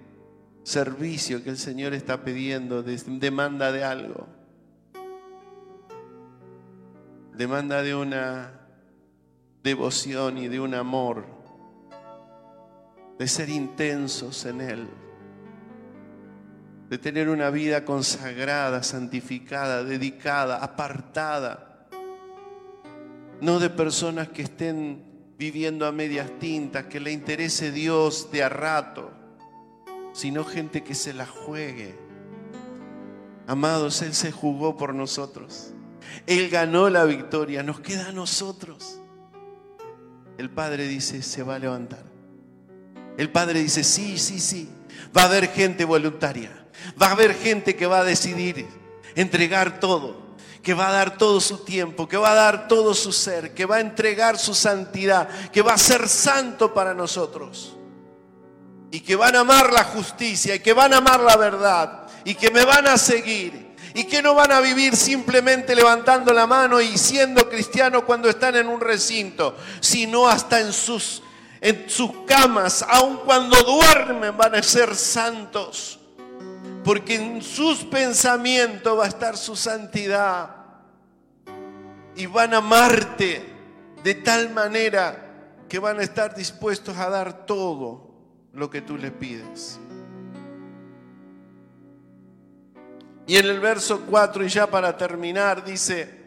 servicio 0.63 1.43
que 1.43 1.51
el 1.51 1.59
Señor 1.59 1.93
está 1.93 2.23
pidiendo, 2.23 2.81
demanda 2.81 3.71
de 3.71 3.83
algo. 3.83 4.25
Demanda 7.35 7.83
de 7.83 7.93
una 7.93 8.59
devoción 9.61 10.39
y 10.39 10.47
de 10.47 10.59
un 10.59 10.73
amor, 10.73 11.27
de 13.19 13.27
ser 13.27 13.49
intensos 13.49 14.43
en 14.45 14.59
Él, 14.59 14.87
de 16.89 16.97
tener 16.97 17.29
una 17.29 17.49
vida 17.49 17.85
consagrada, 17.85 18.83
santificada, 18.83 19.83
dedicada, 19.83 20.57
apartada, 20.63 21.87
no 23.41 23.59
de 23.59 23.69
personas 23.69 24.29
que 24.29 24.43
estén 24.43 25.03
viviendo 25.37 25.85
a 25.85 25.91
medias 25.91 26.29
tintas, 26.39 26.85
que 26.85 26.99
le 26.99 27.11
interese 27.11 27.71
Dios 27.71 28.31
de 28.31 28.43
a 28.43 28.49
rato 28.49 29.23
sino 30.13 30.45
gente 30.45 30.83
que 30.83 30.95
se 30.95 31.11
la 31.11 31.25
juegue. 31.25 31.95
Amados, 33.47 34.01
Él 34.03 34.13
se 34.13 34.31
jugó 34.31 34.77
por 34.77 34.93
nosotros. 34.93 35.73
Él 36.27 36.49
ganó 36.49 36.89
la 36.89 37.03
victoria, 37.03 37.63
nos 37.63 37.81
queda 37.81 38.09
a 38.09 38.11
nosotros. 38.11 39.01
El 40.37 40.49
Padre 40.49 40.87
dice, 40.87 41.21
se 41.21 41.43
va 41.43 41.55
a 41.55 41.59
levantar. 41.59 42.03
El 43.17 43.29
Padre 43.31 43.61
dice, 43.61 43.83
sí, 43.83 44.17
sí, 44.17 44.39
sí. 44.39 44.69
Va 45.15 45.23
a 45.23 45.25
haber 45.25 45.49
gente 45.49 45.83
voluntaria. 45.83 46.62
Va 47.01 47.07
a 47.07 47.11
haber 47.11 47.35
gente 47.35 47.75
que 47.75 47.87
va 47.87 47.99
a 47.99 48.03
decidir 48.03 48.67
entregar 49.15 49.79
todo, 49.79 50.35
que 50.61 50.73
va 50.73 50.89
a 50.89 50.91
dar 50.91 51.17
todo 51.17 51.39
su 51.41 51.59
tiempo, 51.59 52.07
que 52.07 52.17
va 52.17 52.31
a 52.31 52.35
dar 52.35 52.67
todo 52.67 52.93
su 52.93 53.11
ser, 53.11 53.53
que 53.53 53.65
va 53.65 53.77
a 53.77 53.81
entregar 53.81 54.37
su 54.37 54.53
santidad, 54.53 55.27
que 55.51 55.61
va 55.61 55.73
a 55.73 55.77
ser 55.77 56.07
santo 56.07 56.73
para 56.73 56.93
nosotros. 56.93 57.75
Y 58.91 58.99
que 58.99 59.15
van 59.15 59.35
a 59.35 59.39
amar 59.39 59.73
la 59.73 59.83
justicia 59.83 60.55
y 60.55 60.59
que 60.59 60.73
van 60.73 60.93
a 60.93 60.97
amar 60.97 61.19
la 61.19 61.35
verdad 61.35 62.07
y 62.25 62.35
que 62.35 62.51
me 62.51 62.63
van 62.63 62.87
a 62.87 62.97
seguir 62.97 63.73
y 63.93 64.05
que 64.05 64.21
no 64.21 64.33
van 64.33 64.51
a 64.51 64.59
vivir 64.59 64.95
simplemente 64.95 65.75
levantando 65.75 66.33
la 66.33 66.47
mano 66.47 66.81
y 66.81 66.97
siendo 66.97 67.47
cristianos 67.49 68.03
cuando 68.03 68.29
están 68.29 68.55
en 68.55 68.67
un 68.67 68.81
recinto, 68.81 69.55
sino 69.79 70.27
hasta 70.27 70.59
en 70.59 70.73
sus, 70.73 71.21
en 71.61 71.89
sus 71.89 72.11
camas, 72.25 72.83
aun 72.87 73.17
cuando 73.17 73.61
duermen 73.61 74.35
van 74.35 74.55
a 74.55 74.63
ser 74.63 74.95
santos, 74.95 75.99
porque 76.83 77.15
en 77.15 77.41
sus 77.41 77.83
pensamientos 77.85 78.97
va 78.97 79.05
a 79.05 79.07
estar 79.07 79.37
su 79.37 79.55
santidad 79.55 80.55
y 82.15 82.25
van 82.25 82.53
a 82.53 82.57
amarte 82.57 83.45
de 84.03 84.15
tal 84.15 84.51
manera 84.51 85.63
que 85.69 85.79
van 85.79 85.99
a 85.99 86.03
estar 86.03 86.35
dispuestos 86.35 86.97
a 86.97 87.09
dar 87.09 87.45
todo 87.45 88.13
lo 88.53 88.69
que 88.69 88.81
tú 88.81 88.97
le 88.97 89.11
pides. 89.11 89.79
Y 93.25 93.37
en 93.37 93.45
el 93.45 93.59
verso 93.59 94.01
4, 94.01 94.45
y 94.45 94.49
ya 94.49 94.67
para 94.67 94.97
terminar, 94.97 95.63
dice, 95.63 96.21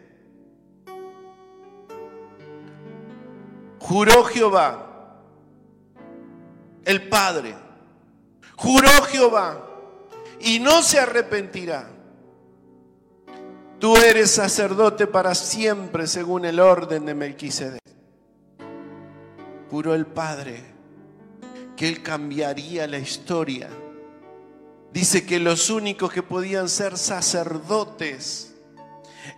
juró 3.79 4.25
Jehová, 4.25 5.21
el 6.85 7.09
Padre, 7.09 7.55
juró 8.57 8.89
Jehová, 9.11 9.76
y 10.41 10.59
no 10.59 10.83
se 10.83 10.99
arrepentirá. 10.99 11.91
Tú 13.79 13.97
eres 13.97 14.31
sacerdote 14.31 15.07
para 15.07 15.35
siempre 15.35 16.07
según 16.07 16.45
el 16.45 16.61
orden 16.61 17.05
de 17.05 17.15
Melquisedec. 17.15 17.81
Juró 19.71 19.95
el 19.95 20.07
Padre 20.07 20.65
que 21.77 21.89
Él 21.89 22.03
cambiaría 22.03 22.87
la 22.87 22.99
historia. 22.99 23.69
Dice 24.93 25.27
que 25.27 25.39
los 25.39 25.69
únicos 25.69 26.11
que 26.11 26.23
podían 26.23 26.71
ser 26.71 26.97
sacerdotes 26.97 28.56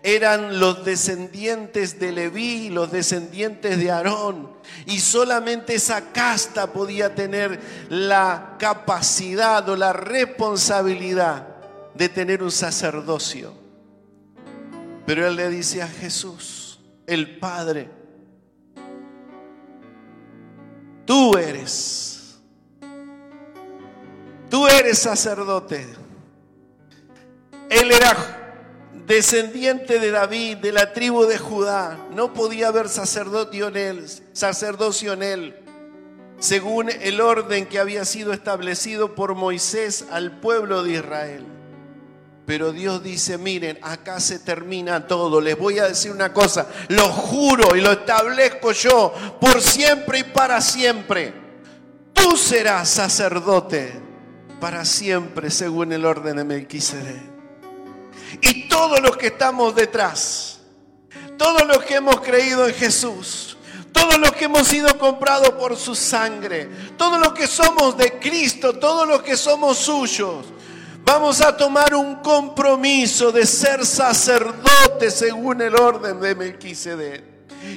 eran 0.03 0.61
los 0.61 0.85
descendientes 0.85 1.99
de 1.99 2.13
Leví, 2.13 2.69
los 2.69 2.91
descendientes 2.91 3.79
de 3.79 3.91
Aarón. 3.91 4.53
Y 4.87 5.01
solamente 5.01 5.75
esa 5.75 6.13
casta 6.13 6.73
podía 6.73 7.15
tener 7.15 7.61
la 7.89 8.57
capacidad 8.59 9.69
o 9.69 9.77
la 9.77 9.93
responsabilidad 9.93 11.47
de 11.95 12.09
tener 12.09 12.43
un 12.43 12.53
sacerdocio. 12.53 13.53
Pero 15.07 15.27
él 15.27 15.37
le 15.37 15.49
dice 15.49 15.83
a 15.83 15.89
Jesús, 15.89 16.81
el 17.07 17.39
Padre, 17.39 17.89
tú 21.07 21.37
eres 21.37 22.19
Tú 24.51 24.67
eres 24.67 24.99
sacerdote. 24.99 25.87
Él 27.69 27.93
era 27.93 28.48
descendiente 29.09 29.99
de 29.99 30.11
David, 30.11 30.59
de 30.59 30.71
la 30.71 30.93
tribu 30.93 31.25
de 31.25 31.39
Judá. 31.39 31.99
No 32.15 32.35
podía 32.35 32.69
haber 32.69 32.89
sacerdocio 32.89 33.69
en 33.69 33.77
él, 33.77 34.07
sacerdocio 34.35 35.15
en 35.15 35.23
él, 35.23 35.57
según 36.39 36.91
el 36.91 37.21
orden 37.21 37.67
que 37.67 37.81
había 37.81 38.05
sido 38.05 38.33
establecido 38.33 39.15
por 39.15 39.35
Moisés 39.35 40.05
al 40.13 40.39
pueblo 40.39 40.85
de 40.85 40.93
Israel. 40.93 41.47
Pero 42.45 42.73
Dios 42.73 43.03
dice, 43.03 43.37
miren, 43.37 43.79
acá 43.83 44.21
se 44.21 44.39
termina 44.39 45.07
todo. 45.07 45.41
Les 45.41 45.59
voy 45.59 45.79
a 45.79 45.89
decir 45.89 46.13
una 46.13 46.33
cosa, 46.33 46.67
lo 46.89 47.09
juro 47.09 47.77
y 47.77 47.81
lo 47.81 47.93
establezco 47.93 48.73
yo 48.73 49.13
por 49.41 49.61
siempre 49.61 50.21
y 50.21 50.25
para 50.25 50.61
siempre. 50.61 51.35
Tú 52.13 52.37
serás 52.37 52.89
sacerdote 52.89 53.93
para 54.61 54.85
siempre 54.85 55.51
según 55.51 55.93
el 55.93 56.05
orden 56.05 56.37
de 56.37 56.45
Melquisedec. 56.45 57.28
Y 58.41 58.69
todos 58.69 59.01
los 59.01 59.17
que 59.17 59.29
estamos 59.29 59.75
detrás, 59.75 60.61
todos 61.37 61.67
los 61.67 61.85
que 61.85 61.97
hemos 61.97 62.21
creído 62.21 62.67
en 62.67 62.75
Jesús, 62.75 63.57
todos 63.93 64.19
los 64.19 64.33
que 64.33 64.45
hemos 64.45 64.69
sido 64.69 64.97
comprados 64.99 65.51
por 65.51 65.77
su 65.77 65.95
sangre, 65.95 66.69
todos 66.97 67.19
los 67.21 67.33
que 67.33 67.47
somos 67.47 67.97
de 67.97 68.19
Cristo, 68.19 68.79
todos 68.79 69.09
los 69.09 69.23
que 69.23 69.37
somos 69.37 69.79
suyos, 69.79 70.47
vamos 71.05 71.41
a 71.41 71.57
tomar 71.57 71.95
un 71.95 72.17
compromiso 72.17 73.33
de 73.33 73.47
ser 73.47 73.85
sacerdotes 73.85 75.15
según 75.15 75.63
el 75.63 75.75
orden 75.75 76.21
de 76.21 76.35
Melquisedec. 76.35 77.28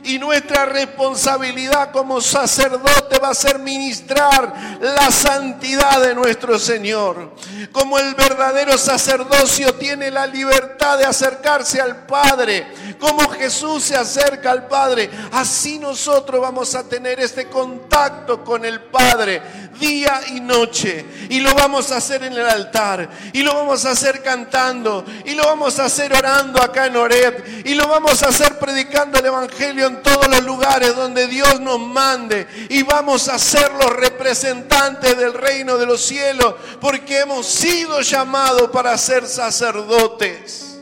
Y 0.03 0.17
nuestra 0.19 0.65
responsabilidad 0.65 1.91
como 1.91 2.21
sacerdote 2.21 3.19
va 3.19 3.29
a 3.29 3.35
ser 3.35 3.59
ministrar 3.59 4.79
la 4.81 5.11
santidad 5.11 6.01
de 6.01 6.15
nuestro 6.15 6.57
Señor. 6.57 7.33
Como 7.71 7.99
el 7.99 8.15
verdadero 8.15 8.77
sacerdocio 8.77 9.75
tiene 9.75 10.11
la 10.11 10.25
libertad 10.25 10.97
de 10.97 11.05
acercarse 11.05 11.79
al 11.79 12.05
Padre, 12.05 12.67
como 12.99 13.29
Jesús 13.29 13.83
se 13.83 13.95
acerca 13.95 14.51
al 14.51 14.67
Padre, 14.67 15.09
así 15.31 15.79
nosotros 15.79 16.41
vamos 16.41 16.75
a 16.75 16.83
tener 16.83 17.19
este 17.19 17.47
contacto 17.47 18.43
con 18.43 18.65
el 18.65 18.81
Padre 18.81 19.41
día 19.79 20.21
y 20.29 20.39
noche. 20.39 21.05
Y 21.29 21.39
lo 21.39 21.53
vamos 21.53 21.91
a 21.91 21.97
hacer 21.97 22.23
en 22.23 22.33
el 22.33 22.47
altar, 22.47 23.09
y 23.33 23.41
lo 23.41 23.53
vamos 23.53 23.85
a 23.85 23.91
hacer 23.91 24.21
cantando, 24.21 25.03
y 25.25 25.33
lo 25.33 25.45
vamos 25.45 25.79
a 25.79 25.85
hacer 25.85 26.13
orando 26.13 26.61
acá 26.61 26.85
en 26.87 26.95
Oreb, 26.95 27.63
y 27.65 27.73
lo 27.73 27.87
vamos 27.87 28.21
a 28.23 28.29
hacer 28.29 28.59
predicando 28.59 29.19
el 29.19 29.25
Evangelio 29.25 29.70
en 29.79 30.01
todos 30.01 30.27
los 30.27 30.43
lugares 30.43 30.95
donde 30.95 31.27
Dios 31.27 31.59
nos 31.59 31.79
mande. 31.79 32.47
Y 32.69 32.83
vamos 32.83 33.27
a 33.27 33.39
ser 33.39 33.71
los 33.73 33.91
representantes 33.95 35.17
del 35.17 35.33
reino 35.33 35.77
de 35.77 35.85
los 35.85 36.01
cielos, 36.01 36.55
porque 36.79 37.19
hemos 37.19 37.45
sido 37.47 38.01
llamados 38.01 38.69
para 38.71 38.97
ser 38.97 39.25
sacerdotes. 39.27 40.79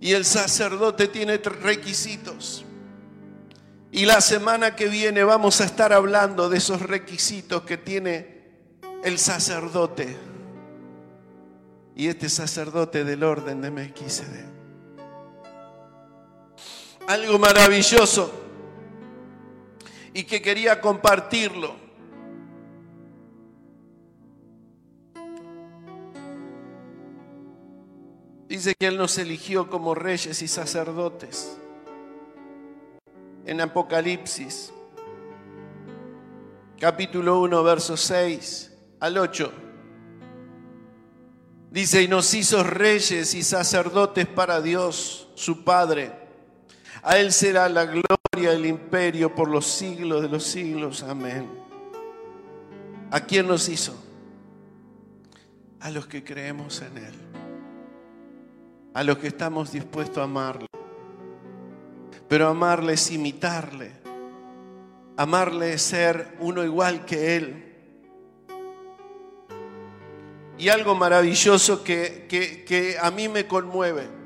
Y 0.00 0.12
el 0.12 0.24
sacerdote 0.24 1.08
tiene 1.08 1.36
requisitos. 1.38 2.64
Y 3.92 4.06
la 4.06 4.20
semana 4.20 4.76
que 4.76 4.88
viene 4.88 5.24
vamos 5.24 5.60
a 5.60 5.64
estar 5.64 5.92
hablando 5.92 6.48
de 6.48 6.58
esos 6.58 6.80
requisitos 6.80 7.62
que 7.62 7.76
tiene 7.76 8.40
el 9.04 9.18
sacerdote. 9.18 10.16
Y 11.96 12.08
este 12.08 12.28
sacerdote 12.28 13.04
del 13.04 13.24
orden 13.24 13.60
de 13.60 13.70
Melquisedec. 13.70 14.49
Algo 17.10 17.40
maravilloso 17.40 18.30
y 20.14 20.22
que 20.22 20.40
quería 20.40 20.80
compartirlo. 20.80 21.74
Dice 28.46 28.76
que 28.78 28.86
Él 28.86 28.96
nos 28.96 29.18
eligió 29.18 29.68
como 29.68 29.96
reyes 29.96 30.40
y 30.40 30.46
sacerdotes 30.46 31.58
en 33.44 33.60
Apocalipsis, 33.60 34.72
capítulo 36.78 37.40
1, 37.40 37.64
versos 37.64 38.00
6 38.02 38.72
al 39.00 39.18
8. 39.18 39.52
Dice, 41.72 42.02
y 42.02 42.06
nos 42.06 42.32
hizo 42.34 42.62
reyes 42.62 43.34
y 43.34 43.42
sacerdotes 43.42 44.28
para 44.28 44.60
Dios, 44.60 45.28
su 45.34 45.64
Padre. 45.64 46.19
A 47.02 47.18
Él 47.18 47.32
será 47.32 47.68
la 47.68 47.86
gloria, 47.86 48.52
el 48.52 48.66
imperio 48.66 49.34
por 49.34 49.48
los 49.48 49.66
siglos 49.66 50.22
de 50.22 50.28
los 50.28 50.44
siglos. 50.44 51.02
Amén. 51.02 51.48
¿A 53.10 53.20
quién 53.20 53.48
nos 53.48 53.68
hizo? 53.68 53.94
A 55.80 55.90
los 55.90 56.06
que 56.06 56.22
creemos 56.22 56.82
en 56.82 56.98
Él. 56.98 57.14
A 58.94 59.02
los 59.02 59.18
que 59.18 59.28
estamos 59.28 59.72
dispuestos 59.72 60.18
a 60.18 60.24
amarlo. 60.24 60.66
Pero 62.28 62.48
amarle 62.48 62.92
es 62.92 63.10
imitarle. 63.10 63.92
Amarle 65.16 65.72
es 65.72 65.82
ser 65.82 66.36
uno 66.38 66.62
igual 66.64 67.04
que 67.04 67.36
Él. 67.36 67.70
Y 70.56 70.68
algo 70.68 70.94
maravilloso 70.94 71.82
que, 71.82 72.26
que, 72.28 72.96
a 73.00 73.10
mí 73.10 73.28
me 73.28 73.46
conmueve. 73.46 74.19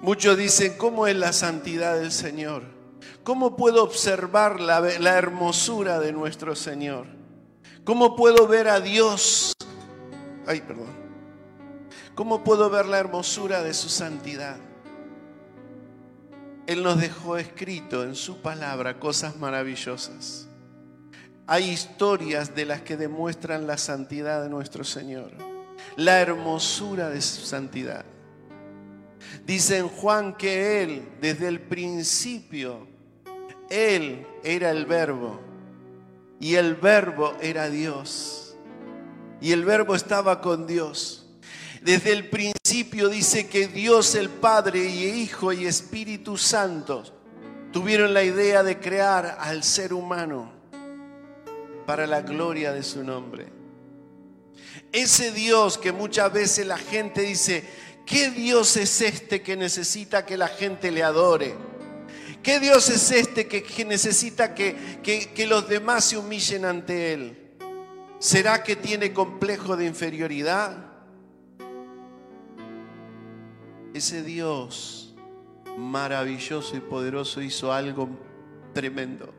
Muchos 0.00 0.36
dicen, 0.36 0.74
¿cómo 0.76 1.06
es 1.06 1.16
la 1.16 1.32
santidad 1.32 1.98
del 1.98 2.12
Señor? 2.12 2.62
¿Cómo 3.24 3.56
puedo 3.56 3.82
observar 3.82 4.60
la, 4.60 4.80
la 4.80 5.18
hermosura 5.18 5.98
de 5.98 6.12
nuestro 6.12 6.54
Señor? 6.54 7.06
¿Cómo 7.84 8.14
puedo 8.16 8.46
ver 8.46 8.68
a 8.68 8.80
Dios? 8.80 9.52
Ay, 10.46 10.60
perdón. 10.60 10.94
¿Cómo 12.14 12.42
puedo 12.44 12.70
ver 12.70 12.86
la 12.86 12.98
hermosura 12.98 13.62
de 13.62 13.74
su 13.74 13.88
santidad? 13.88 14.56
Él 16.66 16.82
nos 16.82 16.98
dejó 17.00 17.36
escrito 17.36 18.02
en 18.02 18.16
su 18.16 18.38
palabra 18.38 18.98
cosas 18.98 19.36
maravillosas. 19.36 20.48
Hay 21.46 21.70
historias 21.70 22.54
de 22.56 22.64
las 22.64 22.80
que 22.80 22.96
demuestran 22.96 23.66
la 23.66 23.78
santidad 23.78 24.42
de 24.42 24.48
nuestro 24.48 24.82
Señor, 24.82 25.30
la 25.94 26.20
hermosura 26.20 27.08
de 27.08 27.20
su 27.20 27.42
santidad. 27.42 28.04
Dice 29.44 29.78
en 29.78 29.88
Juan 29.88 30.36
que 30.36 30.82
Él, 30.82 31.08
desde 31.20 31.48
el 31.48 31.60
principio, 31.60 32.86
Él 33.70 34.26
era 34.42 34.70
el 34.70 34.86
verbo 34.86 35.40
y 36.40 36.54
el 36.54 36.74
verbo 36.74 37.34
era 37.40 37.70
Dios 37.70 38.46
y 39.40 39.52
el 39.52 39.64
verbo 39.64 39.94
estaba 39.94 40.40
con 40.40 40.66
Dios. 40.66 41.26
Desde 41.82 42.12
el 42.12 42.28
principio 42.28 43.08
dice 43.08 43.48
que 43.48 43.68
Dios 43.68 44.14
el 44.14 44.28
Padre 44.28 44.84
y 44.86 45.04
Hijo 45.04 45.52
y 45.52 45.66
Espíritu 45.66 46.36
Santo 46.36 47.04
tuvieron 47.72 48.12
la 48.12 48.24
idea 48.24 48.62
de 48.62 48.78
crear 48.80 49.36
al 49.38 49.62
ser 49.62 49.92
humano 49.92 50.50
para 51.86 52.06
la 52.06 52.22
gloria 52.22 52.72
de 52.72 52.82
su 52.82 53.04
nombre. 53.04 53.46
Ese 54.90 55.30
Dios 55.30 55.78
que 55.78 55.92
muchas 55.92 56.32
veces 56.32 56.66
la 56.66 56.78
gente 56.78 57.22
dice, 57.22 57.64
¿qué 58.06 58.30
Dios 58.30 58.76
es 58.76 59.02
este 59.02 59.42
que 59.42 59.56
necesita 59.56 60.24
que 60.24 60.38
la 60.38 60.48
gente 60.48 60.90
le 60.90 61.02
adore? 61.02 61.54
¿Qué 62.42 62.60
Dios 62.60 62.88
es 62.88 63.10
este 63.10 63.46
que, 63.46 63.84
necesita 63.84 64.54
que, 64.54 65.02
que 65.02 65.46
los 65.46 65.68
demás 65.68 66.04
se 66.06 66.16
humillen 66.16 66.64
ante 66.64 67.12
Él? 67.12 67.52
¿Será 68.18 68.62
que 68.62 68.76
tiene 68.76 69.12
complejo 69.12 69.76
de 69.76 69.84
inferioridad? 69.84 70.86
ese 73.96 74.22
Dios 74.22 75.14
maravilloso 75.78 76.76
y 76.76 76.80
poderoso 76.80 77.40
hizo 77.40 77.72
algo 77.72 78.08
tremendo. 78.72 79.32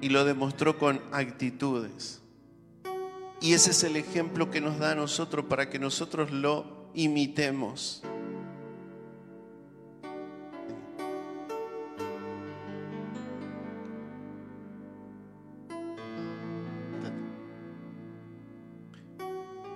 Y 0.00 0.08
lo 0.08 0.24
demostró 0.24 0.78
con 0.78 1.00
actitudes. 1.12 2.21
Y 3.42 3.54
ese 3.54 3.72
es 3.72 3.82
el 3.82 3.96
ejemplo 3.96 4.52
que 4.52 4.60
nos 4.60 4.78
da 4.78 4.92
a 4.92 4.94
nosotros 4.94 5.46
para 5.46 5.68
que 5.68 5.80
nosotros 5.80 6.30
lo 6.30 6.64
imitemos. 6.94 8.00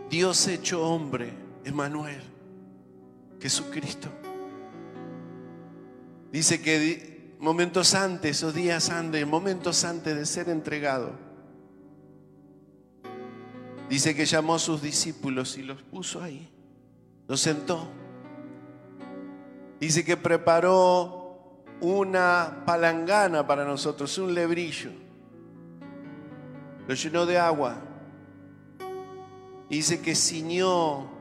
Dios 0.08 0.46
hecho 0.46 0.86
hombre, 0.88 1.32
Emanuel. 1.64 2.22
Jesucristo. 3.40 4.08
Dice 6.30 6.62
que 6.62 7.34
momentos 7.40 7.94
antes, 7.94 8.44
o 8.44 8.52
días 8.52 8.90
antes, 8.90 9.26
momentos 9.26 9.84
antes 9.84 10.16
de 10.16 10.24
ser 10.24 10.48
entregado, 10.48 11.25
dice 13.88 14.14
que 14.14 14.24
llamó 14.26 14.54
a 14.54 14.58
sus 14.58 14.82
discípulos 14.82 15.56
y 15.58 15.62
los 15.62 15.82
puso 15.82 16.22
ahí, 16.22 16.48
los 17.28 17.40
sentó. 17.40 17.88
Dice 19.80 20.04
que 20.04 20.16
preparó 20.16 21.62
una 21.80 22.62
palangana 22.64 23.46
para 23.46 23.64
nosotros, 23.64 24.16
un 24.18 24.34
lebrillo. 24.34 24.90
Lo 26.88 26.94
llenó 26.94 27.26
de 27.26 27.38
agua. 27.38 27.76
Dice 29.68 30.00
que 30.00 30.14
ciñó 30.14 31.16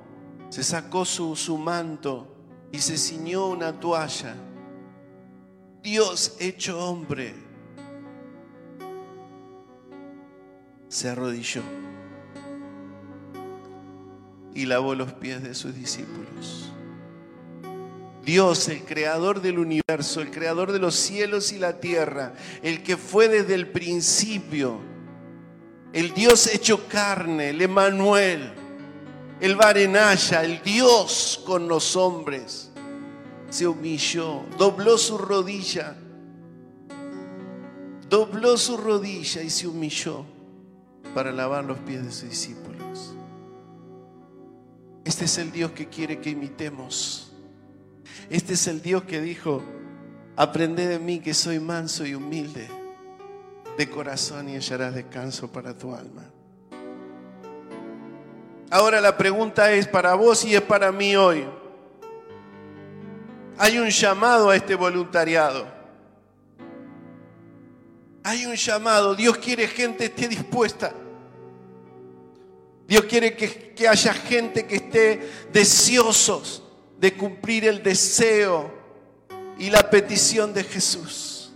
se 0.49 0.63
sacó 0.63 1.03
su, 1.03 1.35
su 1.35 1.57
manto 1.57 2.27
y 2.71 2.79
se 2.79 2.97
ciñó 2.97 3.47
una 3.47 3.73
toalla. 3.79 4.35
Dios 5.81 6.37
hecho 6.39 6.79
hombre 6.79 7.35
se 10.87 11.09
arrodilló 11.09 11.61
y 14.55 14.65
lavó 14.65 14.95
los 14.95 15.13
pies 15.13 15.43
de 15.43 15.53
sus 15.53 15.75
discípulos. 15.75 16.71
Dios, 18.23 18.67
el 18.69 18.83
creador 18.83 19.41
del 19.41 19.59
universo, 19.59 20.21
el 20.21 20.31
creador 20.31 20.71
de 20.71 20.79
los 20.79 20.95
cielos 20.95 21.51
y 21.51 21.59
la 21.59 21.79
tierra, 21.79 22.33
el 22.63 22.81
que 22.81 22.97
fue 22.97 23.27
desde 23.27 23.53
el 23.53 23.67
principio, 23.67 24.79
el 25.93 26.13
Dios 26.13 26.47
hecho 26.47 26.87
carne, 26.87 27.49
el 27.49 27.61
Emanuel, 27.61 28.51
el 29.39 29.55
Barenaya, 29.55 30.43
el 30.43 30.63
Dios 30.63 31.43
con 31.45 31.67
los 31.67 31.95
hombres, 31.95 32.71
se 33.49 33.67
humilló, 33.67 34.43
dobló 34.57 34.97
su 34.97 35.17
rodilla, 35.17 35.95
dobló 38.09 38.57
su 38.57 38.75
rodilla 38.77 39.43
y 39.43 39.49
se 39.49 39.67
humilló 39.67 40.25
para 41.13 41.31
lavar 41.31 41.63
los 41.63 41.77
pies 41.79 42.03
de 42.03 42.11
sus 42.11 42.29
discípulos. 42.29 42.74
Es 45.15 45.21
Este 45.21 45.41
es 45.41 45.47
el 45.47 45.51
Dios 45.53 45.71
que 45.71 45.87
quiere 45.87 46.19
que 46.19 46.29
imitemos. 46.29 47.31
Este 48.29 48.55
es 48.55 48.67
el 48.67 48.81
Dios 48.81 49.05
que 49.05 49.21
dijo, 49.21 49.63
aprende 50.35 50.87
de 50.87 50.99
mí 50.99 51.21
que 51.21 51.33
soy 51.33 51.57
manso 51.57 52.05
y 52.05 52.13
humilde 52.13 52.67
de 53.77 53.89
corazón 53.89 54.49
y 54.49 54.55
hallarás 54.55 54.93
descanso 54.93 55.49
para 55.49 55.77
tu 55.77 55.95
alma. 55.95 56.29
Ahora 58.69 58.99
la 58.99 59.15
pregunta 59.15 59.71
es 59.71 59.87
para 59.87 60.15
vos 60.15 60.43
y 60.43 60.53
es 60.53 60.61
para 60.61 60.91
mí 60.91 61.15
hoy. 61.15 61.45
Hay 63.57 63.79
un 63.79 63.87
llamado 63.87 64.49
a 64.49 64.55
este 64.57 64.75
voluntariado. 64.75 65.65
Hay 68.21 68.45
un 68.45 68.55
llamado. 68.55 69.15
Dios 69.15 69.37
quiere 69.37 69.65
gente 69.69 70.03
esté 70.03 70.27
dispuesta. 70.27 70.93
Dios 72.87 73.05
quiere 73.05 73.35
que, 73.35 73.87
haya 73.87 74.13
gente 74.13 74.65
que 74.65 74.75
esté 74.75 75.29
deseosos 75.51 76.63
de 76.99 77.13
cumplir 77.15 77.65
el 77.65 77.81
deseo 77.81 78.71
y 79.57 79.69
la 79.69 79.89
petición 79.89 80.53
de 80.53 80.63
Jesús. 80.63 81.51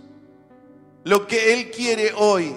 Lo 1.04 1.26
que 1.26 1.54
Él 1.54 1.70
quiere 1.70 2.12
hoy. 2.16 2.54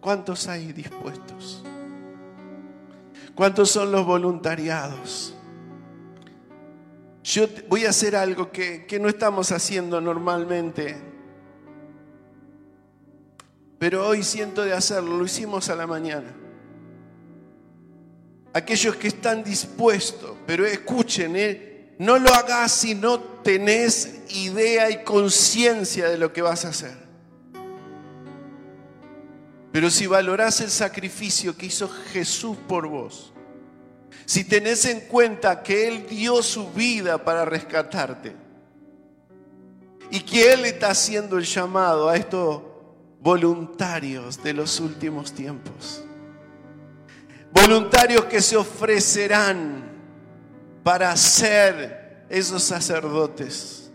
¿Cuántos 0.00 0.46
hay 0.48 0.72
dispuestos? 0.72 1.62
¿Cuántos 3.34 3.70
son 3.70 3.92
los 3.92 4.04
voluntariados? 4.04 5.34
Yo 7.22 7.46
voy 7.68 7.86
a 7.86 7.90
hacer 7.90 8.14
algo 8.14 8.50
que 8.50 8.98
no 9.00 9.08
estamos 9.08 9.52
haciendo 9.52 10.00
normalmente, 10.00 10.96
pero 13.78 14.06
hoy 14.06 14.22
siento 14.22 14.64
de 14.64 14.72
hacerlo, 14.72 15.18
lo 15.18 15.24
hicimos 15.24 15.68
a 15.68 15.76
la 15.76 15.86
mañana. 15.86 16.34
Aquellos 18.52 18.96
que 18.96 19.08
están 19.08 19.44
dispuestos, 19.44 20.32
pero 20.46 20.64
escuchen, 20.64 21.36
¿eh? 21.36 21.94
no 21.98 22.18
lo 22.18 22.32
hagas 22.32 22.72
si 22.72 22.94
no 22.94 23.20
tenés 23.20 24.22
idea 24.30 24.90
y 24.90 25.04
conciencia 25.04 26.08
de 26.08 26.18
lo 26.18 26.32
que 26.32 26.42
vas 26.42 26.64
a 26.64 26.68
hacer. 26.68 27.06
Pero 29.72 29.90
si 29.90 30.06
valorás 30.06 30.62
el 30.62 30.70
sacrificio 30.70 31.54
que 31.54 31.66
hizo 31.66 31.88
Jesús 31.88 32.56
por 32.66 32.88
vos, 32.88 33.34
si 34.24 34.44
tenés 34.44 34.86
en 34.86 35.00
cuenta 35.00 35.62
que 35.62 35.86
Él 35.86 36.06
dio 36.08 36.42
su 36.42 36.72
vida 36.72 37.22
para 37.22 37.44
rescatarte 37.44 38.34
y 40.10 40.20
que 40.20 40.52
Él 40.52 40.64
está 40.64 40.88
haciendo 40.88 41.36
el 41.36 41.44
llamado 41.44 42.08
a 42.08 42.16
estos 42.16 42.62
voluntarios 43.26 44.40
de 44.40 44.52
los 44.52 44.78
últimos 44.78 45.32
tiempos, 45.32 46.00
voluntarios 47.52 48.26
que 48.26 48.40
se 48.40 48.56
ofrecerán 48.56 49.82
para 50.84 51.16
ser 51.16 52.24
esos 52.28 52.62
sacerdotes 52.62 53.90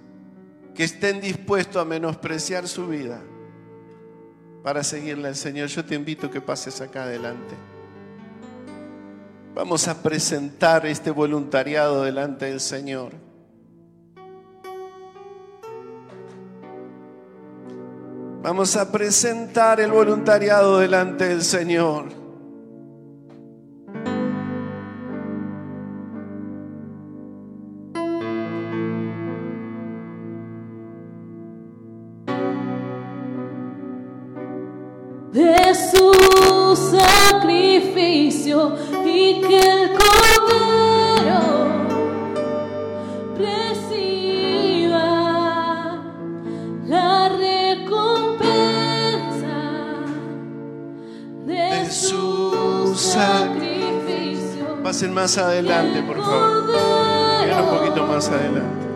que 0.76 0.84
estén 0.84 1.22
dispuestos 1.22 1.82
a 1.82 1.86
menospreciar 1.86 2.68
su 2.68 2.90
vida 2.90 3.22
para 4.64 4.84
seguirle 4.84 5.30
al 5.30 5.38
Señor. 5.38 5.70
Yo 5.70 5.86
te 5.86 5.96
invito 5.96 6.28
a 6.28 6.32
que 6.32 6.42
pases 6.42 6.82
acá 6.82 7.04
adelante. 7.04 7.56
Vamos 9.56 9.88
a 9.88 10.04
presentar 10.04 10.86
este 10.86 11.10
voluntariado 11.10 12.04
delante 12.04 12.48
del 12.48 12.60
Señor. 12.60 13.14
Vamos 18.44 18.76
a 18.76 18.92
presentar 18.92 19.80
el 19.80 19.92
voluntariado 19.92 20.80
delante 20.80 21.28
del 21.28 21.44
Señor. 21.44 22.20
de 35.32 35.74
su 35.74 36.12
sacrificio 36.92 38.76
y 39.06 39.40
que 39.40 39.60
el 39.60 39.94
más 55.12 55.38
adelante, 55.38 56.02
por 56.02 56.18
favor. 56.18 56.68
Vengan 57.42 57.64
un 57.64 57.78
poquito 57.78 58.06
más 58.08 58.30
adelante. 58.30 58.91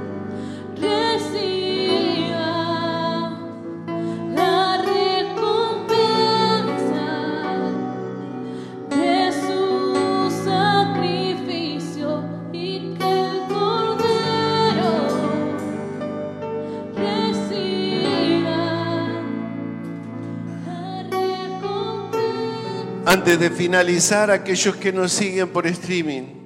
Antes 23.16 23.40
de 23.40 23.50
finalizar, 23.50 24.30
aquellos 24.30 24.76
que 24.76 24.92
nos 24.92 25.14
siguen 25.14 25.48
por 25.48 25.66
streaming, 25.68 26.44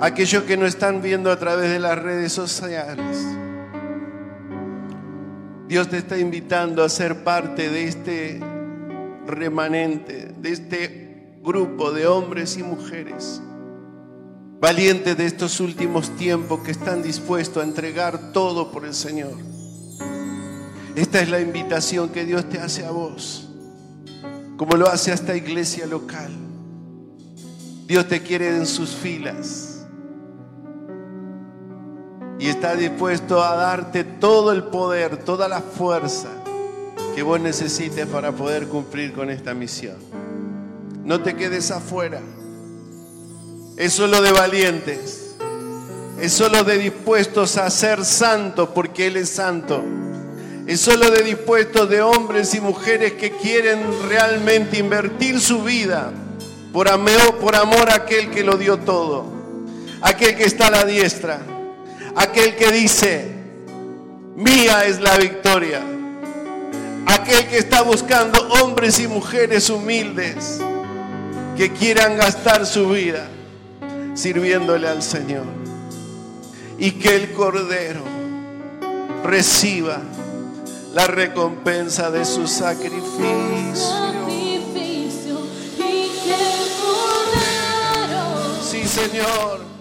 aquellos 0.00 0.44
que 0.44 0.56
nos 0.56 0.68
están 0.68 1.02
viendo 1.02 1.30
a 1.30 1.38
través 1.38 1.70
de 1.70 1.78
las 1.78 1.98
redes 1.98 2.32
sociales, 2.32 3.18
Dios 5.68 5.90
te 5.90 5.98
está 5.98 6.16
invitando 6.16 6.82
a 6.82 6.88
ser 6.88 7.22
parte 7.22 7.68
de 7.68 7.84
este 7.84 8.40
remanente, 9.26 10.32
de 10.38 10.52
este 10.52 11.36
grupo 11.42 11.92
de 11.92 12.06
hombres 12.06 12.56
y 12.56 12.62
mujeres 12.62 13.42
valientes 14.58 15.18
de 15.18 15.26
estos 15.26 15.60
últimos 15.60 16.16
tiempos 16.16 16.60
que 16.60 16.70
están 16.70 17.02
dispuestos 17.02 17.62
a 17.62 17.66
entregar 17.66 18.32
todo 18.32 18.72
por 18.72 18.86
el 18.86 18.94
Señor. 18.94 19.36
Esta 20.96 21.20
es 21.20 21.28
la 21.28 21.40
invitación 21.40 22.08
que 22.08 22.24
Dios 22.24 22.48
te 22.48 22.58
hace 22.58 22.86
a 22.86 22.90
vos 22.90 23.51
como 24.62 24.76
lo 24.76 24.86
hace 24.86 25.12
esta 25.12 25.34
iglesia 25.34 25.88
local. 25.88 26.30
Dios 27.88 28.06
te 28.06 28.22
quiere 28.22 28.46
en 28.46 28.64
sus 28.64 28.90
filas 28.90 29.84
y 32.38 32.46
está 32.46 32.76
dispuesto 32.76 33.42
a 33.42 33.56
darte 33.56 34.04
todo 34.04 34.52
el 34.52 34.62
poder, 34.62 35.16
toda 35.16 35.48
la 35.48 35.60
fuerza 35.60 36.28
que 37.12 37.24
vos 37.24 37.40
necesites 37.40 38.06
para 38.06 38.30
poder 38.30 38.68
cumplir 38.68 39.12
con 39.12 39.30
esta 39.30 39.52
misión. 39.52 39.96
No 41.02 41.20
te 41.20 41.34
quedes 41.34 41.72
afuera. 41.72 42.20
Es 43.76 43.94
solo 43.94 44.22
de 44.22 44.30
valientes. 44.30 45.34
Es 46.20 46.32
solo 46.34 46.62
de 46.62 46.78
dispuestos 46.78 47.56
a 47.56 47.68
ser 47.68 48.04
santos 48.04 48.68
porque 48.72 49.08
Él 49.08 49.16
es 49.16 49.28
santo. 49.28 49.82
Es 50.66 50.80
solo 50.80 51.10
de 51.10 51.22
dispuestos 51.22 51.90
de 51.90 52.02
hombres 52.02 52.54
y 52.54 52.60
mujeres 52.60 53.14
que 53.14 53.32
quieren 53.32 53.80
realmente 54.08 54.78
invertir 54.78 55.40
su 55.40 55.62
vida 55.62 56.12
por 56.72 56.88
amor, 56.88 57.38
por 57.40 57.56
amor 57.56 57.90
a 57.90 57.96
aquel 57.96 58.30
que 58.30 58.44
lo 58.44 58.56
dio 58.56 58.78
todo. 58.78 59.26
Aquel 60.00 60.36
que 60.36 60.44
está 60.44 60.68
a 60.68 60.70
la 60.70 60.84
diestra. 60.84 61.40
Aquel 62.14 62.54
que 62.54 62.70
dice, 62.70 63.32
mía 64.36 64.84
es 64.86 65.00
la 65.00 65.16
victoria. 65.16 65.82
Aquel 67.06 67.46
que 67.48 67.58
está 67.58 67.82
buscando 67.82 68.40
hombres 68.62 69.00
y 69.00 69.08
mujeres 69.08 69.68
humildes 69.68 70.60
que 71.56 71.72
quieran 71.72 72.16
gastar 72.16 72.66
su 72.66 72.88
vida 72.90 73.26
sirviéndole 74.14 74.86
al 74.86 75.02
Señor. 75.02 75.44
Y 76.78 76.92
que 76.92 77.16
el 77.16 77.32
Cordero 77.32 78.02
reciba 79.24 80.00
la 80.94 81.06
recompensa 81.06 82.10
de 82.10 82.24
su 82.24 82.46
sacrificio. 82.46 83.02
Sí, 88.62 88.84
Señor. 88.86 89.71